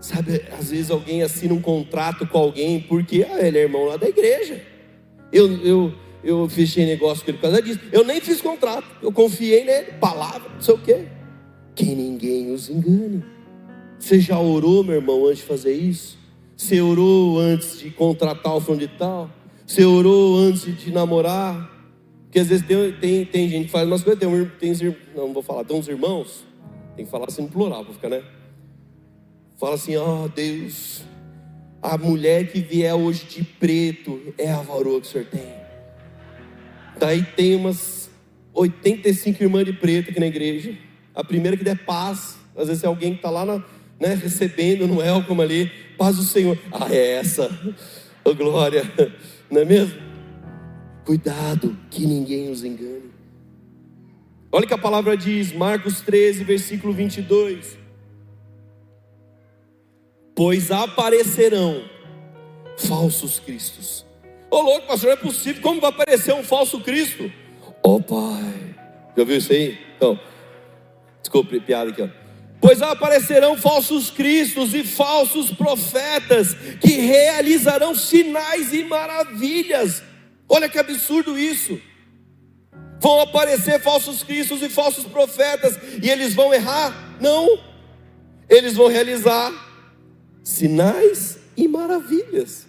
Sabe, 0.00 0.42
às 0.58 0.70
vezes 0.70 0.90
alguém 0.90 1.22
assina 1.22 1.54
um 1.54 1.60
contrato 1.60 2.26
com 2.26 2.38
alguém 2.38 2.80
porque 2.80 3.26
ah, 3.28 3.46
ele 3.46 3.58
é 3.58 3.62
irmão 3.62 3.84
lá 3.84 3.96
da 3.96 4.08
igreja. 4.08 4.60
Eu, 5.32 5.50
eu, 5.62 5.94
eu 6.22 6.48
fechei 6.48 6.84
negócio 6.84 7.24
com 7.24 7.30
ele 7.30 7.38
por 7.38 7.42
causa 7.42 7.62
disso. 7.62 7.80
Eu 7.92 8.04
nem 8.04 8.20
fiz 8.20 8.40
contrato, 8.40 8.86
eu 9.00 9.12
confiei 9.12 9.64
nele, 9.64 9.92
palavra, 10.00 10.50
não 10.52 10.60
sei 10.60 10.74
o 10.74 10.78
quê. 10.78 11.06
Que 11.74 11.94
ninguém 11.94 12.52
os 12.52 12.68
engane. 12.68 13.24
Você 13.98 14.20
já 14.20 14.38
orou, 14.38 14.84
meu 14.84 14.96
irmão, 14.96 15.26
antes 15.26 15.38
de 15.38 15.44
fazer 15.44 15.72
isso? 15.72 16.18
Você 16.56 16.80
orou 16.80 17.38
antes 17.38 17.78
de 17.78 17.90
contratar 17.90 18.54
o 18.54 18.60
fundo 18.60 18.80
de 18.80 18.88
tal? 18.88 19.30
Você 19.66 19.84
orou 19.84 20.38
antes 20.38 20.76
de 20.76 20.90
namorar? 20.90 21.75
Porque 22.36 22.42
às 22.42 22.48
vezes 22.48 22.66
tem, 22.66 22.92
tem, 22.92 23.24
tem 23.24 23.48
gente 23.48 23.64
que 23.64 23.70
faz 23.70 23.86
umas 23.86 24.02
coisas, 24.02 24.20
tem, 24.20 24.74
tem 24.74 24.96
não, 25.14 25.32
vou 25.32 25.42
falar, 25.42 25.64
tem 25.64 25.74
uns 25.74 25.88
irmãos, 25.88 26.44
tem 26.94 27.06
que 27.06 27.10
falar 27.10 27.28
assim 27.28 27.40
no 27.40 27.48
plural, 27.48 27.82
para 27.82 27.94
ficar, 27.94 28.10
né? 28.10 28.22
Fala 29.58 29.76
assim, 29.76 29.96
ó 29.96 30.24
oh, 30.24 30.28
Deus, 30.28 31.02
a 31.80 31.96
mulher 31.96 32.52
que 32.52 32.60
vier 32.60 32.94
hoje 32.94 33.24
de 33.24 33.42
preto 33.42 34.34
é 34.36 34.52
a 34.52 34.60
varoa 34.60 35.00
que 35.00 35.06
o 35.06 35.10
senhor 35.10 35.26
tem. 35.28 35.46
Daí 37.00 37.22
tem 37.22 37.56
umas 37.56 38.10
85 38.52 39.42
irmãs 39.42 39.64
de 39.64 39.72
preto 39.72 40.10
aqui 40.10 40.20
na 40.20 40.26
igreja. 40.26 40.76
A 41.14 41.24
primeira 41.24 41.56
que 41.56 41.64
der 41.64 41.86
paz, 41.86 42.36
às 42.54 42.68
vezes 42.68 42.84
é 42.84 42.86
alguém 42.86 43.12
que 43.12 43.20
está 43.20 43.30
lá 43.30 43.46
na, 43.46 43.64
né, 43.98 44.12
recebendo 44.12 44.86
no 44.86 45.00
Elcom 45.00 45.40
ali, 45.40 45.72
paz 45.96 46.16
do 46.16 46.22
Senhor. 46.22 46.58
Ah, 46.70 46.94
é 46.94 47.12
essa, 47.12 47.48
oh, 48.22 48.34
glória, 48.34 48.82
não 49.50 49.62
é 49.62 49.64
mesmo? 49.64 50.05
Cuidado 51.06 51.78
que 51.88 52.04
ninguém 52.04 52.50
os 52.50 52.64
engane. 52.64 53.12
Olha 54.50 54.64
o 54.64 54.66
que 54.66 54.74
a 54.74 54.78
palavra 54.78 55.16
diz, 55.16 55.52
Marcos 55.52 56.00
13, 56.00 56.42
versículo 56.42 56.92
22. 56.92 57.78
Pois 60.34 60.72
aparecerão 60.72 61.84
falsos 62.76 63.38
cristos. 63.38 64.04
Ô 64.50 64.60
louco, 64.60 64.88
pastor, 64.88 65.10
não 65.10 65.12
é 65.12 65.16
possível, 65.16 65.62
como 65.62 65.80
vai 65.80 65.90
aparecer 65.90 66.34
um 66.34 66.42
falso 66.42 66.80
Cristo? 66.80 67.30
Ô 67.84 67.94
oh, 67.94 68.00
pai, 68.00 68.74
já 69.16 69.22
viu 69.22 69.36
isso 69.36 69.52
aí? 69.52 69.78
Então, 69.96 70.18
desculpe, 71.22 71.60
piada 71.60 71.90
aqui, 71.90 72.02
ó. 72.02 72.08
Pois 72.60 72.82
aparecerão 72.82 73.56
falsos 73.56 74.10
cristos 74.10 74.74
e 74.74 74.82
falsos 74.82 75.52
profetas 75.52 76.54
que 76.80 76.94
realizarão 76.94 77.94
sinais 77.94 78.72
e 78.72 78.82
maravilhas. 78.82 80.02
Olha 80.48 80.68
que 80.68 80.78
absurdo 80.78 81.38
isso. 81.38 81.80
Vão 83.00 83.20
aparecer 83.20 83.80
falsos 83.80 84.22
cristos 84.22 84.62
e 84.62 84.68
falsos 84.68 85.04
profetas 85.04 85.78
e 86.02 86.08
eles 86.08 86.34
vão 86.34 86.52
errar? 86.52 87.16
Não. 87.20 87.58
Eles 88.48 88.74
vão 88.74 88.88
realizar 88.88 89.52
sinais 90.42 91.38
e 91.56 91.66
maravilhas. 91.66 92.66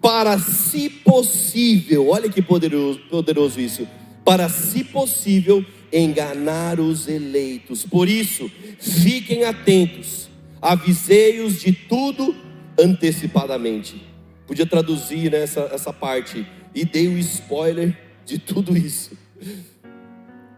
Para 0.00 0.38
se 0.38 0.90
possível, 0.90 2.08
olha 2.08 2.28
que 2.28 2.42
poderoso, 2.42 3.00
poderoso 3.08 3.60
isso. 3.60 3.88
Para 4.24 4.48
se 4.48 4.82
possível 4.84 5.64
enganar 5.92 6.80
os 6.80 7.06
eleitos. 7.08 7.84
Por 7.84 8.08
isso, 8.08 8.50
fiquem 8.78 9.44
atentos, 9.44 10.28
avisei-os 10.60 11.60
de 11.60 11.72
tudo 11.72 12.34
antecipadamente. 12.78 14.04
Podia 14.46 14.66
traduzir 14.66 15.30
né, 15.30 15.42
essa 15.42 15.92
parte 15.92 16.46
e 16.76 16.84
dei 16.84 17.08
o 17.08 17.16
spoiler 17.18 17.96
de 18.26 18.38
tudo 18.38 18.76
isso. 18.76 19.16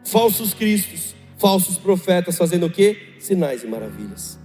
Falsos 0.05 0.53
cristos, 0.53 1.15
falsos 1.39 1.79
profetas 1.79 2.37
fazendo 2.37 2.67
o 2.67 2.71
que? 2.71 3.15
Sinais 3.21 3.63
e 3.63 3.69
maravilhas. 3.69 4.37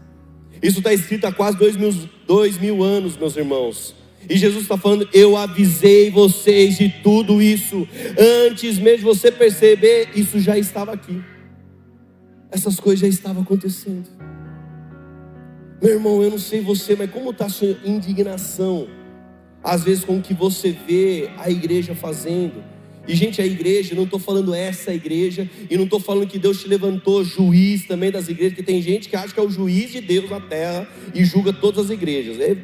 Isso 0.61 0.77
está 0.77 0.93
escrito 0.93 1.25
há 1.25 1.31
quase 1.31 1.57
dois 1.57 1.75
mil, 1.75 1.91
dois 2.27 2.59
mil 2.59 2.83
anos, 2.83 3.17
meus 3.17 3.35
irmãos. 3.35 3.95
E 4.29 4.37
Jesus 4.37 4.61
está 4.61 4.77
falando: 4.77 5.09
Eu 5.11 5.35
avisei 5.35 6.11
vocês 6.11 6.77
de 6.77 6.89
tudo 7.01 7.41
isso. 7.41 7.87
Antes 8.47 8.77
mesmo 8.77 8.99
de 8.99 9.03
você 9.03 9.31
perceber, 9.31 10.09
isso 10.15 10.39
já 10.39 10.57
estava 10.57 10.93
aqui. 10.93 11.21
Essas 12.51 12.79
coisas 12.79 12.99
já 12.99 13.07
estavam 13.07 13.41
acontecendo. 13.41 14.07
Meu 15.81 15.95
irmão, 15.95 16.21
eu 16.21 16.29
não 16.29 16.39
sei 16.39 16.61
você, 16.61 16.95
mas 16.95 17.09
como 17.09 17.31
está 17.31 17.47
a 17.47 17.49
sua 17.49 17.75
indignação? 17.83 18.87
Às 19.63 19.83
vezes 19.83 20.03
com 20.03 20.17
o 20.17 20.21
que 20.21 20.33
você 20.33 20.71
vê 20.71 21.29
a 21.37 21.49
igreja 21.49 21.95
fazendo. 21.95 22.63
E, 23.07 23.15
gente, 23.15 23.41
a 23.41 23.45
igreja, 23.45 23.95
não 23.95 24.03
estou 24.03 24.19
falando 24.19 24.53
essa 24.53 24.93
igreja, 24.93 25.49
e 25.69 25.75
não 25.75 25.83
estou 25.83 25.99
falando 25.99 26.27
que 26.27 26.39
Deus 26.39 26.61
te 26.61 26.67
levantou 26.69 27.23
juiz 27.23 27.85
também 27.85 28.11
das 28.11 28.29
igrejas, 28.29 28.53
porque 28.53 28.71
tem 28.71 28.81
gente 28.81 29.09
que 29.09 29.15
acha 29.15 29.33
que 29.33 29.39
é 29.39 29.43
o 29.43 29.49
juiz 29.49 29.91
de 29.91 29.99
Deus 29.99 30.29
na 30.29 30.39
terra 30.39 30.87
e 31.13 31.25
julga 31.25 31.51
todas 31.51 31.85
as 31.85 31.91
igrejas. 31.91 32.39
É 32.39 32.55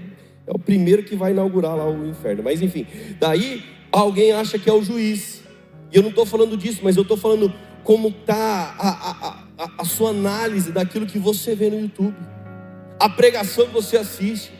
é 0.50 0.52
o 0.52 0.58
primeiro 0.58 1.04
que 1.04 1.16
vai 1.16 1.30
inaugurar 1.30 1.76
lá 1.78 1.88
o 1.88 2.08
inferno. 2.08 2.42
Mas 2.42 2.60
enfim, 2.60 2.88
daí 3.20 3.64
alguém 3.92 4.32
acha 4.32 4.58
que 4.58 4.68
é 4.68 4.74
o 4.74 4.84
juiz. 4.84 5.44
E 5.92 5.96
eu 5.96 6.02
não 6.02 6.10
estou 6.10 6.26
falando 6.26 6.58
disso, 6.58 6.80
mas 6.82 6.98
eu 6.98 7.04
estou 7.04 7.16
falando 7.16 7.54
como 7.84 8.08
está 8.08 8.76
a, 8.80 8.90
a, 8.90 9.64
a, 9.64 9.72
a 9.78 9.86
sua 9.86 10.10
análise 10.10 10.72
daquilo 10.72 11.06
que 11.06 11.20
você 11.20 11.54
vê 11.54 11.70
no 11.70 11.80
YouTube, 11.80 12.16
a 13.00 13.08
pregação 13.08 13.68
que 13.68 13.74
você 13.74 13.96
assiste, 13.98 14.52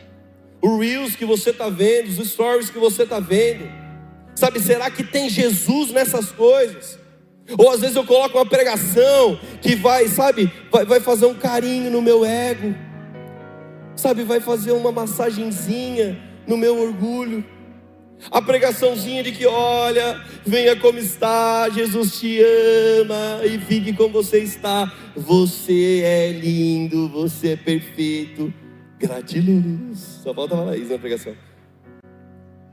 o 0.62 0.78
Reels 0.78 1.16
que 1.16 1.24
você 1.24 1.50
está 1.50 1.68
vendo, 1.68 2.08
os 2.08 2.30
stories 2.30 2.70
que 2.70 2.78
você 2.78 3.04
está 3.04 3.20
vendo. 3.20 3.70
Sabe, 4.34 4.60
será 4.60 4.90
que 4.90 5.04
tem 5.04 5.28
Jesus 5.28 5.90
nessas 5.90 6.32
coisas? 6.32 6.98
Ou 7.58 7.70
às 7.70 7.80
vezes 7.80 7.96
eu 7.96 8.04
coloco 8.04 8.38
uma 8.38 8.46
pregação 8.46 9.38
que 9.60 9.74
vai, 9.74 10.06
sabe, 10.08 10.50
vai, 10.70 10.84
vai 10.84 11.00
fazer 11.00 11.26
um 11.26 11.34
carinho 11.34 11.90
no 11.90 12.00
meu 12.00 12.24
ego 12.24 12.74
sabe, 14.00 14.24
vai 14.24 14.40
fazer 14.40 14.72
uma 14.72 14.90
massagenzinha 14.90 16.18
no 16.46 16.56
meu 16.56 16.80
orgulho. 16.80 17.44
A 18.30 18.42
pregaçãozinha 18.42 19.22
de 19.22 19.32
que, 19.32 19.46
olha, 19.46 20.20
venha 20.44 20.76
como 20.76 20.98
está, 20.98 21.68
Jesus 21.70 22.18
te 22.18 22.40
ama 23.00 23.40
e 23.44 23.58
fique 23.58 23.92
como 23.92 24.10
você 24.10 24.38
está. 24.38 24.92
Você 25.16 26.02
é 26.04 26.32
lindo, 26.32 27.08
você 27.08 27.50
é 27.50 27.56
perfeito. 27.56 28.52
Gratiluz. 29.00 29.98
Só 30.22 30.34
falta 30.34 30.54
falar 30.54 30.76
isso 30.76 30.92
na 30.92 30.98
pregação. 30.98 31.34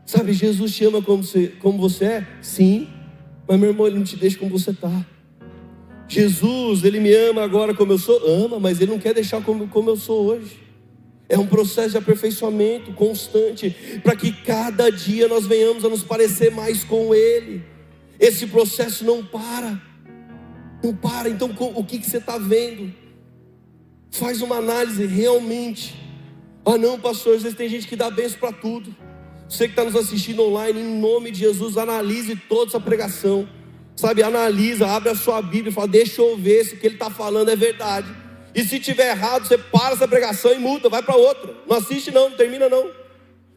Sabe, 0.06 0.34
Jesus 0.34 0.76
te 0.76 0.86
ama 0.86 1.02
como 1.02 1.24
você, 1.24 1.48
como 1.60 1.78
você 1.78 2.06
é? 2.06 2.28
Sim, 2.42 2.88
mas 3.48 3.60
meu 3.60 3.70
irmão, 3.70 3.88
Ele 3.88 3.98
não 3.98 4.04
te 4.04 4.18
deixa 4.18 4.38
como 4.38 4.52
você 4.52 4.72
está. 4.72 5.06
Jesus, 6.08 6.84
Ele 6.84 7.00
me 7.00 7.14
ama 7.14 7.44
agora 7.44 7.74
como 7.74 7.94
eu 7.94 7.98
sou? 7.98 8.22
Ama, 8.26 8.60
mas 8.60 8.80
Ele 8.82 8.92
não 8.92 9.00
quer 9.00 9.14
deixar 9.14 9.42
como, 9.42 9.68
como 9.70 9.90
eu 9.90 9.96
sou 9.96 10.26
hoje. 10.26 10.60
É 11.30 11.38
um 11.38 11.48
processo 11.48 11.92
de 11.92 11.98
aperfeiçoamento 11.98 12.94
constante, 12.94 13.76
para 14.04 14.16
que 14.16 14.32
cada 14.32 14.90
dia 14.90 15.28
nós 15.28 15.46
venhamos 15.46 15.84
a 15.84 15.90
nos 15.90 16.04
parecer 16.04 16.52
mais 16.52 16.84
com 16.84 17.14
Ele. 17.14 17.64
Esse 18.20 18.48
processo 18.48 19.06
não 19.06 19.24
para. 19.24 19.82
Não 20.84 20.94
para. 20.96 21.30
Então, 21.30 21.54
o 21.76 21.84
que, 21.84 22.00
que 22.00 22.10
você 22.10 22.18
está 22.18 22.38
vendo? 22.38 22.94
Faz 24.12 24.42
uma 24.42 24.58
análise 24.58 25.06
realmente. 25.06 26.07
Ah, 26.70 26.78
não, 26.78 27.00
pastor, 27.00 27.38
às 27.38 27.44
vezes 27.44 27.58
tem 27.58 27.70
gente 27.70 27.88
que 27.88 27.96
dá 27.96 28.12
benção 28.12 28.40
para 28.40 28.52
tudo. 28.52 28.94
Você 29.48 29.68
que 29.68 29.72
está 29.72 29.86
nos 29.86 29.96
assistindo 29.96 30.44
online, 30.44 30.82
em 30.82 31.00
nome 31.00 31.32
de 31.32 31.40
Jesus, 31.40 31.78
analise 31.78 32.36
toda 32.36 32.72
essa 32.72 32.80
pregação. 32.80 33.48
Sabe, 33.96 34.22
analisa, 34.22 34.86
abre 34.86 35.10
a 35.10 35.16
sua 35.16 35.42
Bíblia 35.42 35.70
e 35.70 35.74
fala: 35.74 35.88
Deixa 35.88 36.22
eu 36.22 36.36
ver 36.36 36.66
se 36.66 36.76
o 36.76 36.78
que 36.78 36.88
ele 36.88 36.96
está 36.96 37.10
falando 37.10 37.50
é 37.50 37.56
verdade. 37.56 38.14
E 38.54 38.66
se 38.66 38.82
tiver 38.82 39.12
errado, 39.12 39.48
você 39.48 39.58
para 39.58 39.94
essa 39.94 40.06
pregação 40.10 40.52
e 40.52 40.60
muda, 40.60 40.90
vai 40.90 41.02
para 41.02 41.16
outra. 41.16 41.56
Não 41.66 41.78
assiste, 41.78 42.12
não, 42.12 42.32
não 42.32 42.36
termina, 42.36 42.68
não. 42.68 42.92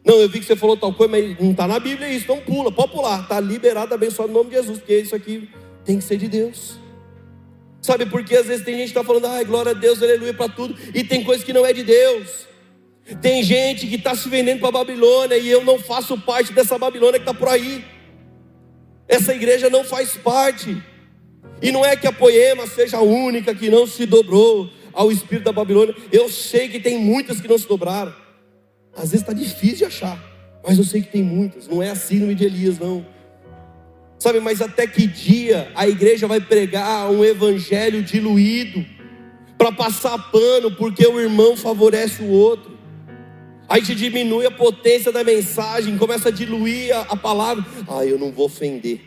Não, 0.04 0.14
eu 0.20 0.28
vi 0.28 0.38
que 0.38 0.46
você 0.46 0.54
falou 0.54 0.76
tal 0.76 0.94
coisa, 0.94 1.10
mas 1.10 1.36
não 1.40 1.50
está 1.50 1.66
na 1.66 1.80
Bíblia 1.80 2.08
isso, 2.08 2.26
então 2.26 2.38
pula, 2.38 2.70
pode 2.70 2.92
pular. 2.92 3.22
Está 3.22 3.40
liberado, 3.40 3.92
abençoado 3.92 4.32
no 4.32 4.38
nome 4.38 4.50
de 4.50 4.56
Jesus, 4.56 4.78
porque 4.78 4.96
isso 4.96 5.16
aqui 5.16 5.50
tem 5.84 5.98
que 5.98 6.04
ser 6.04 6.16
de 6.16 6.28
Deus. 6.28 6.78
Sabe, 7.82 8.06
porque 8.06 8.36
às 8.36 8.46
vezes 8.46 8.64
tem 8.64 8.74
gente 8.74 8.92
que 8.92 8.98
está 8.98 9.02
falando, 9.02 9.26
ai, 9.26 9.44
glória 9.44 9.72
a 9.72 9.74
Deus, 9.74 10.00
aleluia 10.00 10.32
para 10.32 10.48
tudo, 10.48 10.76
e 10.94 11.02
tem 11.02 11.24
coisa 11.24 11.44
que 11.44 11.52
não 11.52 11.66
é 11.66 11.72
de 11.72 11.82
Deus. 11.82 12.48
Tem 13.16 13.42
gente 13.42 13.86
que 13.86 13.96
está 13.96 14.14
se 14.14 14.28
vendendo 14.28 14.60
para 14.60 14.68
a 14.68 14.84
Babilônia, 14.84 15.36
e 15.36 15.48
eu 15.48 15.64
não 15.64 15.78
faço 15.78 16.18
parte 16.18 16.52
dessa 16.52 16.78
Babilônia 16.78 17.18
que 17.18 17.28
está 17.28 17.34
por 17.34 17.48
aí. 17.48 17.84
Essa 19.08 19.34
igreja 19.34 19.68
não 19.68 19.84
faz 19.84 20.16
parte. 20.16 20.80
E 21.62 21.72
não 21.72 21.84
é 21.84 21.96
que 21.96 22.06
a 22.06 22.12
Poema 22.12 22.66
seja 22.66 22.98
a 22.98 23.02
única 23.02 23.54
que 23.54 23.68
não 23.68 23.86
se 23.86 24.06
dobrou 24.06 24.70
ao 24.92 25.10
espírito 25.10 25.44
da 25.44 25.52
Babilônia. 25.52 25.94
Eu 26.12 26.28
sei 26.28 26.68
que 26.68 26.78
tem 26.78 26.98
muitas 26.98 27.40
que 27.40 27.48
não 27.48 27.58
se 27.58 27.68
dobraram. 27.68 28.14
Às 28.94 29.10
vezes 29.10 29.20
está 29.20 29.32
difícil 29.32 29.78
de 29.78 29.84
achar, 29.84 30.18
mas 30.66 30.78
eu 30.78 30.84
sei 30.84 31.02
que 31.02 31.08
tem 31.08 31.22
muitas. 31.22 31.68
Não 31.68 31.82
é 31.82 31.90
assim 31.90 32.16
no 32.16 32.34
de 32.34 32.44
Elias, 32.44 32.78
não. 32.78 33.04
Sabe, 34.18 34.38
mas 34.38 34.60
até 34.60 34.86
que 34.86 35.06
dia 35.06 35.70
a 35.74 35.88
igreja 35.88 36.26
vai 36.26 36.40
pregar 36.40 37.10
um 37.10 37.24
evangelho 37.24 38.02
diluído 38.02 38.84
para 39.56 39.72
passar 39.72 40.18
pano 40.30 40.70
porque 40.70 41.06
o 41.06 41.18
irmão 41.18 41.56
favorece 41.56 42.22
o 42.22 42.28
outro? 42.28 42.69
A 43.70 43.78
gente 43.78 43.94
diminui 43.94 44.44
a 44.44 44.50
potência 44.50 45.12
da 45.12 45.22
mensagem, 45.22 45.96
começa 45.96 46.28
a 46.28 46.32
diluir 46.32 46.92
a, 46.92 47.02
a 47.02 47.16
palavra. 47.16 47.64
Ah, 47.86 48.04
eu 48.04 48.18
não 48.18 48.32
vou 48.32 48.46
ofender. 48.46 49.00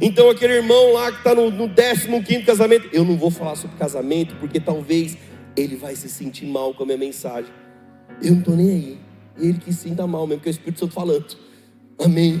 Então 0.00 0.30
aquele 0.30 0.52
irmão 0.52 0.92
lá 0.92 1.10
que 1.10 1.18
está 1.18 1.34
no, 1.34 1.50
no 1.50 1.68
15 1.68 2.44
casamento, 2.44 2.88
eu 2.92 3.04
não 3.04 3.16
vou 3.16 3.28
falar 3.28 3.56
sobre 3.56 3.76
casamento, 3.76 4.36
porque 4.36 4.60
talvez 4.60 5.18
ele 5.56 5.74
vai 5.74 5.96
se 5.96 6.08
sentir 6.08 6.46
mal 6.46 6.72
com 6.72 6.84
a 6.84 6.86
minha 6.86 6.96
mensagem. 6.96 7.50
Eu 8.22 8.30
não 8.30 8.38
estou 8.38 8.56
nem 8.56 8.70
aí. 8.70 9.00
Ele 9.36 9.58
que 9.58 9.72
se 9.72 9.88
sinta 9.88 10.06
mal 10.06 10.28
mesmo, 10.28 10.42
que 10.42 10.48
é 10.48 10.52
o 10.52 10.54
Espírito 10.54 10.78
Santo 10.78 10.94
falando. 10.94 11.36
Amém. 11.98 12.40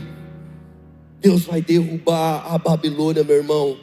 Deus 1.20 1.42
vai 1.42 1.60
derrubar 1.60 2.54
a 2.54 2.56
Babilônia, 2.56 3.24
meu 3.24 3.38
irmão. 3.38 3.76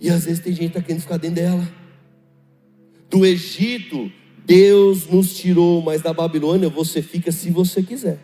E 0.00 0.10
às 0.10 0.24
vezes 0.24 0.40
tem 0.40 0.52
gente 0.52 0.72
que 0.72 0.78
está 0.78 0.82
querendo 0.82 1.02
ficar 1.02 1.16
dentro 1.16 1.36
dela. 1.36 1.68
Do 3.08 3.24
Egito, 3.24 4.10
Deus 4.50 5.06
nos 5.06 5.36
tirou, 5.36 5.80
mas 5.80 6.02
da 6.02 6.12
Babilônia 6.12 6.68
você 6.68 7.00
fica 7.00 7.30
se 7.30 7.50
você 7.50 7.84
quiser. 7.84 8.18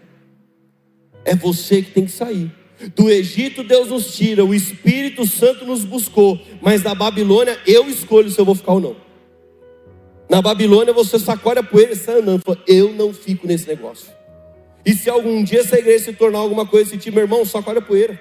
É 1.25 1.37
você 1.37 1.81
que 1.81 1.93
tem 1.93 2.05
que 2.05 2.11
sair. 2.11 2.51
Do 2.97 3.09
Egito 3.09 3.63
Deus 3.63 3.91
nos 3.91 4.17
tira, 4.17 4.45
o 4.45 4.53
Espírito 4.53 5.25
Santo 5.25 5.65
nos 5.65 5.85
buscou, 5.85 6.37
mas 6.61 6.83
da 6.83 6.97
Babilônia 6.97 7.57
eu 7.65 7.89
escolho 7.89 8.29
se 8.29 8.41
eu 8.41 8.45
vou 8.45 8.57
ficar 8.57 8.73
ou 8.73 8.81
não. 8.81 8.97
Na 10.29 10.43
Babilônia 10.43 10.93
você 10.93 11.17
sacode 11.17 11.61
a 11.61 11.63
poeira 11.63 11.93
e 11.93 11.97
sai 11.97 12.19
andando. 12.19 12.43
Eu 12.67 12.93
não 12.93 13.15
fico 13.15 13.47
nesse 13.47 13.69
negócio. 13.69 14.09
E 14.85 14.95
se 14.95 15.09
algum 15.09 15.45
dia 15.45 15.61
essa 15.61 15.79
igreja 15.79 16.07
se 16.07 16.13
tornar 16.13 16.41
alguma 16.41 16.67
coisa 16.67 16.91
esse 16.91 16.99
tipo, 16.99 17.15
meu 17.15 17.25
irmão, 17.25 17.45
sacode 17.45 17.79
a 17.79 17.83
poeira. 17.83 18.21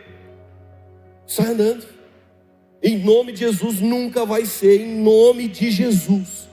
Sai 1.26 1.48
andando. 1.48 1.84
Em 2.84 3.00
nome 3.00 3.32
de 3.32 3.40
Jesus 3.40 3.80
nunca 3.80 4.28
vai 4.28 4.46
ser, 4.46 4.80
em 4.80 5.02
nome 5.02 5.48
de 5.48 5.72
Jesus. 5.72 6.46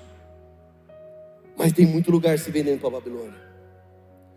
Mas 1.57 1.73
tem 1.73 1.87
muito 1.87 2.11
lugar 2.11 2.39
se 2.39 2.51
vendendo 2.51 2.81
para 2.81 2.89
a 2.89 2.93
Babilônia. 2.93 3.53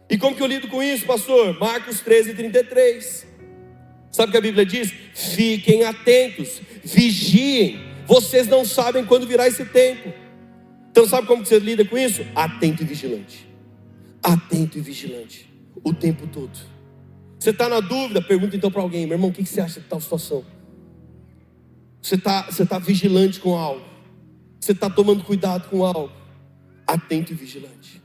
E 0.10 0.18
como 0.18 0.36
que 0.36 0.42
eu 0.42 0.48
lido 0.48 0.68
com 0.68 0.84
isso, 0.84 1.06
pastor? 1.06 1.58
Marcos 1.60 2.00
13, 2.02 2.34
33. 2.34 3.28
Sabe 4.12 4.30
o 4.30 4.32
que 4.32 4.38
a 4.38 4.42
Bíblia 4.42 4.66
diz? 4.66 4.94
Fiquem 5.14 5.84
atentos, 5.84 6.62
vigiem. 6.84 7.80
Vocês 8.06 8.48
não 8.48 8.64
sabem 8.64 9.04
quando 9.04 9.26
virá 9.26 9.48
esse 9.48 9.66
tempo. 9.66 10.14
Então, 10.92 11.08
sabe 11.08 11.28
como 11.28 11.46
você 11.46 11.60
lida 11.60 11.84
com 11.84 11.98
isso? 11.98 12.26
Atento 12.36 12.84
e 12.84 12.86
vigilante. 12.86 13.50
Atento 14.22 14.78
e 14.78 14.82
vigilante. 14.82 15.50
O 15.84 15.94
tempo 15.94 16.28
todo. 16.28 16.58
Você 17.38 17.50
está 17.50 17.68
na 17.68 17.80
dúvida? 17.80 18.22
Pergunta 18.22 18.56
então 18.56 18.72
para 18.72 18.82
alguém, 18.82 19.06
meu 19.06 19.16
irmão, 19.16 19.30
o 19.30 19.34
que 19.34 19.46
você 19.46 19.60
acha 19.60 19.82
de 19.82 19.88
tal 19.88 20.00
situação? 20.00 20.46
Você 22.02 22.16
está 22.16 22.44
você 22.44 22.66
tá 22.66 22.80
vigilante 22.80 23.40
com 23.40 23.58
algo. 23.58 23.84
Você 24.60 24.72
está 24.72 24.90
tomando 24.90 25.24
cuidado 25.24 25.68
com 25.70 25.84
algo 25.84 26.25
atento 26.86 27.34
e 27.34 27.36
vigilante. 27.36 28.02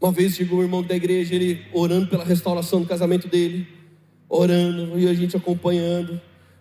Uma 0.00 0.12
vez 0.12 0.34
chegou 0.34 0.58
um 0.58 0.62
irmão 0.62 0.82
da 0.82 0.94
igreja, 0.94 1.34
ele 1.34 1.64
orando 1.72 2.06
pela 2.06 2.24
restauração 2.24 2.80
do 2.80 2.86
casamento 2.86 3.28
dele, 3.28 3.66
orando, 4.28 4.98
e 4.98 5.08
a 5.08 5.14
gente 5.14 5.36
acompanhando. 5.36 6.20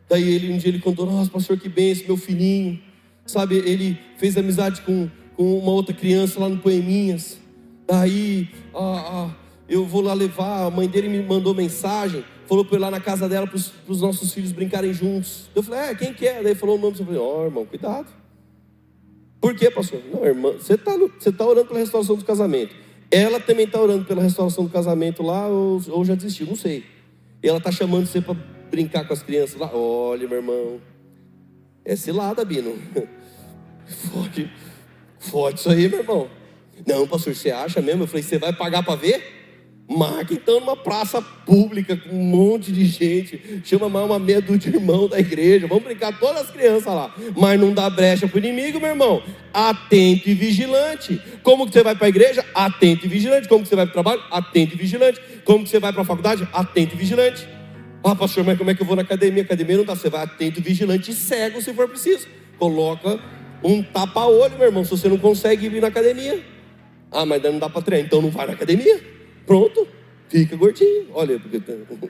Daí 0.10 0.24
ele 0.24 0.54
um 0.54 0.58
dia 0.58 0.70
ele 0.70 0.80
contou, 0.80 1.06
nossa 1.06 1.30
pastor, 1.30 1.58
que 1.58 1.68
benção, 1.68 2.08
meu 2.08 2.18
filhinho. 2.18 2.80
Sabe, 3.26 3.56
ele 3.56 3.98
fez 4.18 4.38
amizade 4.38 4.82
com, 4.82 5.10
com 5.36 5.58
uma 5.58 5.72
outra 5.72 5.94
criança 5.94 6.40
lá 6.40 6.48
no 6.48 6.60
Poeminhas. 6.60 7.40
Daí 7.88 8.50
ah, 8.74 9.30
ah, 9.30 9.36
eu 9.68 9.86
vou 9.86 10.02
lá 10.02 10.14
levar, 10.14 10.66
a 10.66 10.70
mãe 10.70 10.88
dele 10.88 11.10
me 11.10 11.22
mandou 11.22 11.54
mensagem, 11.54 12.24
falou 12.48 12.64
para 12.64 12.78
ir 12.78 12.80
lá 12.80 12.92
na 12.92 13.00
casa 13.00 13.28
dela 13.28 13.48
para 13.48 13.58
os 13.58 14.02
nossos 14.02 14.34
filhos 14.34 14.52
brincarem 14.52 14.94
juntos. 14.94 15.50
Eu 15.56 15.64
falei, 15.64 15.90
é, 15.90 15.96
quem 15.96 16.14
quer? 16.14 16.40
É? 16.40 16.44
Daí 16.44 16.56
falou 16.56 16.78
o 16.78 16.82
nome, 16.82 16.98
eu 16.98 17.06
falei, 17.06 17.20
ó 17.20 17.42
oh, 17.42 17.46
irmão, 17.46 17.66
cuidado. 17.66 18.08
Por 19.40 19.56
quê, 19.56 19.70
pastor? 19.70 20.02
Não, 20.12 20.26
irmã, 20.26 20.54
você 20.54 20.74
está 20.74 20.94
tá 21.38 21.46
orando 21.46 21.68
pela 21.68 21.80
restauração 21.80 22.16
do 22.16 22.26
casamento. 22.26 22.76
Ela 23.12 23.40
também 23.40 23.66
está 23.66 23.80
orando 23.80 24.06
pela 24.06 24.22
restauração 24.22 24.64
do 24.64 24.70
casamento 24.70 25.22
lá, 25.22 25.48
ou, 25.48 25.82
ou 25.90 26.06
já 26.06 26.16
desistiu, 26.16 26.48
não 26.48 26.56
sei. 26.56 26.84
Ela 27.44 27.60
está 27.60 27.72
chamando 27.72 28.08
você 28.08 28.22
para 28.22 28.36
brincar 28.72 29.08
com 29.08 29.14
as 29.14 29.22
crianças 29.22 29.60
lá. 29.60 29.70
Olha, 29.74 30.28
meu 30.28 30.38
irmão, 30.38 30.82
é 31.84 31.96
cilada, 31.96 32.44
Bino. 32.44 32.76
Forte, 34.12 34.50
forte 35.20 35.60
isso 35.60 35.70
aí, 35.70 35.88
meu 35.88 36.00
irmão. 36.00 36.28
Não, 36.88 37.08
pastor, 37.08 37.36
você 37.36 37.52
acha 37.52 37.82
mesmo? 37.84 38.04
Eu 38.04 38.08
falei, 38.08 38.24
você 38.24 38.40
vai 38.40 38.52
pagar 38.52 38.84
para 38.84 38.96
ver? 38.96 39.35
Marca 39.88 40.34
então 40.34 40.60
numa 40.60 40.76
praça 40.76 41.22
pública 41.22 41.96
com 41.96 42.10
um 42.10 42.24
monte 42.24 42.72
de 42.72 42.86
gente. 42.86 43.62
Chama 43.64 43.88
mais 43.88 44.06
uma 44.06 44.18
meia 44.18 44.42
dúzia 44.42 44.72
de 44.72 44.78
irmão 44.78 45.08
da 45.08 45.20
igreja. 45.20 45.68
Vamos 45.68 45.84
brincar 45.84 46.20
todas 46.20 46.42
as 46.42 46.52
crianças 46.52 46.88
lá. 46.88 47.14
Mas 47.38 47.60
não 47.60 47.72
dá 47.72 47.88
brecha 47.88 48.28
para 48.28 48.36
o 48.36 48.40
inimigo, 48.40 48.80
meu 48.80 48.90
irmão. 48.90 49.22
Atento 49.54 50.28
e 50.28 50.34
vigilante. 50.34 51.22
Como 51.44 51.68
que 51.68 51.74
você 51.74 51.84
vai 51.84 51.96
para 51.96 52.08
a 52.08 52.10
igreja? 52.10 52.44
Atento 52.56 53.06
e 53.06 53.10
vigilante. 53.10 53.48
Como 53.48 53.62
que 53.62 53.70
você 53.70 53.76
vai 53.76 53.86
para 53.86 53.92
o 53.92 54.04
trabalho? 54.04 54.24
Atento 54.32 54.74
e 54.74 54.78
vigilante. 54.78 55.22
Como 55.44 55.64
que 55.64 55.70
você 55.70 55.80
vai 55.80 55.94
para 55.94 56.02
a 56.02 56.06
faculdade? 56.06 56.48
Atento 56.52 56.96
e 56.96 56.98
vigilante. 56.98 57.48
Ah, 58.04 58.16
pastor, 58.16 58.44
mas 58.44 58.58
como 58.58 58.72
é 58.72 58.76
que 58.76 58.82
eu 58.82 58.88
vou 58.88 58.96
na 58.96 59.04
academia? 59.04 59.44
Academia 59.44 59.78
não 59.78 59.86
dá. 59.86 59.96
Você 59.96 60.10
vai 60.10 60.24
atento, 60.24 60.62
vigilante 60.62 61.12
e 61.12 61.14
cego 61.14 61.62
se 61.62 61.72
for 61.74 61.88
preciso. 61.88 62.28
Coloca 62.58 63.20
um 63.64 63.84
tapa-olho, 63.84 64.58
meu 64.58 64.68
irmão, 64.68 64.84
se 64.84 64.90
você 64.90 65.08
não 65.08 65.18
consegue 65.20 65.68
ir 65.68 65.80
na 65.80 65.88
academia. 65.90 66.44
Ah, 67.12 67.26
mas 67.26 67.42
não 67.44 67.60
dá 67.60 67.70
para 67.70 67.84
treinar. 67.84 68.08
Então 68.08 68.20
não 68.20 68.32
vai 68.32 68.48
na 68.48 68.54
academia. 68.54 69.15
Pronto, 69.46 69.88
fica 70.30 70.56
gordinho. 70.56 71.08
Olha, 71.14 71.40
porque. 71.40 71.62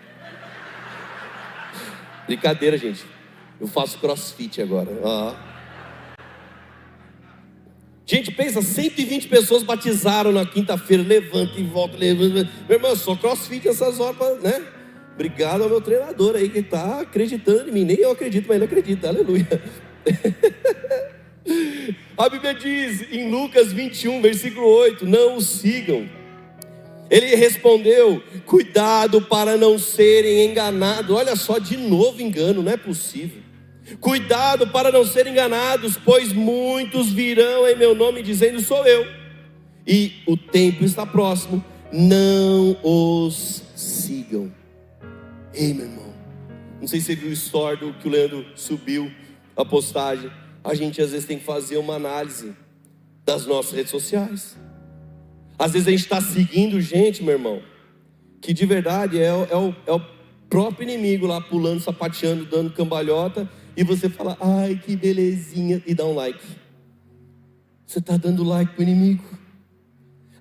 Brincadeira, 2.27 2.77
gente. 2.77 3.03
Eu 3.59 3.67
faço 3.67 3.99
crossfit 3.99 4.61
agora. 4.61 4.89
Ah. 5.03 5.35
Gente, 8.05 8.31
pensa, 8.31 8.61
120 8.61 9.27
pessoas 9.27 9.63
batizaram 9.63 10.31
na 10.31 10.45
quinta-feira, 10.45 11.01
levanta 11.01 11.59
e 11.59 11.63
volta, 11.63 11.97
levanta. 11.97 12.47
Meu 12.67 12.77
irmão, 12.77 12.95
só 12.95 13.15
crossfit 13.15 13.67
essas 13.67 13.99
horas, 13.99 14.41
né? 14.41 14.63
Obrigado 15.13 15.63
ao 15.63 15.69
meu 15.69 15.81
treinador 15.81 16.35
aí 16.35 16.49
que 16.49 16.59
está 16.59 16.99
acreditando 16.99 17.69
em 17.69 17.71
mim. 17.71 17.85
Nem 17.85 17.97
eu 17.97 18.11
acredito, 18.11 18.47
mas 18.47 18.57
ele 18.57 18.65
acredita. 18.65 19.07
Aleluia. 19.07 19.47
A 22.17 22.29
Bíblia 22.29 22.53
diz 22.53 23.11
em 23.11 23.29
Lucas 23.29 23.73
21, 23.73 24.21
versículo 24.21 24.67
8: 24.67 25.05
Não 25.05 25.37
o 25.37 25.41
sigam 25.41 26.07
ele 27.15 27.33
respondeu: 27.35 28.21
Cuidado 28.45 29.21
para 29.21 29.55
não 29.55 29.79
serem 29.79 30.49
enganados. 30.49 31.15
Olha 31.15 31.33
só, 31.37 31.57
de 31.57 31.77
novo 31.77 32.21
engano, 32.21 32.61
não 32.61 32.69
é 32.69 32.75
possível. 32.75 33.41
Cuidado 34.01 34.67
para 34.67 34.91
não 34.91 35.05
serem 35.05 35.31
enganados, 35.31 35.97
pois 36.03 36.33
muitos 36.33 37.09
virão 37.09 37.65
em 37.69 37.77
meu 37.77 37.95
nome 37.95 38.21
dizendo: 38.21 38.59
Sou 38.59 38.85
eu. 38.85 39.07
E 39.87 40.23
o 40.27 40.35
tempo 40.35 40.83
está 40.83 41.05
próximo, 41.05 41.63
não 41.89 42.75
os 42.83 43.63
sigam. 43.75 44.53
Ei, 45.53 45.73
meu 45.73 45.85
irmão, 45.85 46.13
não 46.81 46.87
sei 46.87 46.99
se 46.99 47.05
você 47.05 47.15
viu 47.15 47.29
o 47.29 47.33
story 47.33 47.77
do 47.77 47.93
que 47.93 48.09
o 48.09 48.11
Leandro 48.11 48.45
subiu 48.55 49.09
a 49.55 49.63
postagem. 49.63 50.29
A 50.61 50.73
gente 50.73 51.01
às 51.01 51.11
vezes 51.11 51.25
tem 51.25 51.39
que 51.39 51.45
fazer 51.45 51.77
uma 51.77 51.95
análise 51.95 52.53
das 53.23 53.45
nossas 53.45 53.71
redes 53.71 53.91
sociais. 53.91 54.57
Às 55.57 55.73
vezes 55.73 55.87
a 55.87 55.91
gente 55.91 56.01
está 56.01 56.21
seguindo 56.21 56.79
gente, 56.81 57.23
meu 57.23 57.33
irmão, 57.33 57.61
que 58.41 58.53
de 58.53 58.65
verdade 58.65 59.19
é, 59.19 59.27
é, 59.27 59.55
o, 59.55 59.75
é 59.85 59.91
o 59.91 60.01
próprio 60.49 60.87
inimigo 60.87 61.25
lá 61.25 61.39
pulando, 61.41 61.79
sapateando, 61.79 62.45
dando 62.45 62.71
cambalhota, 62.71 63.49
e 63.75 63.83
você 63.83 64.09
fala, 64.09 64.37
ai 64.39 64.79
que 64.83 64.95
belezinha, 64.95 65.81
e 65.85 65.93
dá 65.93 66.05
um 66.05 66.15
like. 66.15 66.45
Você 67.85 67.99
está 67.99 68.17
dando 68.17 68.43
like 68.43 68.73
para 68.73 68.79
o 68.79 68.83
inimigo. 68.83 69.23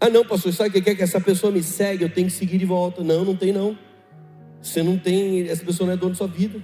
Ah, 0.00 0.08
não, 0.08 0.24
pastor, 0.24 0.52
sabe 0.52 0.70
o 0.70 0.72
que 0.72 0.82
quer 0.82 0.94
que 0.94 1.02
essa 1.02 1.20
pessoa 1.20 1.52
me 1.52 1.62
segue? 1.62 2.04
Eu 2.04 2.10
tenho 2.10 2.26
que 2.26 2.32
seguir 2.32 2.58
de 2.58 2.66
volta. 2.66 3.02
Não, 3.02 3.24
não 3.24 3.36
tem 3.36 3.52
não. 3.52 3.78
Você 4.60 4.82
não 4.82 4.98
tem, 4.98 5.48
essa 5.48 5.64
pessoa 5.64 5.86
não 5.86 5.94
é 5.94 5.96
dona 5.96 6.12
da 6.12 6.16
sua 6.16 6.26
vida. 6.26 6.60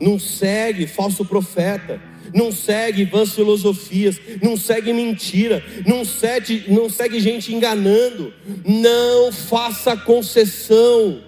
Não 0.00 0.18
segue 0.18 0.86
falso 0.86 1.24
profeta, 1.24 2.00
não 2.34 2.52
segue 2.52 3.04
vãs 3.04 3.32
filosofias, 3.32 4.20
não 4.42 4.56
segue 4.56 4.92
mentira, 4.92 5.64
não 5.86 6.04
segue, 6.04 6.64
não 6.68 6.88
segue 6.88 7.20
gente 7.20 7.54
enganando. 7.54 8.32
Não 8.64 9.32
faça 9.32 9.96
concessão 9.96 11.22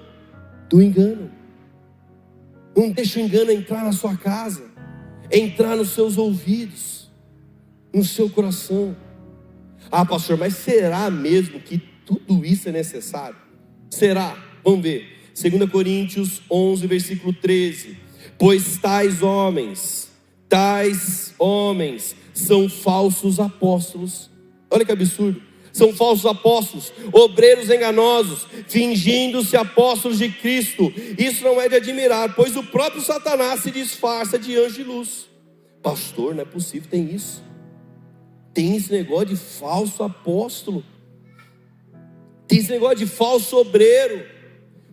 do 0.69 0.83
engano. 0.83 1.31
Não 2.77 2.91
deixe 2.91 3.19
o 3.19 3.23
engano 3.23 3.51
entrar 3.51 3.85
na 3.85 3.93
sua 3.93 4.17
casa, 4.17 4.65
entrar 5.31 5.77
nos 5.77 5.91
seus 5.91 6.17
ouvidos, 6.17 7.11
no 7.93 8.05
seu 8.05 8.31
coração. 8.31 8.97
Ah, 9.91 10.05
pastor, 10.05 10.39
mas 10.39 10.55
será 10.55 11.11
mesmo 11.11 11.61
que 11.61 11.79
tudo 12.07 12.45
isso 12.45 12.69
é 12.69 12.73
necessário? 12.73 13.37
Será? 13.91 14.37
Vamos 14.65 14.83
ver. 14.83 15.19
2 15.41 15.71
Coríntios 15.71 16.43
11, 16.51 16.87
versículo 16.87 17.33
13. 17.33 17.97
Pois 18.39 18.79
tais 18.79 19.23
homens, 19.23 20.10
tais 20.51 21.33
homens 21.39 22.15
são 22.35 22.69
falsos 22.69 23.39
apóstolos. 23.39 24.29
Olha 24.69 24.85
que 24.85 24.93
absurdo. 24.93 25.41
São 25.73 25.95
falsos 25.95 26.27
apóstolos, 26.27 26.93
obreiros 27.13 27.71
enganosos, 27.71 28.45
fingindo-se 28.67 29.57
apóstolos 29.57 30.19
de 30.19 30.29
Cristo. 30.29 30.93
Isso 31.17 31.45
não 31.45 31.61
é 31.61 31.69
de 31.69 31.77
admirar, 31.77 32.35
pois 32.35 32.57
o 32.57 32.65
próprio 32.65 33.01
Satanás 33.01 33.61
se 33.61 33.71
disfarça 33.71 34.37
de 34.37 34.57
anjo 34.57 34.75
de 34.75 34.83
luz. 34.83 35.29
Pastor, 35.81 36.35
não 36.35 36.43
é 36.43 36.45
possível, 36.45 36.91
tem 36.91 37.15
isso. 37.15 37.43
Tem 38.53 38.75
esse 38.75 38.91
negócio 38.91 39.27
de 39.27 39.37
falso 39.37 40.03
apóstolo. 40.03 40.85
Tem 42.49 42.59
esse 42.59 42.73
negócio 42.73 42.97
de 42.97 43.07
falso 43.07 43.57
obreiro. 43.57 44.27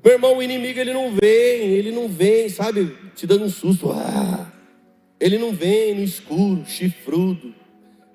Meu 0.04 0.14
irmão, 0.14 0.38
o 0.38 0.44
inimigo 0.44 0.80
ele 0.80 0.94
não 0.94 1.12
vem, 1.12 1.72
ele 1.72 1.92
não 1.92 2.08
vem, 2.08 2.50
sabe, 2.50 2.96
te 3.16 3.26
dando 3.26 3.46
um 3.46 3.50
susto. 3.50 3.92
Ah, 3.92 4.54
ele 5.20 5.38
não 5.38 5.52
vem 5.52 5.96
no 5.96 6.04
escuro, 6.04 6.64
chifrudo, 6.66 7.54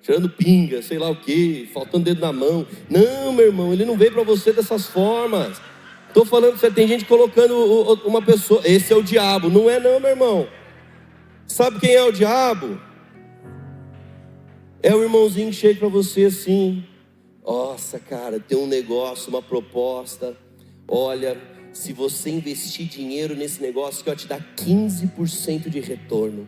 tirando 0.00 0.28
pinga, 0.28 0.82
sei 0.82 0.98
lá 0.98 1.10
o 1.10 1.16
que, 1.16 1.68
faltando 1.72 2.04
dedo 2.04 2.20
na 2.20 2.32
mão. 2.32 2.66
Não, 2.88 3.32
meu 3.32 3.46
irmão, 3.46 3.72
ele 3.72 3.84
não 3.84 3.96
vem 3.96 4.10
para 4.10 4.22
você 4.22 4.52
dessas 4.52 4.86
formas. 4.86 5.60
Estou 6.08 6.24
falando 6.24 6.58
você 6.58 6.70
tem 6.70 6.86
gente 6.86 7.04
colocando 7.06 7.54
uma 8.04 8.20
pessoa. 8.20 8.60
Esse 8.64 8.92
é 8.92 8.96
o 8.96 9.02
diabo. 9.02 9.48
Não 9.48 9.70
é, 9.70 9.80
não, 9.80 9.98
meu 9.98 10.10
irmão. 10.10 10.46
Sabe 11.46 11.80
quem 11.80 11.94
é 11.94 12.02
o 12.02 12.12
diabo? 12.12 12.78
É 14.82 14.94
o 14.94 15.02
irmãozinho 15.02 15.50
que 15.50 15.56
chega 15.56 15.78
para 15.78 15.88
você 15.88 16.24
assim: 16.24 16.84
Nossa, 17.44 17.98
cara, 17.98 18.38
tem 18.38 18.58
um 18.58 18.66
negócio, 18.66 19.30
uma 19.30 19.40
proposta. 19.40 20.36
Olha, 20.86 21.40
se 21.72 21.92
você 21.92 22.30
investir 22.30 22.86
dinheiro 22.86 23.34
nesse 23.34 23.62
negócio, 23.62 24.04
que 24.04 24.10
eu 24.10 24.16
te 24.16 24.26
dar 24.26 24.40
15% 24.56 25.68
de 25.70 25.80
retorno. 25.80 26.46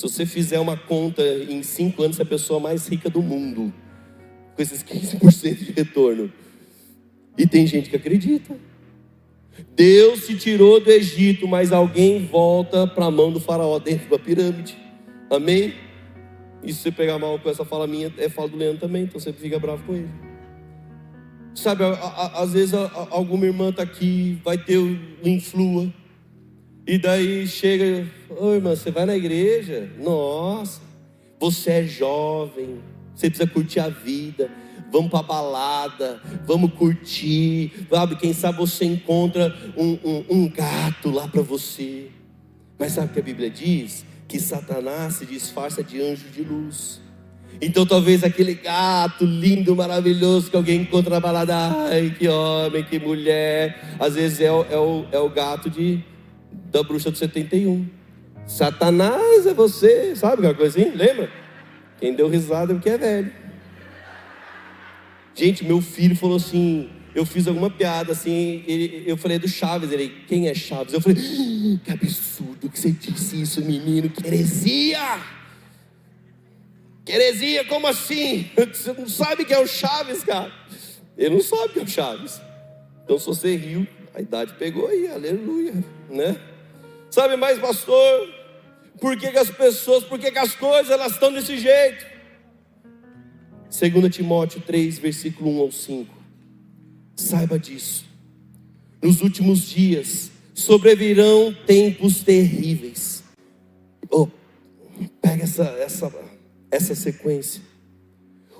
Se 0.00 0.08
você 0.08 0.24
fizer 0.24 0.58
uma 0.58 0.78
conta 0.78 1.22
em 1.22 1.62
5 1.62 2.02
anos, 2.02 2.16
você 2.16 2.22
é 2.22 2.24
a 2.24 2.26
pessoa 2.26 2.58
mais 2.58 2.88
rica 2.88 3.10
do 3.10 3.20
mundo, 3.20 3.70
com 4.56 4.62
esses 4.62 4.82
15% 4.82 5.56
de 5.56 5.72
retorno. 5.72 6.32
E 7.36 7.46
tem 7.46 7.66
gente 7.66 7.90
que 7.90 7.96
acredita. 7.96 8.56
Deus 9.76 10.20
se 10.20 10.38
tirou 10.38 10.80
do 10.80 10.90
Egito, 10.90 11.46
mas 11.46 11.70
alguém 11.70 12.24
volta 12.24 12.86
para 12.86 13.04
a 13.04 13.10
mão 13.10 13.30
do 13.30 13.40
faraó 13.40 13.78
dentro 13.78 14.08
da 14.08 14.18
pirâmide. 14.18 14.74
Amém? 15.28 15.74
E 16.64 16.72
se 16.72 16.80
você 16.80 16.90
pegar 16.90 17.18
mal 17.18 17.38
com 17.38 17.50
essa 17.50 17.66
fala 17.66 17.86
minha, 17.86 18.10
é 18.16 18.30
fala 18.30 18.48
do 18.48 18.56
Leandro 18.56 18.80
também, 18.80 19.02
então 19.02 19.20
você 19.20 19.34
fica 19.34 19.58
bravo 19.58 19.84
com 19.84 19.94
ele. 19.94 20.08
Sabe, 21.54 21.84
a, 21.84 21.88
a, 21.90 22.42
às 22.42 22.54
vezes 22.54 22.72
a, 22.72 23.08
alguma 23.10 23.44
irmã 23.44 23.68
está 23.68 23.82
aqui, 23.82 24.40
vai 24.42 24.56
ter 24.56 24.78
o 24.78 24.98
influa, 25.22 25.92
e 26.86 26.98
daí 26.98 27.46
chega, 27.46 28.06
irmã, 28.54 28.74
você 28.74 28.90
vai 28.90 29.06
na 29.06 29.16
igreja? 29.16 29.90
Nossa, 29.98 30.80
você 31.38 31.70
é 31.70 31.82
jovem, 31.84 32.80
você 33.14 33.28
precisa 33.28 33.48
curtir 33.48 33.80
a 33.80 33.88
vida, 33.88 34.50
vamos 34.92 35.10
para 35.10 35.22
balada, 35.22 36.20
vamos 36.46 36.72
curtir, 36.74 37.72
sabe? 37.88 38.16
Quem 38.16 38.32
sabe 38.32 38.58
você 38.58 38.84
encontra 38.84 39.54
um, 39.76 39.98
um, 40.04 40.24
um 40.30 40.48
gato 40.48 41.10
lá 41.10 41.28
para 41.28 41.42
você. 41.42 42.08
Mas 42.78 42.92
sabe 42.92 43.08
o 43.10 43.12
que 43.12 43.20
a 43.20 43.22
Bíblia 43.22 43.50
diz? 43.50 44.04
que 44.30 44.38
Satanás 44.38 45.14
se 45.14 45.26
disfarça 45.26 45.82
de 45.82 46.00
anjo 46.00 46.28
de 46.28 46.42
luz. 46.42 47.00
Então 47.60 47.84
talvez 47.84 48.22
aquele 48.22 48.54
gato 48.54 49.24
lindo, 49.24 49.74
maravilhoso 49.74 50.48
que 50.48 50.56
alguém 50.56 50.82
encontra 50.82 51.10
na 51.10 51.20
balada, 51.20 51.52
ai 51.90 52.14
que 52.16 52.28
homem, 52.28 52.84
que 52.84 52.96
mulher, 53.00 53.96
às 53.98 54.14
vezes 54.14 54.40
é 54.40 54.46
é 54.46 54.78
o, 54.78 55.04
é 55.10 55.18
o 55.18 55.28
gato 55.28 55.68
de, 55.68 56.00
da 56.70 56.82
bruxa 56.82 57.10
do 57.10 57.18
71. 57.18 57.86
Satanás 58.46 59.46
é 59.46 59.54
você, 59.54 60.14
sabe 60.16 60.46
aquela 60.46 60.68
assim? 60.68 60.90
Lembra? 60.90 61.30
Quem 61.98 62.14
deu 62.14 62.28
risada 62.28 62.72
é 62.72 62.74
porque 62.74 62.90
é 62.90 62.98
velho. 62.98 63.32
Gente, 65.34 65.64
meu 65.64 65.80
filho 65.80 66.16
falou 66.16 66.36
assim: 66.36 66.90
eu 67.14 67.26
fiz 67.26 67.46
alguma 67.46 67.70
piada 67.70 68.12
assim, 68.12 68.64
ele, 68.66 69.04
eu 69.06 69.16
falei 69.16 69.38
do 69.38 69.48
Chaves, 69.48 69.90
ele, 69.92 70.08
quem 70.26 70.48
é 70.48 70.54
Chaves? 70.54 70.92
Eu 70.92 71.00
falei, 71.00 71.16
que 71.84 71.90
absurdo 71.90 72.68
que 72.68 72.78
você 72.78 72.90
disse 72.90 73.40
isso, 73.40 73.64
menino, 73.64 74.08
que 74.08 74.26
heresia! 74.26 75.20
Heresia, 77.06 77.64
como 77.64 77.88
assim? 77.88 78.48
Você 78.56 78.92
não 78.92 79.08
sabe 79.08 79.44
que 79.44 79.52
é 79.52 79.58
o 79.58 79.66
Chaves, 79.66 80.22
cara? 80.22 80.52
Ele 81.18 81.34
não 81.34 81.42
sabe 81.42 81.72
que 81.72 81.80
é 81.80 81.82
o 81.82 81.88
Chaves. 81.88 82.40
Então, 83.04 83.18
se 83.18 83.26
você 83.26 83.56
riu, 83.56 83.86
a 84.14 84.20
idade 84.20 84.54
pegou 84.54 84.88
aí, 84.88 85.08
aleluia, 85.08 85.74
né? 86.08 86.40
Sabe 87.10 87.36
mais, 87.36 87.58
pastor? 87.58 88.28
Por 89.00 89.16
que, 89.16 89.30
que 89.30 89.38
as 89.38 89.50
pessoas, 89.50 90.04
por 90.04 90.18
que, 90.18 90.30
que 90.30 90.38
as 90.38 90.54
coisas 90.54 90.90
elas 90.90 91.12
estão 91.12 91.32
desse 91.32 91.58
jeito? 91.58 92.06
2 93.70 94.14
Timóteo 94.14 94.60
3, 94.60 94.98
versículo 94.98 95.50
1 95.58 95.60
ao 95.60 95.72
5. 95.72 96.14
Saiba 97.16 97.58
disso. 97.58 98.04
Nos 99.02 99.22
últimos 99.22 99.62
dias 99.68 100.30
sobrevirão 100.54 101.56
tempos 101.66 102.22
terríveis. 102.22 103.22
Oh, 104.10 104.28
pega 105.22 105.44
essa, 105.44 105.64
essa, 105.78 106.12
essa 106.70 106.94
sequência. 106.94 107.62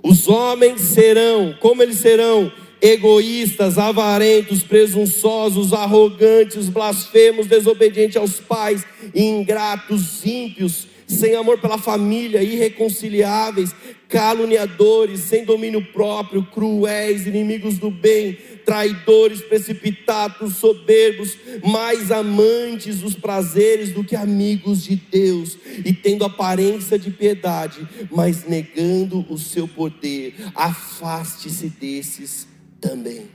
Os 0.02 0.28
homens 0.28 0.80
serão, 0.80 1.54
como 1.60 1.82
eles 1.82 1.98
serão? 1.98 2.50
Egoístas, 2.80 3.76
avarentos, 3.78 4.62
presunçosos, 4.62 5.72
arrogantes, 5.72 6.68
blasfemos, 6.68 7.46
desobedientes 7.46 8.16
aos 8.16 8.40
pais, 8.40 8.84
ingratos, 9.14 10.24
ímpios, 10.24 10.86
sem 11.06 11.34
amor 11.34 11.58
pela 11.58 11.76
família, 11.76 12.42
irreconciliáveis, 12.42 13.74
caluniadores, 14.08 15.20
sem 15.20 15.44
domínio 15.44 15.84
próprio, 15.92 16.42
cruéis, 16.42 17.26
inimigos 17.26 17.78
do 17.78 17.90
bem, 17.90 18.38
traidores, 18.64 19.40
precipitados, 19.40 20.56
soberbos, 20.56 21.36
mais 21.64 22.10
amantes 22.10 23.00
dos 23.00 23.14
prazeres 23.14 23.92
do 23.92 24.04
que 24.04 24.14
amigos 24.14 24.84
de 24.84 24.96
Deus, 24.96 25.58
e 25.84 25.92
tendo 25.92 26.24
aparência 26.24 26.98
de 26.98 27.10
piedade, 27.10 27.86
mas 28.10 28.44
negando 28.46 29.26
o 29.28 29.36
seu 29.36 29.66
poder. 29.66 30.34
Afaste-se 30.54 31.68
desses 31.68 32.48
também. 32.80 33.26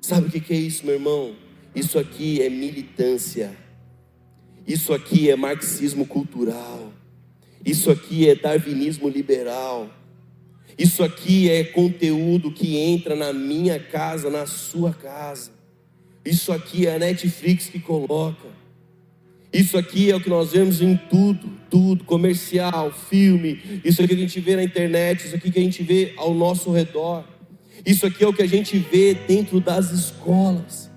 Sabe 0.00 0.28
o 0.28 0.30
que 0.30 0.52
é 0.52 0.56
isso, 0.56 0.86
meu 0.86 0.94
irmão? 0.94 1.34
Isso 1.74 1.98
aqui 1.98 2.40
é 2.40 2.48
militância. 2.48 3.56
Isso 4.66 4.92
aqui 4.92 5.30
é 5.30 5.36
marxismo 5.36 6.06
cultural. 6.06 6.92
Isso 7.64 7.90
aqui 7.90 8.28
é 8.28 8.34
darwinismo 8.34 9.08
liberal. 9.08 9.90
Isso 10.78 11.02
aqui 11.02 11.50
é 11.50 11.64
conteúdo 11.64 12.52
que 12.52 12.76
entra 12.76 13.16
na 13.16 13.32
minha 13.32 13.78
casa, 13.78 14.30
na 14.30 14.46
sua 14.46 14.92
casa. 14.92 15.50
Isso 16.24 16.52
aqui 16.52 16.86
é 16.86 16.94
a 16.94 16.98
Netflix 16.98 17.68
que 17.68 17.78
coloca. 17.78 18.48
Isso 19.52 19.78
aqui 19.78 20.10
é 20.10 20.16
o 20.16 20.20
que 20.20 20.28
nós 20.28 20.52
vemos 20.52 20.80
em 20.82 20.96
tudo, 20.96 21.50
tudo, 21.70 22.04
comercial, 22.04 22.92
filme. 22.92 23.80
Isso 23.84 24.02
aqui 24.02 24.14
que 24.14 24.22
a 24.22 24.26
gente 24.26 24.40
vê 24.40 24.56
na 24.56 24.62
internet, 24.62 25.24
isso 25.24 25.34
aqui 25.34 25.50
que 25.50 25.58
a 25.58 25.62
gente 25.62 25.82
vê 25.82 26.12
ao 26.16 26.34
nosso 26.34 26.70
redor. 26.70 27.24
Isso 27.86 28.04
aqui 28.04 28.24
é 28.24 28.26
o 28.26 28.32
que 28.32 28.42
a 28.42 28.48
gente 28.48 28.76
vê 28.76 29.14
dentro 29.14 29.60
das 29.60 29.92
escolas. 29.92 30.90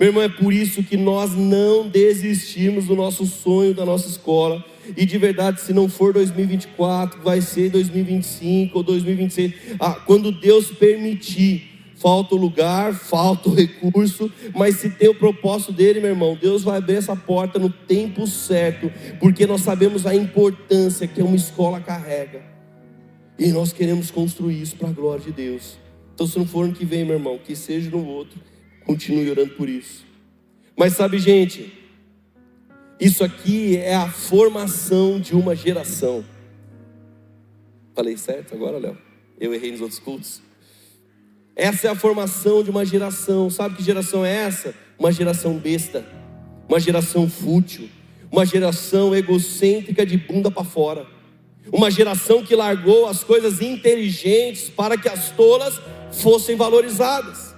Meu 0.00 0.08
irmão, 0.08 0.22
é 0.22 0.28
por 0.30 0.52
isso 0.52 0.82
que 0.82 0.96
nós 0.96 1.36
não 1.36 1.86
desistimos 1.86 2.86
do 2.86 2.96
nosso 2.96 3.26
sonho 3.26 3.74
da 3.74 3.84
nossa 3.84 4.08
escola. 4.08 4.64
E 4.96 5.04
de 5.04 5.18
verdade, 5.18 5.60
se 5.60 5.74
não 5.74 5.90
for 5.90 6.14
2024, 6.14 7.20
vai 7.20 7.42
ser 7.42 7.70
2025 7.70 8.78
ou 8.78 8.82
2026. 8.82 9.52
Ah, 9.78 9.92
quando 9.92 10.32
Deus 10.32 10.70
permitir, 10.70 11.92
falta 11.96 12.34
o 12.34 12.38
lugar, 12.38 12.94
falta 12.94 13.50
o 13.50 13.54
recurso, 13.54 14.32
mas 14.54 14.76
se 14.76 14.88
tem 14.88 15.10
o 15.10 15.14
propósito 15.14 15.72
dele, 15.72 16.00
meu 16.00 16.10
irmão, 16.10 16.36
Deus 16.40 16.64
vai 16.64 16.78
abrir 16.78 16.96
essa 16.96 17.14
porta 17.14 17.58
no 17.58 17.68
tempo 17.70 18.26
certo, 18.26 18.90
porque 19.20 19.46
nós 19.46 19.60
sabemos 19.60 20.06
a 20.06 20.14
importância 20.14 21.06
que 21.06 21.22
uma 21.22 21.36
escola 21.36 21.78
carrega. 21.78 22.42
E 23.38 23.48
nós 23.48 23.72
queremos 23.72 24.10
construir 24.10 24.62
isso 24.62 24.76
para 24.76 24.88
a 24.88 24.92
glória 24.92 25.24
de 25.24 25.30
Deus. 25.30 25.81
Então, 26.22 26.30
se 26.30 26.38
não 26.38 26.46
for 26.46 26.66
ano 26.66 26.72
que 26.72 26.84
vem, 26.84 27.04
meu 27.04 27.16
irmão, 27.16 27.36
que 27.36 27.56
seja 27.56 27.90
no 27.90 28.06
outro, 28.06 28.38
continue 28.86 29.28
orando 29.28 29.54
por 29.54 29.68
isso. 29.68 30.06
Mas 30.76 30.92
sabe, 30.92 31.18
gente, 31.18 31.72
isso 33.00 33.24
aqui 33.24 33.76
é 33.76 33.96
a 33.96 34.08
formação 34.08 35.18
de 35.18 35.34
uma 35.34 35.56
geração. 35.56 36.24
Falei 37.92 38.16
certo 38.16 38.54
agora, 38.54 38.78
Léo? 38.78 38.96
Eu 39.40 39.52
errei 39.52 39.72
nos 39.72 39.80
outros 39.80 39.98
cultos. 39.98 40.40
Essa 41.56 41.88
é 41.88 41.90
a 41.90 41.96
formação 41.96 42.62
de 42.62 42.70
uma 42.70 42.84
geração. 42.84 43.50
Sabe 43.50 43.74
que 43.74 43.82
geração 43.82 44.24
é 44.24 44.32
essa? 44.32 44.72
Uma 44.96 45.10
geração 45.10 45.58
besta, 45.58 46.06
uma 46.68 46.78
geração 46.78 47.28
fútil, 47.28 47.88
uma 48.30 48.46
geração 48.46 49.12
egocêntrica 49.12 50.06
de 50.06 50.18
bunda 50.18 50.52
para 50.52 50.62
fora. 50.62 51.04
Uma 51.72 51.90
geração 51.90 52.44
que 52.44 52.54
largou 52.54 53.08
as 53.08 53.24
coisas 53.24 53.60
inteligentes 53.60 54.68
para 54.68 54.96
que 54.96 55.08
as 55.08 55.30
tolas 55.30 55.80
fossem 56.12 56.56
valorizadas. 56.56 57.54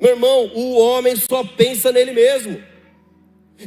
Meu 0.00 0.10
irmão, 0.10 0.50
o 0.54 0.78
homem 0.78 1.16
só 1.16 1.44
pensa 1.44 1.92
nele 1.92 2.12
mesmo. 2.12 2.60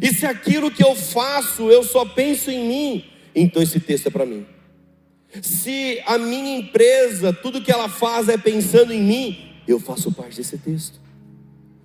E 0.01 0.13
se 0.13 0.25
aquilo 0.25 0.71
que 0.71 0.83
eu 0.83 0.95
faço 0.95 1.71
eu 1.71 1.83
só 1.83 2.05
penso 2.05 2.51
em 2.51 2.67
mim, 2.67 3.05
então 3.33 3.61
esse 3.61 3.79
texto 3.79 4.07
é 4.07 4.09
para 4.09 4.25
mim. 4.25 4.45
Se 5.41 6.01
a 6.05 6.17
minha 6.17 6.57
empresa, 6.57 7.33
tudo 7.33 7.61
que 7.61 7.71
ela 7.71 7.89
faz 7.89 8.29
é 8.29 8.37
pensando 8.37 8.93
em 8.93 9.01
mim, 9.01 9.37
eu 9.67 9.79
faço 9.79 10.11
parte 10.11 10.37
desse 10.37 10.57
texto. 10.57 10.99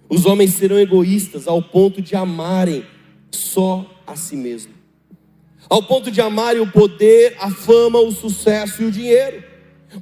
Os 0.09 0.27
homens 0.27 0.55
serão 0.55 0.79
egoístas 0.79 1.49
ao 1.49 1.63
ponto 1.63 2.03
de 2.03 2.15
amarem 2.15 2.85
só 3.31 3.87
a 4.07 4.15
si 4.15 4.37
mesmo, 4.37 4.73
ao 5.69 5.83
ponto 5.83 6.11
de 6.11 6.21
amarem 6.21 6.61
o 6.61 6.71
poder, 6.71 7.37
a 7.41 7.51
fama, 7.51 7.99
o 7.99 8.13
sucesso 8.13 8.83
e 8.83 8.87
o 8.87 8.91
dinheiro. 8.91 9.52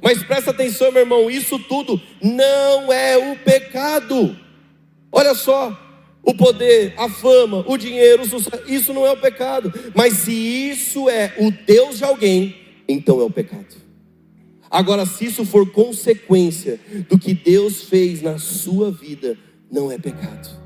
Mas 0.01 0.23
presta 0.23 0.51
atenção, 0.51 0.91
meu 0.91 1.01
irmão, 1.01 1.29
isso 1.29 1.57
tudo 1.57 1.99
não 2.21 2.91
é 2.93 3.17
o 3.17 3.35
pecado. 3.37 4.37
Olha 5.11 5.33
só, 5.33 5.77
o 6.23 6.33
poder, 6.33 6.93
a 6.97 7.09
fama, 7.09 7.63
o 7.67 7.77
dinheiro, 7.77 8.23
o 8.23 8.27
sucesso, 8.27 8.63
isso 8.67 8.93
não 8.93 9.05
é 9.05 9.11
o 9.11 9.17
pecado. 9.17 9.73
Mas 9.95 10.13
se 10.13 10.31
isso 10.31 11.09
é 11.09 11.33
o 11.39 11.51
Deus 11.51 11.97
de 11.97 12.03
alguém, 12.03 12.55
então 12.87 13.19
é 13.19 13.23
o 13.23 13.29
pecado. 13.29 13.81
Agora, 14.69 15.05
se 15.05 15.25
isso 15.25 15.43
for 15.45 15.69
consequência 15.69 16.79
do 17.09 17.17
que 17.17 17.33
Deus 17.33 17.83
fez 17.83 18.21
na 18.21 18.37
sua 18.37 18.89
vida, 18.89 19.37
não 19.69 19.91
é 19.91 19.97
pecado. 19.97 20.61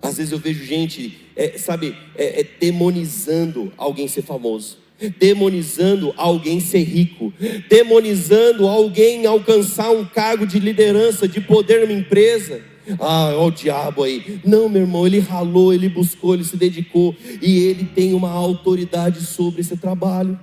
Às 0.00 0.16
vezes 0.16 0.32
eu 0.32 0.38
vejo 0.38 0.64
gente, 0.64 1.18
é, 1.34 1.58
sabe, 1.58 1.96
é, 2.14 2.40
é, 2.40 2.46
demonizando 2.58 3.72
alguém 3.76 4.06
ser 4.08 4.22
famoso, 4.22 4.78
demonizando 5.18 6.12
alguém 6.16 6.60
ser 6.60 6.82
rico, 6.82 7.32
demonizando 7.68 8.66
alguém 8.66 9.26
alcançar 9.26 9.90
um 9.90 10.04
cargo 10.04 10.46
de 10.46 10.58
liderança, 10.58 11.26
de 11.26 11.40
poder 11.40 11.80
numa 11.80 11.98
empresa. 11.98 12.60
Ah, 12.98 13.28
olha 13.34 13.40
o 13.40 13.50
diabo 13.50 14.02
aí. 14.02 14.40
Não, 14.44 14.68
meu 14.68 14.82
irmão, 14.82 15.06
ele 15.06 15.20
ralou, 15.20 15.72
ele 15.72 15.88
buscou, 15.88 16.34
ele 16.34 16.44
se 16.44 16.56
dedicou 16.56 17.14
e 17.40 17.58
ele 17.58 17.84
tem 17.84 18.14
uma 18.14 18.30
autoridade 18.30 19.20
sobre 19.24 19.60
esse 19.60 19.76
trabalho. 19.76 20.38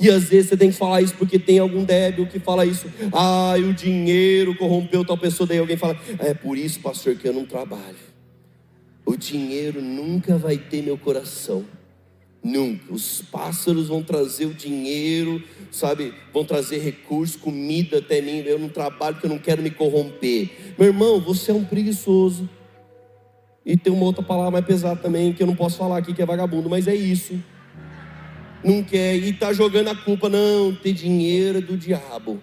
E 0.00 0.10
às 0.10 0.24
vezes 0.24 0.48
você 0.48 0.56
tem 0.56 0.70
que 0.70 0.76
falar 0.76 1.00
isso 1.00 1.14
porque 1.14 1.38
tem 1.38 1.60
algum 1.60 1.84
débil 1.84 2.26
que 2.26 2.40
fala 2.40 2.66
isso. 2.66 2.86
Ah, 3.12 3.54
o 3.56 3.72
dinheiro 3.72 4.54
corrompeu 4.56 5.04
tal 5.04 5.16
pessoa. 5.16 5.46
Daí 5.46 5.58
alguém 5.58 5.76
fala: 5.76 5.96
É 6.18 6.34
por 6.34 6.58
isso, 6.58 6.80
pastor, 6.80 7.14
que 7.14 7.28
eu 7.28 7.32
não 7.32 7.44
trabalho. 7.44 7.96
O 9.06 9.16
dinheiro 9.16 9.80
nunca 9.80 10.36
vai 10.36 10.56
ter 10.56 10.82
meu 10.82 10.98
coração. 10.98 11.64
Nunca. 12.42 12.92
Os 12.92 13.22
pássaros 13.22 13.88
vão 13.88 14.02
trazer 14.02 14.46
o 14.46 14.54
dinheiro, 14.54 15.42
sabe? 15.70 16.12
Vão 16.32 16.44
trazer 16.44 16.78
recursos, 16.78 17.36
comida 17.36 17.98
até 17.98 18.20
mim. 18.20 18.42
Eu 18.44 18.58
não 18.58 18.68
trabalho 18.68 19.14
porque 19.14 19.26
eu 19.26 19.30
não 19.30 19.38
quero 19.38 19.62
me 19.62 19.70
corromper. 19.70 20.50
Meu 20.78 20.88
irmão, 20.88 21.20
você 21.20 21.50
é 21.50 21.54
um 21.54 21.64
preguiçoso. 21.64 22.48
E 23.64 23.76
tem 23.76 23.92
uma 23.92 24.04
outra 24.04 24.24
palavra 24.24 24.50
mais 24.50 24.64
pesada 24.64 25.00
também 25.00 25.32
que 25.32 25.42
eu 25.42 25.46
não 25.46 25.54
posso 25.54 25.78
falar 25.78 25.98
aqui, 25.98 26.12
que 26.12 26.20
é 26.20 26.26
vagabundo, 26.26 26.68
mas 26.68 26.88
é 26.88 26.94
isso 26.94 27.38
não 28.64 28.82
quer 28.82 29.16
e 29.16 29.30
está 29.30 29.52
jogando 29.52 29.88
a 29.88 29.94
culpa, 29.94 30.28
não, 30.28 30.74
ter 30.74 30.92
dinheiro 30.92 31.58
é 31.58 31.60
do 31.60 31.76
diabo. 31.76 32.40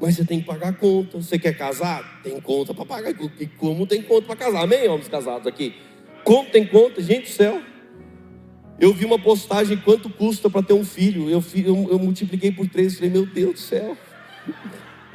Mas 0.00 0.16
você 0.16 0.24
tem 0.24 0.40
que 0.40 0.46
pagar 0.46 0.70
a 0.70 0.72
conta. 0.72 1.18
Você 1.18 1.38
quer 1.38 1.56
casar? 1.56 2.20
Tem 2.24 2.40
conta 2.40 2.74
para 2.74 2.84
pagar. 2.84 3.14
E 3.38 3.46
como 3.46 3.86
tem 3.86 4.02
conta 4.02 4.26
para 4.26 4.34
casar? 4.34 4.64
Amém, 4.64 4.88
homens 4.88 5.06
casados 5.06 5.46
aqui? 5.46 5.76
Como 6.24 6.50
tem 6.50 6.66
conta? 6.66 7.00
Gente 7.00 7.24
do 7.24 7.28
céu. 7.28 7.62
Eu 8.82 8.92
vi 8.92 9.04
uma 9.04 9.16
postagem 9.16 9.76
quanto 9.76 10.10
custa 10.10 10.50
para 10.50 10.60
ter 10.60 10.72
um 10.72 10.84
filho. 10.84 11.30
Eu, 11.30 11.40
eu, 11.54 11.88
eu 11.92 11.98
multipliquei 12.00 12.50
por 12.50 12.68
três. 12.68 12.96
Falei, 12.96 13.10
meu 13.10 13.24
Deus 13.24 13.52
do 13.52 13.58
céu. 13.60 13.96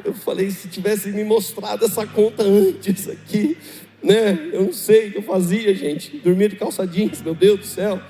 Eu 0.05 0.13
falei, 0.13 0.49
se 0.51 0.69
tivesse 0.69 1.11
me 1.11 1.25
mostrado 1.25 1.83
essa 1.83 2.07
conta 2.07 2.43
antes 2.43 3.09
aqui, 3.09 3.57
né? 4.01 4.51
Eu 4.53 4.63
não 4.63 4.71
sei 4.71 5.09
o 5.09 5.11
que 5.11 5.17
eu 5.17 5.21
fazia, 5.21 5.75
gente. 5.75 6.17
Dormia 6.19 6.47
de 6.47 6.55
calça 6.55 6.87
jeans, 6.87 7.21
meu 7.21 7.35
Deus 7.35 7.59
do 7.59 7.65
céu. 7.65 8.01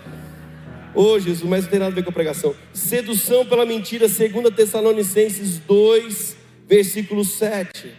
Ô 0.93 1.13
oh, 1.13 1.19
Jesus, 1.19 1.49
mas 1.49 1.63
não 1.63 1.71
tem 1.71 1.79
nada 1.79 1.91
a 1.91 1.95
ver 1.95 2.03
com 2.03 2.11
a 2.11 2.13
pregação. 2.13 2.53
Sedução 2.71 3.43
pela 3.43 3.65
mentira, 3.65 4.07
2 4.07 4.55
Tessalonicenses 4.55 5.57
2, 5.57 6.37
versículo 6.69 7.25
7. 7.25 7.91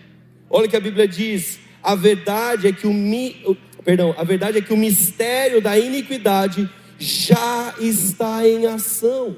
Olha 0.49 0.67
o 0.67 0.71
que 0.71 0.77
a 0.77 0.81
Bíblia 0.81 1.09
diz: 1.09 1.59
a 1.83 1.97
verdade 1.97 2.69
é 2.69 2.73
que 2.73 2.87
o 2.87 2.95
mi... 2.95 3.45
perdão, 3.85 4.15
a 4.17 4.23
verdade 4.23 4.59
é 4.59 4.61
que 4.61 4.73
o 4.73 4.77
mistério 4.77 5.61
da 5.61 5.77
iniquidade 5.77 6.71
já 6.99 7.74
está 7.78 8.46
em 8.46 8.66
ação. 8.66 9.36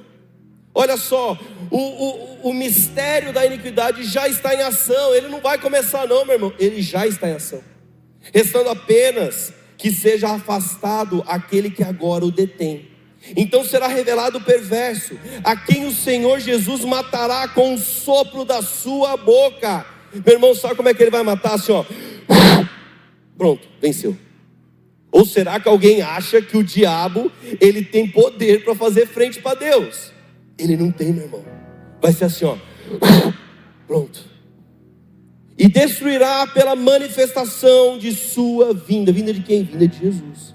Olha 0.74 0.96
só, 0.96 1.38
o, 1.70 1.78
o, 1.78 2.50
o 2.50 2.54
mistério 2.54 3.32
da 3.32 3.44
iniquidade 3.44 4.04
já 4.04 4.28
está 4.28 4.54
em 4.54 4.62
ação, 4.62 5.14
ele 5.14 5.28
não 5.28 5.40
vai 5.40 5.58
começar, 5.58 6.06
não, 6.06 6.24
meu 6.24 6.34
irmão, 6.34 6.52
ele 6.58 6.80
já 6.80 7.06
está 7.06 7.28
em 7.28 7.34
ação, 7.34 7.60
restando 8.32 8.70
apenas 8.70 9.52
que 9.76 9.90
seja 9.90 10.28
afastado 10.28 11.24
aquele 11.26 11.70
que 11.70 11.82
agora 11.82 12.24
o 12.24 12.30
detém. 12.30 12.88
Então 13.36 13.64
será 13.64 13.86
revelado 13.86 14.38
o 14.38 14.40
perverso, 14.40 15.18
a 15.44 15.56
quem 15.56 15.86
o 15.86 15.92
Senhor 15.92 16.38
Jesus 16.38 16.84
matará 16.84 17.48
com 17.48 17.74
o 17.74 17.78
sopro 17.78 18.44
da 18.44 18.62
sua 18.62 19.16
boca. 19.16 19.84
Meu 20.14 20.34
irmão, 20.34 20.54
sabe 20.54 20.76
como 20.76 20.88
é 20.88 20.94
que 20.94 21.02
ele 21.02 21.10
vai 21.10 21.22
matar 21.22 21.54
assim, 21.54 21.72
ó? 21.72 21.84
Pronto, 23.36 23.68
venceu. 23.80 24.16
Ou 25.12 25.24
será 25.24 25.58
que 25.58 25.68
alguém 25.68 26.02
acha 26.02 26.40
que 26.40 26.56
o 26.56 26.62
diabo 26.62 27.30
ele 27.60 27.82
tem 27.82 28.06
poder 28.06 28.62
para 28.62 28.74
fazer 28.74 29.06
frente 29.06 29.40
para 29.40 29.58
Deus? 29.58 30.12
Ele 30.56 30.76
não 30.76 30.92
tem, 30.92 31.12
meu 31.12 31.24
irmão. 31.24 31.44
Vai 32.00 32.12
ser 32.12 32.26
assim, 32.26 32.44
ó. 32.44 32.56
Pronto. 33.86 34.30
E 35.58 35.68
destruirá 35.68 36.46
pela 36.46 36.76
manifestação 36.76 37.98
de 37.98 38.12
sua 38.12 38.72
vinda. 38.72 39.12
Vinda 39.12 39.32
de 39.32 39.42
quem? 39.42 39.64
Vinda 39.64 39.86
de 39.86 39.98
Jesus. 39.98 40.54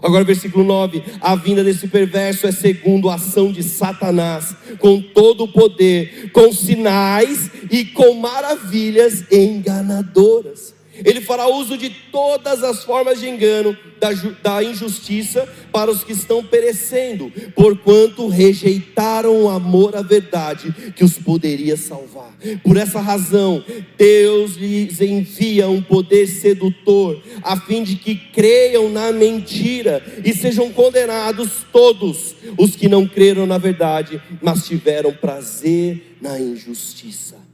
Agora, 0.00 0.24
versículo 0.24 0.62
9: 0.62 1.02
a 1.20 1.34
vinda 1.34 1.64
desse 1.64 1.88
perverso 1.88 2.46
é 2.46 2.52
segundo 2.52 3.10
a 3.10 3.16
ação 3.16 3.50
de 3.50 3.62
Satanás, 3.62 4.54
com 4.78 5.02
todo 5.02 5.44
o 5.44 5.52
poder, 5.52 6.30
com 6.30 6.52
sinais 6.52 7.50
e 7.70 7.84
com 7.84 8.14
maravilhas 8.14 9.24
enganadoras 9.30 10.75
ele 11.04 11.20
fará 11.20 11.46
uso 11.48 11.76
de 11.76 11.90
todas 11.90 12.62
as 12.62 12.84
formas 12.84 13.20
de 13.20 13.28
engano, 13.28 13.76
da, 14.00 14.10
da, 14.42 14.62
injustiça 14.62 15.48
para 15.72 15.90
os 15.90 16.04
que 16.04 16.12
estão 16.12 16.44
perecendo, 16.44 17.32
porquanto 17.54 18.28
rejeitaram 18.28 19.42
o 19.42 19.48
amor 19.48 19.96
à 19.96 20.02
verdade 20.02 20.74
que 20.94 21.04
os 21.04 21.18
poderia 21.18 21.76
salvar. 21.76 22.34
Por 22.62 22.76
essa 22.76 23.00
razão, 23.00 23.64
Deus 23.96 24.54
lhes 24.56 25.00
envia 25.00 25.68
um 25.68 25.82
poder 25.82 26.26
sedutor, 26.26 27.20
a 27.42 27.58
fim 27.58 27.82
de 27.82 27.96
que 27.96 28.14
creiam 28.14 28.90
na 28.90 29.12
mentira 29.12 30.02
e 30.24 30.34
sejam 30.34 30.70
condenados 30.72 31.64
todos 31.72 32.34
os 32.58 32.76
que 32.76 32.88
não 32.88 33.06
creram 33.06 33.46
na 33.46 33.58
verdade, 33.58 34.20
mas 34.42 34.66
tiveram 34.66 35.12
prazer 35.12 36.16
na 36.20 36.38
injustiça. 36.38 37.45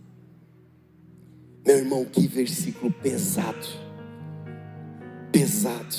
Meu 1.65 1.79
irmão, 1.79 2.05
que 2.05 2.27
versículo 2.27 2.91
pesado. 2.91 3.67
Pesado. 5.31 5.97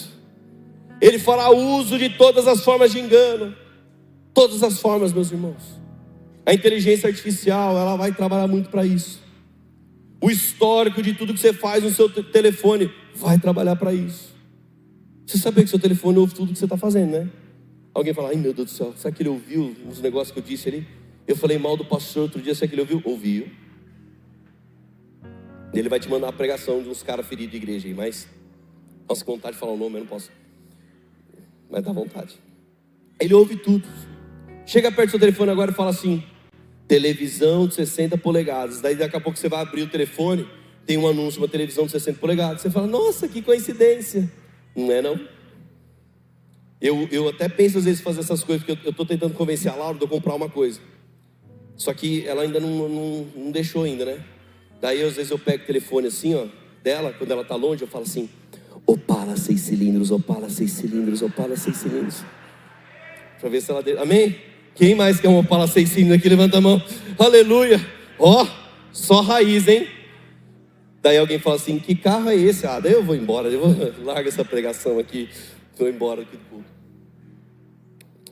Ele 1.01 1.19
fará 1.19 1.49
uso 1.49 1.97
de 1.97 2.09
todas 2.09 2.47
as 2.47 2.63
formas 2.63 2.91
de 2.91 2.99
engano. 2.99 3.55
Todas 4.33 4.63
as 4.63 4.79
formas, 4.79 5.13
meus 5.13 5.31
irmãos. 5.31 5.81
A 6.45 6.53
inteligência 6.53 7.07
artificial, 7.07 7.77
ela 7.77 7.95
vai 7.95 8.11
trabalhar 8.13 8.47
muito 8.47 8.69
para 8.69 8.85
isso. 8.85 9.21
O 10.21 10.29
histórico 10.29 11.01
de 11.01 11.13
tudo 11.13 11.33
que 11.33 11.39
você 11.39 11.53
faz 11.53 11.83
no 11.83 11.89
seu 11.89 12.09
telefone 12.09 12.91
vai 13.15 13.37
trabalhar 13.37 13.75
para 13.75 13.93
isso. 13.93 14.33
Você 15.25 15.37
sabia 15.37 15.63
que 15.63 15.69
seu 15.69 15.79
telefone 15.79 16.17
ouve 16.17 16.33
tudo 16.33 16.51
que 16.51 16.59
você 16.59 16.65
está 16.65 16.77
fazendo, 16.77 17.11
né? 17.11 17.29
Alguém 17.93 18.13
fala, 18.13 18.29
ai 18.29 18.35
meu 18.35 18.53
Deus 18.53 18.71
do 18.71 18.75
céu, 18.75 18.93
será 18.95 19.13
que 19.13 19.21
ele 19.21 19.29
ouviu 19.29 19.75
os 19.89 20.01
negócios 20.01 20.31
que 20.31 20.39
eu 20.39 20.43
disse 20.43 20.67
ali? 20.67 20.87
Eu 21.27 21.35
falei 21.35 21.57
mal 21.57 21.77
do 21.77 21.85
pastor 21.85 22.23
outro 22.23 22.41
dia, 22.41 22.55
será 22.55 22.67
que 22.67 22.73
ele 22.73 22.81
ouviu? 22.81 23.01
Ouviu. 23.05 23.47
Ele 25.73 25.89
vai 25.89 25.99
te 25.99 26.07
mandar 26.09 26.29
a 26.29 26.33
pregação 26.33 26.81
de 26.83 26.89
uns 26.89 27.01
caras 27.01 27.25
feridos 27.25 27.51
de 27.51 27.57
igreja 27.57 27.87
aí, 27.87 27.93
mas. 27.93 28.27
Nossa, 29.07 29.25
vontade 29.25 29.53
de 29.53 29.59
falar 29.59 29.73
o 29.73 29.77
nome, 29.77 29.95
eu 29.95 29.99
não 30.01 30.07
posso. 30.07 30.31
Mas 31.69 31.83
dá 31.83 31.91
vontade. 31.91 32.35
Ele 33.19 33.33
ouve 33.33 33.55
tudo. 33.55 33.87
Chega 34.65 34.91
perto 34.91 35.07
do 35.07 35.11
seu 35.11 35.19
telefone 35.19 35.51
agora 35.51 35.71
e 35.71 35.73
fala 35.73 35.89
assim: 35.89 36.23
televisão 36.87 37.67
de 37.67 37.75
60 37.75 38.17
polegadas. 38.17 38.81
Daí 38.81 38.95
daqui 38.95 39.15
a 39.15 39.19
pouco 39.19 39.37
você 39.37 39.49
vai 39.49 39.61
abrir 39.61 39.81
o 39.81 39.89
telefone, 39.89 40.47
tem 40.85 40.97
um 40.97 41.07
anúncio, 41.07 41.41
uma 41.41 41.47
televisão 41.47 41.85
de 41.85 41.91
60 41.91 42.19
polegadas. 42.19 42.61
Você 42.61 42.69
fala, 42.69 42.87
nossa, 42.87 43.27
que 43.27 43.41
coincidência. 43.41 44.31
Não 44.75 44.91
é 44.91 45.01
não? 45.01 45.19
Eu, 46.79 47.07
eu 47.11 47.29
até 47.29 47.47
penso 47.47 47.77
às 47.77 47.85
vezes 47.85 48.01
fazer 48.01 48.19
essas 48.19 48.43
coisas, 48.43 48.65
porque 48.65 48.87
eu 48.87 48.91
estou 48.91 49.05
tentando 49.05 49.33
convencer 49.33 49.71
a 49.71 49.75
Laura 49.75 49.97
de 49.97 50.03
eu 50.03 50.07
comprar 50.07 50.35
uma 50.35 50.49
coisa. 50.49 50.79
Só 51.75 51.93
que 51.93 52.27
ela 52.27 52.43
ainda 52.43 52.59
não, 52.59 52.89
não, 52.89 53.27
não 53.35 53.51
deixou 53.51 53.83
ainda, 53.83 54.05
né? 54.05 54.23
Daí 54.83 55.01
às 55.01 55.15
vezes 55.15 55.31
eu 55.31 55.39
pego 55.39 55.63
o 55.63 55.65
telefone 55.65 56.07
assim, 56.07 56.35
ó, 56.35 56.45
dela, 56.83 57.15
quando 57.17 57.31
ela 57.31 57.43
está 57.43 57.55
longe, 57.55 57.83
eu 57.83 57.87
falo 57.87 58.03
assim, 58.03 58.27
Opala 58.85 59.37
seis 59.37 59.61
cilindros, 59.61 60.11
Opala 60.11 60.49
seis 60.49 60.71
cilindros, 60.71 61.21
Opala 61.21 61.55
seis 61.55 61.77
cilindros. 61.77 62.21
Para 63.39 63.47
ver 63.47 63.61
se 63.61 63.71
ela... 63.71 63.81
Amém? 64.01 64.35
Quem 64.75 64.93
mais 64.93 65.21
quer 65.21 65.29
um 65.29 65.37
Opala 65.37 65.67
6 65.67 65.87
cilindros 65.87 66.17
aqui? 66.17 66.27
Levanta 66.27 66.57
a 66.57 66.61
mão. 66.61 66.81
Aleluia. 67.17 67.79
Ó, 68.17 68.43
oh, 68.43 68.47
só 68.91 69.21
raiz, 69.21 69.67
hein? 69.67 69.87
Daí 71.01 71.17
alguém 71.17 71.37
fala 71.37 71.57
assim: 71.57 71.77
Que 71.77 71.93
carro 71.93 72.29
é 72.29 72.35
esse? 72.35 72.65
Ah, 72.65 72.79
daí 72.79 72.93
eu 72.93 73.03
vou 73.03 73.15
embora. 73.15 73.49
Eu 73.49 73.59
vou 73.59 73.93
larga 74.03 74.27
essa 74.27 74.43
pregação 74.43 74.97
aqui. 74.97 75.29
Vou 75.77 75.87
embora 75.87 76.23
aqui 76.23 76.35
do 76.35 76.43
culto. 76.49 76.65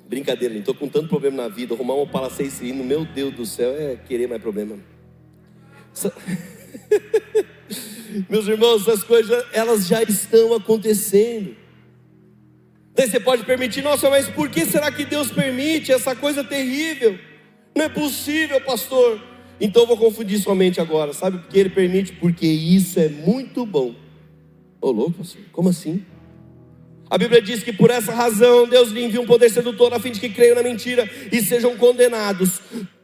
Brincadeira, 0.08 0.54
gente. 0.54 0.64
Estou 0.64 0.76
com 0.76 0.88
tanto 0.88 1.08
problema 1.08 1.44
na 1.44 1.48
vida. 1.48 1.76
Arrumar 1.76 1.94
um 1.94 2.02
Opala 2.02 2.30
6 2.30 2.54
cilindros, 2.54 2.86
meu 2.86 3.06
Deus 3.06 3.34
do 3.36 3.46
céu, 3.46 3.72
é 3.72 3.96
querer 3.96 4.28
mais 4.28 4.42
problema. 4.42 4.78
Meus 8.30 8.48
irmãos, 8.48 8.82
essas 8.82 9.04
coisas 9.04 9.46
elas 9.54 9.88
já 9.88 10.04
estão 10.04 10.54
acontecendo. 10.54 11.56
Daí 12.94 13.10
você 13.10 13.20
pode 13.20 13.44
permitir, 13.46 13.82
nossa, 13.82 14.10
mas 14.10 14.28
por 14.28 14.50
que 14.50 14.66
será 14.66 14.92
que 14.92 15.06
Deus 15.06 15.32
permite 15.32 15.92
essa 15.92 16.16
coisa 16.16 16.44
terrível? 16.44 17.18
Não 17.76 17.86
é 17.86 17.90
possível, 17.90 18.60
pastor. 18.62 19.22
Então 19.60 19.84
eu 19.84 19.88
vou 19.88 19.98
confundir 19.98 20.40
somente 20.40 20.82
agora, 20.82 21.14
sabe 21.14 21.38
por 21.38 21.48
que 21.48 21.60
ele 21.60 21.70
permite? 21.70 22.14
Porque 22.14 22.48
isso 22.48 23.00
é 23.00 23.08
muito 23.08 23.66
bom. 23.66 23.96
Ô 24.82 24.92
louco, 24.92 25.20
pastor, 25.20 25.42
como 25.52 25.70
assim? 25.70 26.04
A 27.10 27.18
Bíblia 27.18 27.42
diz 27.42 27.62
que 27.64 27.72
por 27.72 27.92
essa 27.92 28.14
razão 28.14 28.68
Deus 28.68 28.90
lhe 28.90 29.04
envia 29.04 29.22
um 29.22 29.26
poder 29.26 29.50
sedutor 29.50 29.94
a 29.94 30.00
fim 30.00 30.12
de 30.12 30.20
que 30.20 30.30
creiam 30.30 30.56
na 30.56 30.64
mentira 30.64 31.08
e 31.32 31.42
sejam 31.42 31.78
condenados 31.78 32.62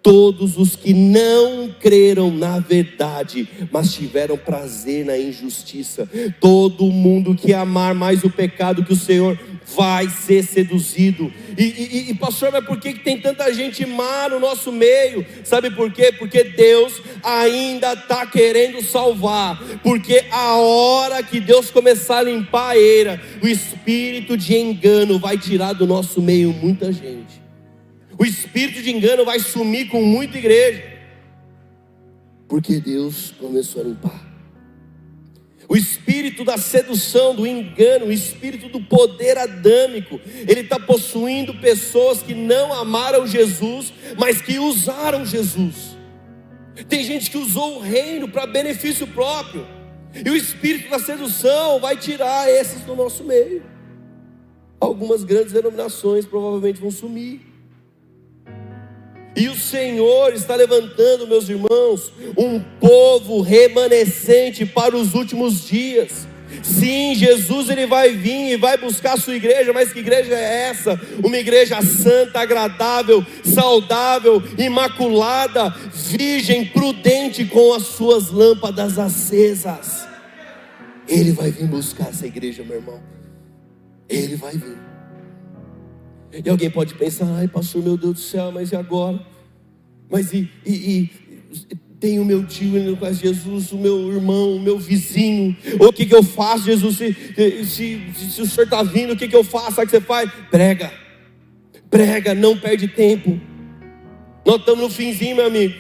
todos 0.08 0.58
os 0.58 0.74
que 0.74 0.94
não 0.94 1.70
creram 1.82 2.32
na 2.32 2.60
verdade, 2.60 3.46
mas 3.70 3.94
tiveram 3.94 4.38
prazer 4.38 5.06
na 5.06 5.18
injustiça. 5.18 6.10
Todo 6.40 6.86
mundo 6.86 7.36
que 7.36 7.54
amar 7.54 7.94
mais 7.94 8.24
o 8.24 8.30
pecado 8.30 8.86
que 8.86 8.94
o 8.94 8.96
Senhor 8.96 9.38
vai 9.76 10.08
ser 10.08 10.46
seduzido. 10.46 11.30
E, 11.58 11.64
e, 11.64 12.12
e 12.12 12.14
pastor, 12.14 12.54
mas 12.54 12.64
por 12.64 12.80
que, 12.80 12.94
tem 12.94 13.20
tanta 13.20 13.54
gente 13.54 13.86
má 13.86 14.30
no 14.30 14.40
nosso 14.40 14.72
meio? 14.72 15.26
Sabe 15.44 15.72
por 15.72 15.92
quê? 15.92 16.14
Porque 16.18 16.42
Deus 16.42 17.02
ainda 17.22 17.92
está 17.92 18.26
querendo 18.26 18.82
salvar. 18.82 19.62
Porque 19.84 20.24
a 20.32 20.56
hora 20.56 21.22
que 21.22 21.42
Deus 21.42 21.70
começar 21.70 22.20
a 22.20 22.24
limpar 22.24 22.70
a 22.70 22.78
eira, 22.78 23.22
o 23.44 23.48
espírito 23.48 24.38
de 24.38 24.56
engano 24.56 25.20
vai 25.20 25.38
tirar 25.38 25.74
do 25.74 25.86
nosso 25.86 26.22
meio 26.22 26.54
muita 26.54 26.94
gente. 26.94 27.47
O 28.18 28.26
espírito 28.26 28.82
de 28.82 28.92
engano 28.92 29.24
vai 29.24 29.40
sumir 29.40 29.90
com 29.90 30.02
muita 30.02 30.38
igreja. 30.38 30.84
Porque 32.48 32.80
Deus 32.80 33.34
começou 33.40 33.82
a 33.82 33.86
limpar. 33.86 34.28
O 35.70 35.76
espírito 35.76 36.46
da 36.46 36.58
sedução, 36.58 37.36
do 37.36 37.46
engano, 37.46 38.06
o 38.06 38.12
espírito 38.12 38.70
do 38.70 38.80
poder 38.82 39.38
adâmico, 39.38 40.20
ele 40.48 40.62
está 40.62 40.80
possuindo 40.80 41.54
pessoas 41.56 42.24
que 42.24 42.34
não 42.34 42.74
amaram 42.74 43.28
Jesus, 43.28 43.92
mas 44.18 44.42
que 44.42 44.58
usaram 44.60 45.26
Jesus. 45.26 45.98
Tem 46.88 47.04
gente 47.04 47.30
que 47.30 47.38
usou 47.38 47.78
o 47.78 47.80
reino 47.82 48.30
para 48.30 48.48
benefício 48.48 49.06
próprio, 49.08 49.68
e 50.14 50.30
o 50.30 50.36
espírito 50.36 50.90
da 50.90 51.00
sedução 51.00 51.80
vai 51.82 51.98
tirar 51.98 52.50
esses 52.50 52.82
do 52.84 52.96
nosso 52.96 53.26
meio. 53.26 53.62
Algumas 54.80 55.26
grandes 55.26 55.52
denominações 55.52 56.26
provavelmente 56.26 56.80
vão 56.80 56.92
sumir. 56.92 57.47
E 59.36 59.50
o 59.50 59.56
Senhor 59.56 60.34
está 60.34 60.56
levantando, 60.56 61.28
meus 61.28 61.48
irmãos, 61.48 62.12
um 62.36 62.60
povo 62.60 63.42
remanescente 63.42 64.66
para 64.66 64.96
os 64.96 65.14
últimos 65.14 65.68
dias. 65.68 66.28
Sim, 66.64 67.14
Jesus 67.14 67.70
ele 67.70 67.86
vai 67.86 68.14
vir 68.14 68.54
e 68.54 68.58
vai 68.58 68.78
buscar 68.78 69.14
a 69.14 69.18
sua 69.18 69.36
igreja, 69.36 69.74
mas 69.74 69.92
que 69.92 70.00
igreja 70.00 70.34
é 70.34 70.70
essa? 70.70 71.00
Uma 71.24 71.38
igreja 71.38 71.82
santa, 71.82 72.40
agradável, 72.40 73.26
saudável, 73.44 74.42
imaculada, 74.58 75.70
virgem, 75.94 76.66
prudente, 76.66 77.46
com 77.46 77.74
as 77.74 77.84
suas 77.84 78.32
lâmpadas 78.32 78.98
acesas. 78.98 80.08
Ele 81.08 81.32
vai 81.32 81.52
vir 81.52 81.68
buscar 81.68 82.10
essa 82.10 82.26
igreja, 82.26 82.64
meu 82.64 82.78
irmão. 82.78 83.02
Ele 84.10 84.36
vai 84.36 84.54
vir. 84.54 84.87
E 86.44 86.50
alguém 86.50 86.70
pode 86.70 86.94
pensar, 86.94 87.26
ai 87.36 87.48
pastor, 87.48 87.84
meu 87.84 87.98
Deus 87.98 88.14
do 88.14 88.20
céu, 88.20 88.52
mas 88.52 88.72
e 88.72 88.76
agora? 88.76 89.20
Mas 90.10 90.32
e, 90.34 90.50
e, 90.66 90.74
e 90.74 91.12
tem 92.00 92.20
o 92.20 92.26
meu 92.26 92.46
tio 92.46 92.78
indo 92.78 92.96
com 92.96 93.12
Jesus, 93.12 93.72
o 93.72 93.78
meu 93.78 94.14
irmão, 94.14 94.56
o 94.56 94.60
meu 94.60 94.78
vizinho. 94.78 95.56
O 95.80 95.92
que, 95.92 96.06
que 96.06 96.16
eu 96.16 96.24
faço, 96.24 96.66
Jesus? 96.66 96.98
Se, 96.98 97.14
se, 97.66 98.14
se 98.14 98.42
o 98.42 98.46
senhor 98.46 98.66
está 98.66 98.84
vindo, 98.84 99.14
o 99.14 99.18
que, 99.18 99.28
que 99.28 99.36
eu 99.36 99.44
faço? 99.44 99.74
Sabe 99.74 99.88
o 99.88 99.90
que 99.90 99.98
você 99.98 100.02
faz? 100.02 100.32
Prega, 100.52 100.92
prega, 101.90 102.36
não 102.36 102.58
perde 102.58 102.88
tempo. 102.88 103.40
Nós 104.46 104.60
estamos 104.60 104.84
no 104.84 104.90
finzinho, 104.90 105.36
meu 105.36 105.48
amigo. 105.48 105.76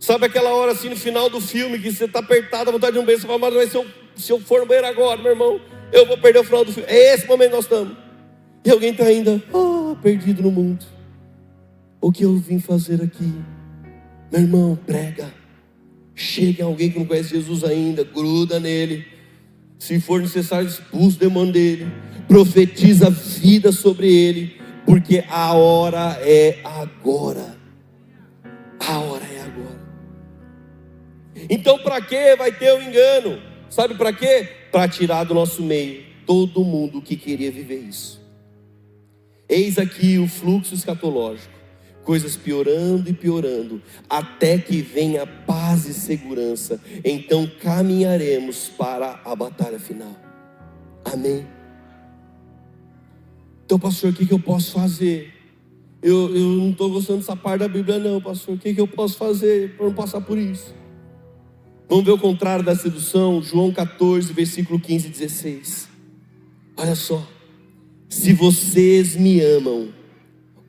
Sabe 0.00 0.26
aquela 0.26 0.52
hora 0.52 0.72
assim 0.72 0.88
no 0.88 0.96
final 0.96 1.30
do 1.30 1.40
filme 1.40 1.78
que 1.78 1.92
você 1.92 2.06
está 2.06 2.18
apertado, 2.18 2.70
a 2.70 2.72
vontade 2.72 2.94
de 2.94 2.98
um 2.98 3.04
beijo, 3.04 3.22
você 3.22 3.26
fala, 3.28 3.38
mas 3.38 3.70
se 3.70 3.76
eu, 3.76 3.86
se 4.16 4.32
eu 4.32 4.40
for 4.40 4.60
no 4.60 4.66
banheiro 4.66 4.88
agora, 4.88 5.22
meu 5.22 5.30
irmão, 5.30 5.60
eu 5.92 6.04
vou 6.06 6.18
perder 6.18 6.40
o 6.40 6.44
final 6.44 6.64
do 6.64 6.72
filme. 6.72 6.88
É 6.90 7.14
esse 7.14 7.24
momento 7.26 7.50
que 7.50 7.56
nós 7.56 7.64
estamos. 7.64 7.96
E 8.64 8.70
alguém 8.70 8.90
está 8.90 9.04
ainda, 9.04 9.42
oh, 9.52 9.96
perdido 10.00 10.42
no 10.42 10.50
mundo. 10.50 10.84
O 12.00 12.12
que 12.12 12.24
eu 12.24 12.36
vim 12.36 12.58
fazer 12.58 13.02
aqui? 13.02 13.32
Meu 14.30 14.40
irmão, 14.40 14.78
prega. 14.86 15.32
Chega 16.14 16.64
alguém 16.64 16.90
que 16.90 16.98
não 16.98 17.06
conhece 17.06 17.30
Jesus 17.30 17.64
ainda, 17.64 18.04
gruda 18.04 18.60
nele. 18.60 19.04
Se 19.78 19.98
for 20.00 20.20
necessário, 20.20 20.68
expulsa 20.68 21.16
o 21.16 21.20
demônio 21.20 21.52
dele. 21.52 21.86
Profetiza 22.28 23.10
vida 23.10 23.72
sobre 23.72 24.12
ele. 24.12 24.56
Porque 24.86 25.24
a 25.28 25.52
hora 25.54 26.18
é 26.20 26.60
agora. 26.62 27.56
A 28.78 28.98
hora 28.98 29.24
é 29.24 29.40
agora. 29.40 29.80
Então, 31.50 31.78
para 31.78 32.00
que 32.00 32.36
vai 32.36 32.52
ter 32.52 32.72
o 32.72 32.82
engano? 32.82 33.40
Sabe 33.68 33.94
para 33.94 34.12
quê? 34.12 34.48
Para 34.70 34.88
tirar 34.88 35.24
do 35.24 35.34
nosso 35.34 35.62
meio 35.62 36.12
todo 36.26 36.64
mundo 36.64 37.02
que 37.02 37.16
queria 37.16 37.50
viver 37.50 37.80
isso. 37.80 38.21
Eis 39.48 39.78
aqui 39.78 40.18
o 40.18 40.28
fluxo 40.28 40.74
escatológico, 40.74 41.52
coisas 42.04 42.36
piorando 42.36 43.08
e 43.10 43.12
piorando, 43.12 43.82
até 44.08 44.58
que 44.58 44.80
venha 44.80 45.26
paz 45.26 45.86
e 45.86 45.94
segurança. 45.94 46.80
Então 47.04 47.50
caminharemos 47.60 48.68
para 48.68 49.20
a 49.24 49.34
batalha 49.34 49.78
final. 49.78 50.16
Amém. 51.04 51.46
Então, 53.64 53.78
pastor, 53.78 54.10
o 54.10 54.14
que, 54.14 54.30
eu 54.30 54.38
posso 54.38 54.72
fazer? 54.72 55.32
Eu, 56.02 56.34
eu 56.36 56.46
não 56.58 56.70
estou 56.70 56.90
gostando 56.90 57.20
dessa 57.20 57.36
parte 57.36 57.60
da 57.60 57.68
Bíblia, 57.68 57.98
não, 57.98 58.20
pastor. 58.20 58.56
O 58.56 58.58
que 58.58 58.78
eu 58.78 58.88
posso 58.88 59.16
fazer 59.16 59.76
para 59.76 59.86
não 59.86 59.94
passar 59.94 60.20
por 60.20 60.36
isso? 60.36 60.74
Vamos 61.88 62.04
ver 62.04 62.12
o 62.12 62.18
contrário 62.18 62.64
da 62.64 62.74
sedução, 62.74 63.42
João 63.42 63.72
14, 63.72 64.32
versículo 64.32 64.80
15 64.80 65.06
e 65.06 65.10
16. 65.10 65.88
Olha 66.76 66.94
só. 66.94 67.26
Se 68.12 68.34
vocês 68.34 69.16
me 69.16 69.40
amam, 69.40 69.88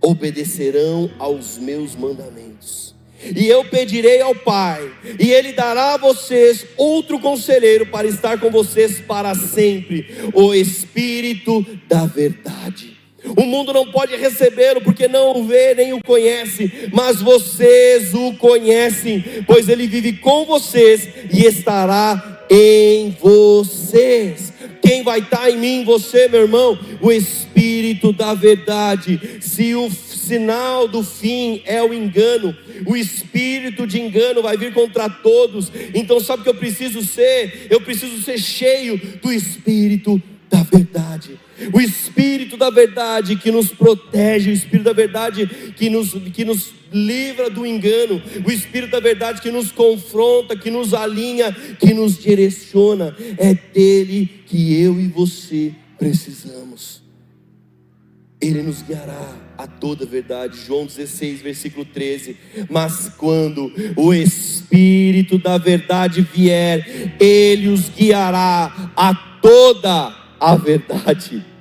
obedecerão 0.02 1.12
aos 1.20 1.58
meus 1.58 1.94
mandamentos. 1.94 2.96
E 3.36 3.46
eu 3.46 3.66
pedirei 3.66 4.22
ao 4.22 4.34
Pai, 4.34 4.90
e 5.20 5.30
Ele 5.30 5.52
dará 5.52 5.96
a 5.96 5.98
vocês 5.98 6.66
outro 6.78 7.20
conselheiro 7.20 7.86
para 7.88 8.08
estar 8.08 8.40
com 8.40 8.50
vocês 8.50 9.02
para 9.02 9.36
sempre, 9.36 10.08
o 10.34 10.54
Espírito 10.54 11.66
da 11.86 12.06
Verdade. 12.06 12.98
O 13.36 13.46
mundo 13.46 13.74
não 13.74 13.92
pode 13.92 14.16
recebê-lo 14.16 14.80
porque 14.80 15.10
não 15.10 15.38
o 15.38 15.44
vê 15.46 15.76
nem 15.76 15.92
o 15.92 16.02
conhece, 16.02 16.90
mas 16.94 17.22
vocês 17.22 18.14
o 18.14 18.36
conhecem, 18.36 19.22
pois 19.46 19.68
ele 19.68 19.86
vive 19.86 20.14
com 20.14 20.46
vocês 20.46 21.10
e 21.30 21.46
estará 21.46 22.46
em 22.50 23.12
vocês. 23.22 24.53
Quem 24.86 25.02
vai 25.02 25.20
estar 25.20 25.50
em 25.50 25.58
mim, 25.58 25.84
você, 25.86 26.28
meu 26.28 26.42
irmão? 26.42 26.78
O 27.02 27.12
Espírito 27.12 28.12
da 28.12 28.34
verdade. 28.34 29.40
Se, 29.40 29.74
o, 29.74 29.90
sinal 30.24 30.88
do 30.88 31.04
fim 31.04 31.62
é 31.66 31.84
o 31.84 31.94
engano. 31.94 32.56
O 32.86 32.96
espírito 32.96 33.86
de 33.86 34.02
engano 34.02 34.42
vai 34.42 34.58
vir 34.58 34.74
contra 34.74 35.10
todos. 35.10 35.72
Então, 35.94 36.20
sabe 36.20 36.42
o 36.42 36.44
que 36.44 36.50
eu 36.50 36.56
preciso 36.56 37.02
ser? 37.04 37.68
Eu 37.70 37.82
preciso 37.82 38.22
ser 38.22 38.38
cheio 38.40 39.00
do 39.22 39.32
espírito 39.32 40.22
da 40.50 40.64
verdade. 40.64 41.40
O 41.72 41.80
Espírito 41.80 42.58
da 42.58 42.70
verdade 42.70 43.36
que 43.36 43.52
nos 43.52 43.70
protege, 43.70 44.50
o 44.50 44.54
Espírito 44.54 44.86
da 44.86 44.94
verdade 44.94 45.46
que 45.76 45.90
nos, 45.90 46.14
que 46.34 46.44
nos 46.44 46.74
livra 46.92 47.50
do 47.50 47.66
engano, 47.66 48.22
o 48.46 48.52
Espírito 48.52 48.92
da 48.92 49.00
verdade 49.00 49.42
que 49.42 49.52
nos 49.52 49.72
confronta, 49.72 50.56
que 50.56 50.70
nos 50.70 50.94
alinha, 50.94 51.52
que 51.80 51.94
nos 51.94 52.18
direciona. 52.18 53.16
É 53.38 53.54
dele 53.54 54.30
que 54.46 54.82
eu 54.82 55.00
e 55.00 55.08
você 55.08 55.74
precisamos. 55.98 57.02
Ele 58.42 58.62
nos 58.62 58.82
guiará 58.82 59.38
a 59.58 59.66
toda 59.66 60.06
verdade. 60.06 60.60
João 60.66 60.86
16, 60.86 61.42
versículo 61.42 61.86
13. 61.86 62.36
Mas 62.70 63.10
quando 63.18 63.72
o 63.96 64.14
Espírito 64.14 65.38
da 65.38 65.58
verdade 65.58 66.22
vier, 66.22 67.16
ele 67.20 67.70
os 67.70 67.88
guiará 67.88 68.92
a 68.98 69.16
toda 69.42 70.23
verdade. 70.56 71.54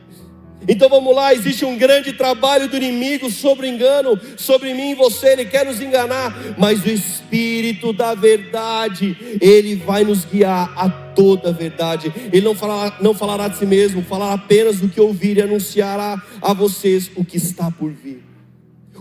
Então 0.69 0.89
vamos 0.89 1.15
lá, 1.15 1.35
existe 1.35 1.65
um 1.65 1.77
grande 1.77 2.13
trabalho 2.13 2.69
do 2.69 2.77
inimigo 2.77 3.31
sobre 3.31 3.67
o 3.67 3.69
engano, 3.69 4.19
sobre 4.37 4.73
mim 4.75 4.91
e 4.91 4.95
você, 4.95 5.33
ele 5.33 5.45
quer 5.45 5.67
nos 5.67 5.81
enganar, 5.81 6.33
mas 6.57 6.85
o 6.85 6.89
Espírito 6.89 7.93
da 7.93 8.15
verdade, 8.15 9.39
ele 9.41 9.75
vai 9.75 10.05
nos 10.05 10.25
guiar 10.25 10.73
a 10.77 10.89
toda 10.89 11.49
a 11.49 11.53
verdade. 11.53 12.13
Ele 12.33 12.45
não 12.45 12.55
falará, 12.55 12.97
não 13.01 13.13
falará 13.13 13.49
de 13.49 13.57
si 13.57 13.67
mesmo, 13.67 14.03
falará 14.03 14.35
apenas 14.35 14.79
do 14.79 14.89
que 14.89 15.01
ouvir 15.01 15.37
e 15.37 15.43
anunciará 15.43 16.23
a 16.41 16.53
vocês 16.53 17.11
o 17.17 17.25
que 17.25 17.37
está 17.37 17.71
por 17.71 17.91
vir. 17.91 18.23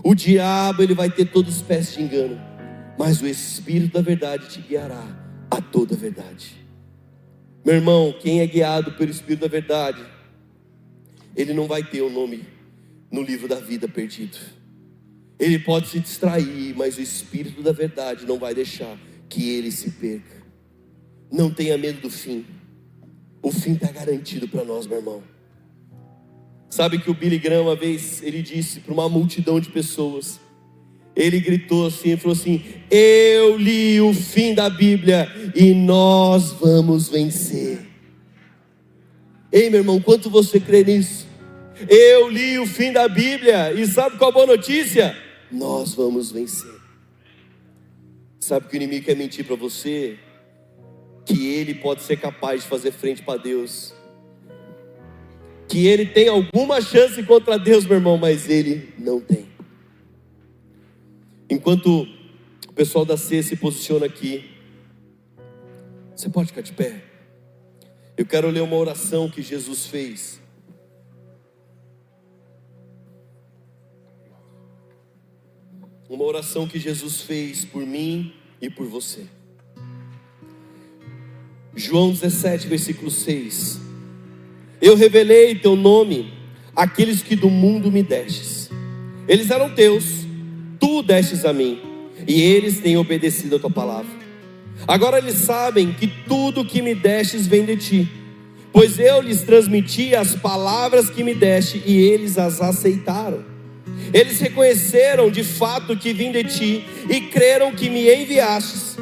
O 0.02 0.14
diabo, 0.14 0.82
ele 0.82 0.94
vai 0.94 1.10
ter 1.10 1.26
toda 1.26 1.48
espécie 1.48 1.98
de 1.98 2.02
engano, 2.02 2.40
mas 2.98 3.22
o 3.22 3.26
Espírito 3.26 3.94
da 3.94 4.02
verdade 4.02 4.48
te 4.48 4.60
guiará 4.60 5.04
a 5.48 5.60
toda 5.60 5.94
a 5.94 5.98
verdade. 5.98 6.61
Meu 7.64 7.76
irmão, 7.76 8.14
quem 8.20 8.40
é 8.40 8.46
guiado 8.46 8.92
pelo 8.92 9.10
Espírito 9.10 9.42
da 9.42 9.48
verdade, 9.48 10.04
ele 11.36 11.54
não 11.54 11.66
vai 11.66 11.82
ter 11.84 12.02
o 12.02 12.10
nome 12.10 12.44
no 13.10 13.22
livro 13.22 13.46
da 13.46 13.60
vida 13.60 13.86
perdido. 13.86 14.36
Ele 15.38 15.58
pode 15.58 15.88
se 15.88 16.00
distrair, 16.00 16.74
mas 16.76 16.96
o 16.98 17.00
Espírito 17.00 17.62
da 17.62 17.72
verdade 17.72 18.26
não 18.26 18.38
vai 18.38 18.54
deixar 18.54 18.98
que 19.28 19.50
ele 19.50 19.70
se 19.70 19.90
perca. 19.92 20.42
Não 21.30 21.52
tenha 21.52 21.78
medo 21.78 22.00
do 22.00 22.10
fim. 22.10 22.44
O 23.42 23.50
fim 23.50 23.72
está 23.72 23.90
garantido 23.90 24.46
para 24.48 24.64
nós, 24.64 24.86
meu 24.86 24.98
irmão. 24.98 25.22
Sabe 26.68 26.98
que 26.98 27.10
o 27.10 27.14
Billy 27.14 27.38
Graham, 27.38 27.62
uma 27.62 27.76
vez, 27.76 28.22
ele 28.22 28.42
disse 28.42 28.80
para 28.80 28.92
uma 28.92 29.08
multidão 29.08 29.60
de 29.60 29.68
pessoas: 29.68 30.40
ele 31.14 31.40
gritou 31.40 31.86
assim, 31.86 32.16
falou 32.16 32.32
assim: 32.32 32.62
Eu 32.90 33.56
li 33.56 34.00
o 34.00 34.14
fim 34.14 34.54
da 34.54 34.70
Bíblia 34.70 35.30
e 35.54 35.74
nós 35.74 36.52
vamos 36.52 37.08
vencer. 37.08 37.80
Ei, 39.52 39.68
meu 39.68 39.80
irmão, 39.80 40.00
quanto 40.00 40.30
você 40.30 40.58
crê 40.58 40.82
nisso? 40.82 41.26
Eu 41.88 42.28
li 42.30 42.58
o 42.58 42.66
fim 42.66 42.92
da 42.92 43.06
Bíblia 43.08 43.72
e 43.72 43.86
sabe 43.86 44.16
qual 44.16 44.30
a 44.30 44.34
boa 44.34 44.46
notícia? 44.46 45.16
Nós 45.50 45.94
vamos 45.94 46.32
vencer. 46.32 46.72
Sabe 48.40 48.66
que 48.68 48.74
o 48.74 48.76
inimigo 48.76 49.04
quer 49.04 49.16
mentir 49.16 49.44
para 49.44 49.56
você? 49.56 50.16
Que 51.26 51.48
ele 51.48 51.74
pode 51.74 52.02
ser 52.02 52.16
capaz 52.16 52.62
de 52.62 52.68
fazer 52.68 52.92
frente 52.92 53.22
para 53.22 53.40
Deus. 53.40 53.92
Que 55.68 55.86
ele 55.86 56.06
tem 56.06 56.28
alguma 56.28 56.80
chance 56.80 57.22
contra 57.22 57.58
Deus, 57.58 57.84
meu 57.84 57.96
irmão, 57.96 58.16
mas 58.16 58.48
ele 58.48 58.94
não 58.98 59.20
tem. 59.20 59.51
Enquanto 61.52 62.08
o 62.66 62.72
pessoal 62.72 63.04
da 63.04 63.14
C 63.14 63.42
se 63.42 63.56
posiciona 63.56 64.06
aqui, 64.06 64.42
você 66.16 66.30
pode 66.30 66.48
ficar 66.48 66.62
de 66.62 66.72
pé. 66.72 67.04
Eu 68.16 68.24
quero 68.24 68.48
ler 68.48 68.62
uma 68.62 68.76
oração 68.76 69.28
que 69.28 69.42
Jesus 69.42 69.84
fez. 69.84 70.40
Uma 76.08 76.24
oração 76.24 76.66
que 76.66 76.78
Jesus 76.78 77.20
fez 77.20 77.66
por 77.66 77.84
mim 77.84 78.32
e 78.58 78.70
por 78.70 78.86
você. 78.86 79.26
João 81.76 82.12
17, 82.12 82.66
versículo 82.66 83.10
6. 83.10 83.78
Eu 84.80 84.96
revelei 84.96 85.54
teu 85.54 85.76
nome 85.76 86.32
àqueles 86.74 87.22
que 87.22 87.36
do 87.36 87.50
mundo 87.50 87.92
me 87.92 88.02
destes. 88.02 88.70
Eles 89.28 89.50
eram 89.50 89.74
teus 89.74 90.21
tu 90.82 91.00
destes 91.00 91.44
a 91.44 91.52
mim, 91.52 91.78
e 92.26 92.42
eles 92.42 92.80
têm 92.80 92.96
obedecido 92.96 93.54
a 93.54 93.58
tua 93.60 93.70
palavra. 93.70 94.10
Agora 94.88 95.16
eles 95.18 95.36
sabem 95.36 95.92
que 95.92 96.08
tudo 96.08 96.64
que 96.64 96.82
me 96.82 96.92
destes 96.92 97.46
vem 97.46 97.64
de 97.64 97.76
ti, 97.76 98.08
pois 98.72 98.98
eu 98.98 99.22
lhes 99.22 99.42
transmiti 99.42 100.12
as 100.12 100.34
palavras 100.34 101.08
que 101.08 101.22
me 101.22 101.34
deste 101.34 101.80
e 101.86 101.96
eles 101.98 102.36
as 102.36 102.60
aceitaram. 102.60 103.44
Eles 104.12 104.40
reconheceram 104.40 105.30
de 105.30 105.44
fato 105.44 105.96
que 105.96 106.12
vim 106.12 106.32
de 106.32 106.42
ti 106.42 106.84
e 107.08 107.20
creram 107.20 107.70
que 107.70 107.88
me 107.88 108.12
enviastes. 108.12 108.96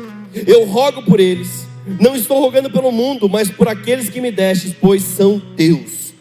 Eu 0.47 0.67
rogo 0.67 1.03
por 1.05 1.19
eles, 1.19 1.67
não 1.99 2.15
estou 2.15 2.41
rogando 2.41 2.69
pelo 2.69 2.93
mundo, 2.93 3.27
mas 3.27 3.51
por 3.51 3.69
aqueles 3.69 4.11
que 4.11 4.21
me 4.21 4.31
destes, 4.31 4.75
pois 4.79 5.03
são 5.03 5.41
teus. 5.57 6.13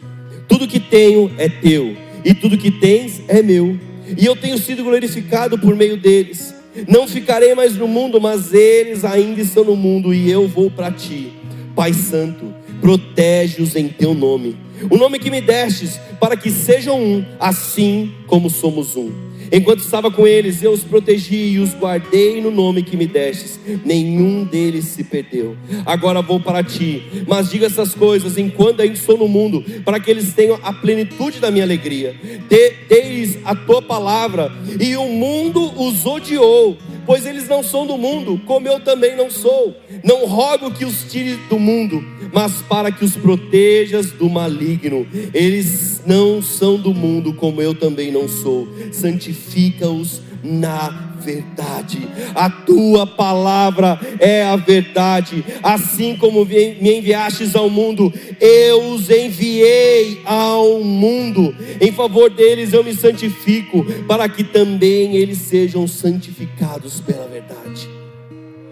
Tudo 0.48 0.70
que 0.70 0.80
tenho 0.80 1.30
é 1.38 1.50
teu, 1.50 1.98
e 2.24 2.34
tudo 2.34 2.58
que 2.58 2.72
tens 2.72 3.22
é 3.28 3.42
meu 3.42 3.89
e 4.18 4.26
eu 4.26 4.36
tenho 4.36 4.58
sido 4.58 4.84
glorificado 4.84 5.58
por 5.58 5.76
meio 5.76 5.98
deles. 5.98 6.54
Não 6.88 7.08
ficarei 7.08 7.54
mais 7.56 7.76
no 7.76 7.88
mundo, 7.88 8.22
mas 8.22 8.54
eles 8.54 9.04
ainda 9.04 9.42
estão 9.42 9.64
no 9.64 9.76
mundo, 9.76 10.14
e 10.14 10.30
eu 10.30 10.48
vou 10.48 10.70
para 10.70 10.92
ti. 10.92 11.34
Pai 11.76 11.94
Santo, 11.94 12.54
protege-os 12.82 13.76
em 13.76 13.88
teu 13.88 14.14
nome, 14.14 14.58
o 14.90 14.98
nome 14.98 15.20
que 15.20 15.30
me 15.30 15.42
destes, 15.42 16.00
para 16.20 16.38
que 16.38 16.50
sejam 16.50 17.02
um, 17.02 17.26
assim 17.40 18.14
como 18.28 18.50
somos 18.50 18.96
um. 18.96 19.29
Enquanto 19.52 19.80
estava 19.80 20.12
com 20.12 20.28
eles, 20.28 20.62
eu 20.62 20.72
os 20.72 20.84
protegi 20.84 21.54
e 21.54 21.60
os 21.60 21.74
guardei 21.74 22.42
no 22.42 22.52
nome 22.52 22.84
que 22.84 22.96
me 22.96 23.08
destes. 23.08 23.60
Nenhum 23.84 24.44
deles 24.44 24.86
se 24.86 25.04
perdeu. 25.04 25.56
Agora 25.86 26.22
vou 26.22 26.40
para 26.40 26.64
ti, 26.64 27.04
mas 27.28 27.50
diga 27.50 27.66
essas 27.66 27.94
coisas 27.96 28.38
enquanto 28.38 28.82
ainda 28.82 28.96
estou 28.96 29.18
no 29.18 29.28
mundo, 29.28 29.64
para 29.84 30.00
que 30.00 30.10
eles 30.10 30.34
tenham 30.34 30.60
a 30.64 30.74
plenitude 30.74 31.40
da 31.40 31.52
minha 31.52 31.64
alegria. 31.64 32.16
Dê-lhes 32.48 33.38
a 33.44 33.56
tua 33.56 33.82
palavra, 33.82 34.52
e 34.80 34.96
o 34.96 35.08
mundo 35.08 35.72
os 35.82 36.06
odiou, 36.06 36.78
pois 37.10 37.26
eles 37.26 37.48
não 37.48 37.64
são 37.64 37.88
do 37.88 37.98
mundo, 37.98 38.40
como 38.46 38.68
eu 38.68 38.80
também 38.80 39.16
não 39.16 39.32
sou. 39.32 39.76
Não 40.04 40.28
rogo 40.28 40.70
que 40.70 40.86
os 40.86 41.06
tire 41.12 41.38
do 41.50 41.58
mundo, 41.58 42.04
mas 42.32 42.62
para 42.62 42.92
que 42.92 43.04
os 43.04 43.18
protejas 43.18 44.12
do 44.12 44.30
maligno. 44.30 45.08
Eles 45.34 46.04
não 46.06 46.40
são 46.40 46.78
do 46.78 46.94
mundo, 46.94 47.34
como 47.34 47.64
eu 47.64 47.74
também 47.74 48.12
não 48.12 48.28
sou. 48.28 48.68
Santifica-os 48.92 50.22
na 50.44 51.16
verdade. 51.20 52.08
A 52.34 52.50
tua 52.50 53.06
palavra 53.06 54.00
é 54.20 54.44
a 54.44 54.56
verdade. 54.56 55.44
Assim 55.62 56.16
como 56.16 56.46
me 56.46 56.98
enviastes 56.98 57.56
ao 57.56 57.70
mundo, 57.70 58.14
eu 58.40 58.94
os 58.94 59.10
enviei 59.10 60.22
ao 60.26 60.82
mundo. 60.82 61.56
Em 61.80 61.92
favor 61.92 62.30
deles 62.30 62.74
eu 62.74 62.84
me 62.84 62.94
santifico, 62.94 63.84
para 64.08 64.28
que 64.30 64.44
também 64.44 65.16
eles 65.16 65.40
sejam 65.40 65.88
santificados 65.88 67.02
pela 67.02 67.28
verdade. 67.28 67.90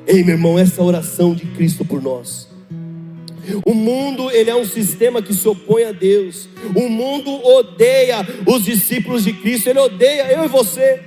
Ei, 0.06 0.24
meu 0.24 0.36
irmão, 0.36 0.58
essa 0.58 0.82
oração 0.82 1.34
de 1.34 1.46
Cristo 1.48 1.84
por 1.84 2.02
nós 2.02 2.48
o 3.66 3.74
mundo, 3.74 4.30
ele 4.32 4.50
é 4.50 4.56
um 4.56 4.66
sistema 4.66 5.22
que 5.22 5.34
se 5.34 5.48
opõe 5.48 5.84
a 5.86 5.92
Deus. 5.92 6.50
O 6.76 6.90
mundo 6.90 7.32
odeia 7.46 8.26
os 8.46 8.64
discípulos 8.64 9.24
de 9.24 9.34
Cristo, 9.34 9.70
ele 9.70 9.80
odeia 9.80 10.32
eu 10.32 10.46
e 10.46 10.48
você. 10.48 11.02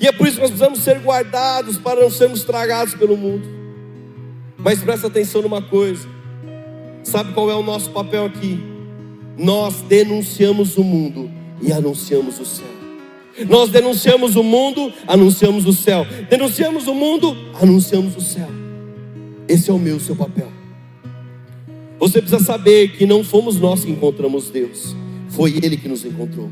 E 0.00 0.06
é 0.06 0.12
por 0.12 0.26
isso 0.26 0.36
que 0.36 0.42
nós 0.42 0.50
precisamos 0.50 0.80
ser 0.80 0.98
guardados 1.00 1.78
para 1.78 2.00
não 2.00 2.10
sermos 2.10 2.44
tragados 2.44 2.94
pelo 2.94 3.16
mundo. 3.16 3.46
Mas 4.58 4.82
presta 4.82 5.06
atenção 5.06 5.42
numa 5.42 5.62
coisa. 5.62 6.08
Sabe 7.02 7.32
qual 7.32 7.50
é 7.50 7.54
o 7.54 7.62
nosso 7.62 7.90
papel 7.90 8.24
aqui? 8.24 8.58
Nós 9.36 9.82
denunciamos 9.82 10.76
o 10.76 10.84
mundo 10.84 11.30
e 11.60 11.72
anunciamos 11.72 12.40
o 12.40 12.46
céu. 12.46 12.66
Nós 13.48 13.68
denunciamos 13.68 14.36
o 14.36 14.42
mundo, 14.42 14.92
anunciamos 15.06 15.66
o 15.66 15.72
céu. 15.72 16.06
Denunciamos 16.30 16.86
o 16.86 16.94
mundo, 16.94 17.36
anunciamos 17.60 18.16
o 18.16 18.20
céu. 18.20 18.48
Esse 19.48 19.70
é 19.70 19.72
o 19.72 19.78
meu, 19.78 19.98
seu 19.98 20.14
papel. 20.14 20.48
Você 21.98 22.20
precisa 22.20 22.42
saber 22.42 22.96
que 22.96 23.06
não 23.06 23.24
fomos 23.24 23.58
nós 23.58 23.84
que 23.84 23.90
encontramos 23.90 24.50
Deus, 24.50 24.94
foi 25.30 25.58
Ele 25.62 25.76
que 25.76 25.88
nos 25.88 26.04
encontrou. 26.04 26.50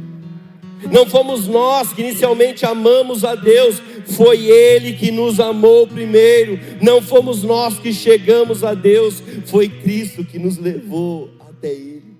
Não 0.90 1.06
fomos 1.06 1.46
nós 1.46 1.92
que 1.92 2.02
inicialmente 2.02 2.64
amamos 2.64 3.24
a 3.24 3.34
Deus, 3.34 3.80
foi 4.16 4.46
Ele 4.46 4.92
que 4.94 5.10
nos 5.10 5.40
amou 5.40 5.86
primeiro. 5.86 6.58
Não 6.80 7.00
fomos 7.00 7.42
nós 7.42 7.78
que 7.78 7.92
chegamos 7.92 8.64
a 8.64 8.74
Deus, 8.74 9.22
foi 9.46 9.68
Cristo 9.68 10.24
que 10.24 10.38
nos 10.38 10.58
levou 10.58 11.30
até 11.40 11.68
Ele. 11.68 12.11